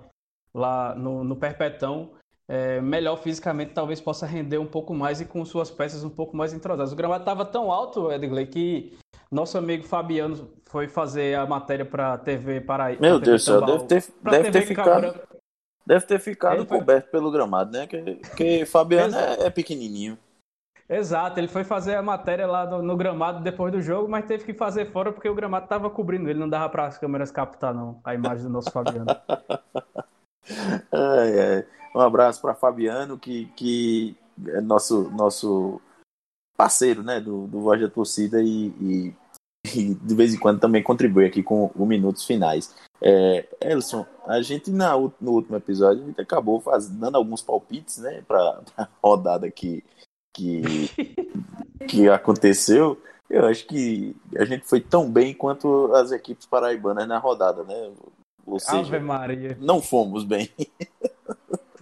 lá 0.53 0.93
no, 0.93 1.23
no 1.23 1.35
Perpetão. 1.35 2.11
É, 2.47 2.81
melhor 2.81 3.15
fisicamente, 3.17 3.73
talvez 3.73 4.01
possa 4.01 4.25
render 4.25 4.57
um 4.57 4.65
pouco 4.65 4.93
mais 4.93 5.21
e 5.21 5.25
com 5.25 5.43
suas 5.45 5.69
peças 5.69 6.03
um 6.03 6.09
pouco 6.09 6.35
mais 6.35 6.53
entrosadas. 6.53 6.91
O 6.91 6.95
gramado 6.95 7.21
estava 7.21 7.45
tão 7.45 7.71
alto, 7.71 8.11
Edgley, 8.11 8.47
que 8.47 8.97
nosso 9.31 9.57
amigo 9.57 9.83
Fabiano 9.83 10.49
foi 10.65 10.87
fazer 10.87 11.37
a 11.37 11.45
matéria 11.45 11.85
para 11.85 12.17
TV 12.17 12.61
Paraíba. 12.61 13.01
Meu 13.01 13.19
Deus 13.19 13.43
do 13.43 13.45
céu, 13.45 13.65
deve 13.65 13.83
ter, 13.85 14.03
deve 14.23 14.51
ter 14.51 14.61
ficado. 14.63 15.29
Deve 15.85 16.05
ter 16.05 16.19
ficado 16.19 16.65
coberto 16.65 17.09
foi... 17.09 17.19
pelo 17.19 17.31
gramado, 17.31 17.71
né? 17.71 17.87
Porque, 17.87 18.65
Fabiano 18.65 19.15
é, 19.15 19.47
é, 19.47 19.49
pequenininho. 19.49 20.17
Exato, 20.87 21.39
ele 21.39 21.47
foi 21.47 21.63
fazer 21.63 21.95
a 21.95 22.01
matéria 22.01 22.47
lá 22.47 22.65
no, 22.65 22.81
no, 22.81 22.97
gramado 22.97 23.43
depois 23.43 23.71
do 23.71 23.81
jogo, 23.81 24.07
mas 24.07 24.25
teve 24.25 24.43
que 24.43 24.53
fazer 24.53 24.91
fora 24.91 25.11
porque 25.11 25.29
o 25.29 25.35
gramado 25.35 25.65
estava 25.65 25.89
cobrindo 25.89 26.29
ele, 26.29 26.39
não 26.39 26.49
dava 26.49 26.69
para 26.69 26.85
as 26.85 26.97
câmeras 26.97 27.31
captar 27.31 27.73
não 27.73 27.99
a 28.03 28.13
imagem 28.13 28.43
do 28.43 28.49
nosso 28.49 28.71
Fabiano. 28.71 29.05
ai, 30.91 31.39
ai. 31.39 31.65
Um 31.95 32.01
abraço 32.01 32.41
para 32.41 32.55
Fabiano, 32.55 33.17
que, 33.17 33.45
que 33.55 34.17
é 34.47 34.61
nosso, 34.61 35.09
nosso 35.11 35.81
parceiro 36.59 37.01
né, 37.01 37.21
do, 37.21 37.47
do 37.47 37.61
Voz 37.61 37.79
da 37.79 37.87
Torcida 37.87 38.43
e, 38.43 38.67
e, 38.81 39.15
e, 39.73 39.93
de 39.93 40.13
vez 40.13 40.33
em 40.33 40.37
quando 40.37 40.59
também 40.59 40.83
contribui 40.83 41.25
aqui 41.25 41.41
com 41.41 41.71
os 41.73 41.87
minutos 41.87 42.25
finais. 42.25 42.75
É, 43.01 43.47
Elson, 43.61 44.05
a 44.27 44.41
gente 44.41 44.69
na, 44.69 44.91
no 45.21 45.31
último 45.31 45.55
episódio 45.55 46.03
a 46.03 46.05
gente 46.07 46.19
acabou 46.19 46.59
faz, 46.59 46.89
dando 46.89 47.15
alguns 47.15 47.41
palpites 47.41 47.99
né, 47.99 48.21
para 48.27 48.61
a 48.75 48.89
rodada 49.01 49.49
que, 49.49 49.81
que, 50.35 50.61
que 51.87 52.09
aconteceu. 52.09 53.01
Eu 53.29 53.45
acho 53.45 53.65
que 53.65 54.13
a 54.35 54.43
gente 54.43 54.65
foi 54.65 54.81
tão 54.81 55.09
bem 55.09 55.33
quanto 55.33 55.93
as 55.95 56.11
equipes 56.11 56.45
paraibanas 56.45 57.07
na 57.07 57.19
rodada, 57.19 57.63
né? 57.63 57.91
Ou 58.45 58.59
seja, 58.59 58.97
Ave 58.97 58.99
Maria. 58.99 59.57
não 59.61 59.81
fomos 59.81 60.25
bem. 60.25 60.49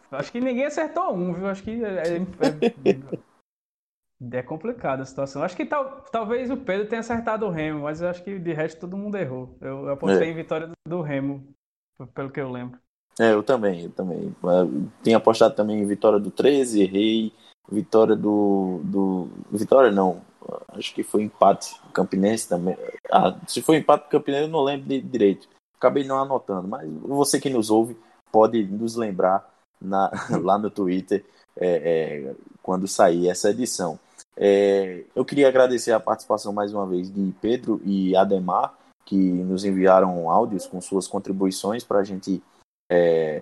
Acho 0.10 0.32
que 0.32 0.40
ninguém 0.40 0.66
acertou 0.66 1.14
um, 1.14 1.34
viu? 1.34 1.48
Acho 1.48 1.62
que 1.64 1.84
é, 1.84 2.18
é, 2.18 2.22
é 4.32 4.41
complicada 4.41 5.03
a 5.03 5.05
situação. 5.05 5.43
Acho 5.43 5.55
que 5.55 5.65
tal, 5.65 6.03
talvez 6.11 6.49
o 6.49 6.57
Pedro 6.57 6.88
tenha 6.88 6.99
acertado 6.99 7.45
o 7.45 7.49
Remo, 7.49 7.84
mas 7.84 8.01
eu 8.01 8.09
acho 8.09 8.24
que 8.24 8.39
de 8.39 8.53
resto 8.53 8.82
todo 8.82 8.97
mundo 8.97 9.18
errou. 9.18 9.55
Eu, 9.61 9.86
eu 9.86 9.89
apostei 9.89 10.30
é. 10.30 10.32
em 10.32 10.36
vitória 10.36 10.72
do, 10.88 11.01
Remo, 11.01 11.47
pelo 12.13 12.32
que 12.32 12.39
eu 12.39 12.51
lembro. 12.51 12.80
É, 13.20 13.32
eu 13.32 13.43
também, 13.43 13.84
eu 13.84 13.91
também. 13.91 14.36
Tinha 15.03 15.18
apostado 15.18 15.55
também 15.55 15.80
em 15.80 15.86
vitória 15.86 16.20
do 16.20 16.32
13, 16.32 16.82
errei. 16.82 17.34
Vitória 17.70 18.15
do. 18.15 18.82
do 18.84 19.30
vitória 19.51 19.91
não. 19.91 20.22
Acho 20.70 20.93
que 20.93 21.03
foi 21.03 21.24
empate 21.24 21.76
Campinense 21.93 22.47
também. 22.47 22.78
Ah, 23.11 23.38
se 23.47 23.61
foi 23.61 23.78
empate 23.78 24.09
Campinense, 24.09 24.43
eu 24.43 24.49
não 24.49 24.63
lembro 24.63 24.88
de, 24.88 25.01
direito. 25.01 25.47
Acabei 25.76 26.03
não 26.03 26.20
anotando, 26.20 26.68
mas 26.68 26.89
você 27.01 27.39
que 27.39 27.49
nos 27.49 27.70
ouve 27.70 27.97
pode 28.32 28.63
nos 28.65 28.95
lembrar 28.95 29.47
na, 29.82 30.09
lá 30.41 30.57
no 30.57 30.70
Twitter 30.70 31.26
é, 31.55 32.30
é, 32.30 32.36
quando 32.61 32.88
sair 32.88 33.30
essa 33.30 33.49
edição. 33.49 33.99
É, 34.38 35.04
eu 35.16 35.26
queria 35.26 35.48
agradecer 35.48 35.92
a 35.92 36.00
participação 36.00 36.54
mais 36.54 36.72
uma 36.72 36.86
vez 36.86 37.12
de 37.12 37.34
Pedro 37.42 37.82
e 37.84 38.16
Ademar, 38.16 38.78
que 39.04 39.16
nos 39.16 39.66
enviaram 39.66 40.30
áudios 40.30 40.68
com 40.68 40.80
suas 40.80 41.08
contribuições 41.08 41.84
para 41.84 42.00
a 42.00 42.04
gente 42.04 42.44
é, 42.92 43.42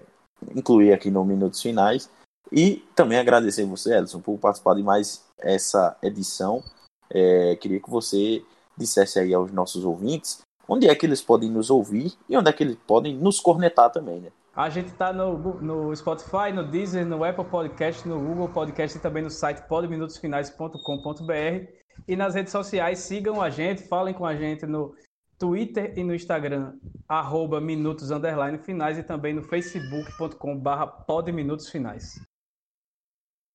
incluir 0.56 0.94
aqui 0.94 1.12
no 1.12 1.26
Minutos 1.26 1.62
Finais. 1.62 2.10
E 2.52 2.78
também 2.96 3.18
agradecer 3.18 3.66
você, 3.66 3.98
Edson, 3.98 4.22
por 4.22 4.38
participar 4.38 4.76
de 4.76 4.84
mais 4.84 5.26
essa 5.40 5.98
edição. 6.02 6.64
É, 7.10 7.56
queria 7.58 7.80
que 7.80 7.90
você 7.90 8.44
dissesse 8.78 9.20
aí 9.20 9.34
aos 9.34 9.52
nossos 9.52 9.84
ouvintes 9.84 10.46
onde 10.68 10.88
é 10.88 10.96
que 10.96 11.06
eles 11.06 11.22
podem 11.22 11.50
nos 11.50 11.70
ouvir 11.70 12.14
e 12.28 12.36
onde 12.38 12.50
é 12.50 12.54
que 12.54 12.64
eles 12.64 12.78
podem 12.88 13.16
nos 13.16 13.40
cornetar 13.40 13.92
também, 13.92 14.20
né? 14.20 14.32
A 14.56 14.70
gente 14.70 14.88
está 14.88 15.12
no, 15.12 15.38
no 15.62 15.96
Spotify, 15.96 16.54
no 16.54 16.66
Deezer, 16.66 17.06
no 17.06 17.26
Apple 17.26 17.44
Podcast, 17.44 18.08
no 18.08 18.20
Google 18.20 18.48
Podcast 18.48 18.98
e 18.98 19.02
também 19.02 19.22
no 19.22 19.30
site 19.30 19.68
podminutosfinais.com.br. 19.68 21.68
E 22.08 22.16
nas 22.16 22.36
redes 22.36 22.54
sociais, 22.54 23.00
sigam 23.00 23.42
a 23.42 23.50
gente, 23.50 23.86
falem 23.88 24.14
com 24.14 24.26
a 24.26 24.34
gente 24.34 24.66
no 24.66 24.96
Twitter 25.38 25.94
e 25.98 26.04
no 26.04 26.16
Instagram, 26.16 26.74
arroba 27.08 27.60
minutos 27.60 28.12
underline 28.12 28.58
finais 28.58 28.98
e 28.98 29.04
também 29.04 29.34
no 29.34 29.44
facebook.com 29.44 30.58
barra 30.58 30.88
podminutosfinais. 30.88 32.22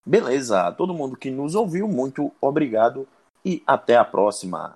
Beleza, 0.05 0.71
todo 0.73 0.93
mundo 0.93 1.17
que 1.17 1.31
nos 1.31 1.55
ouviu, 1.55 1.89
muito 1.89 2.31
obrigado 2.41 3.09
e 3.45 3.63
até 3.67 3.97
a 3.97 4.05
próxima. 4.05 4.69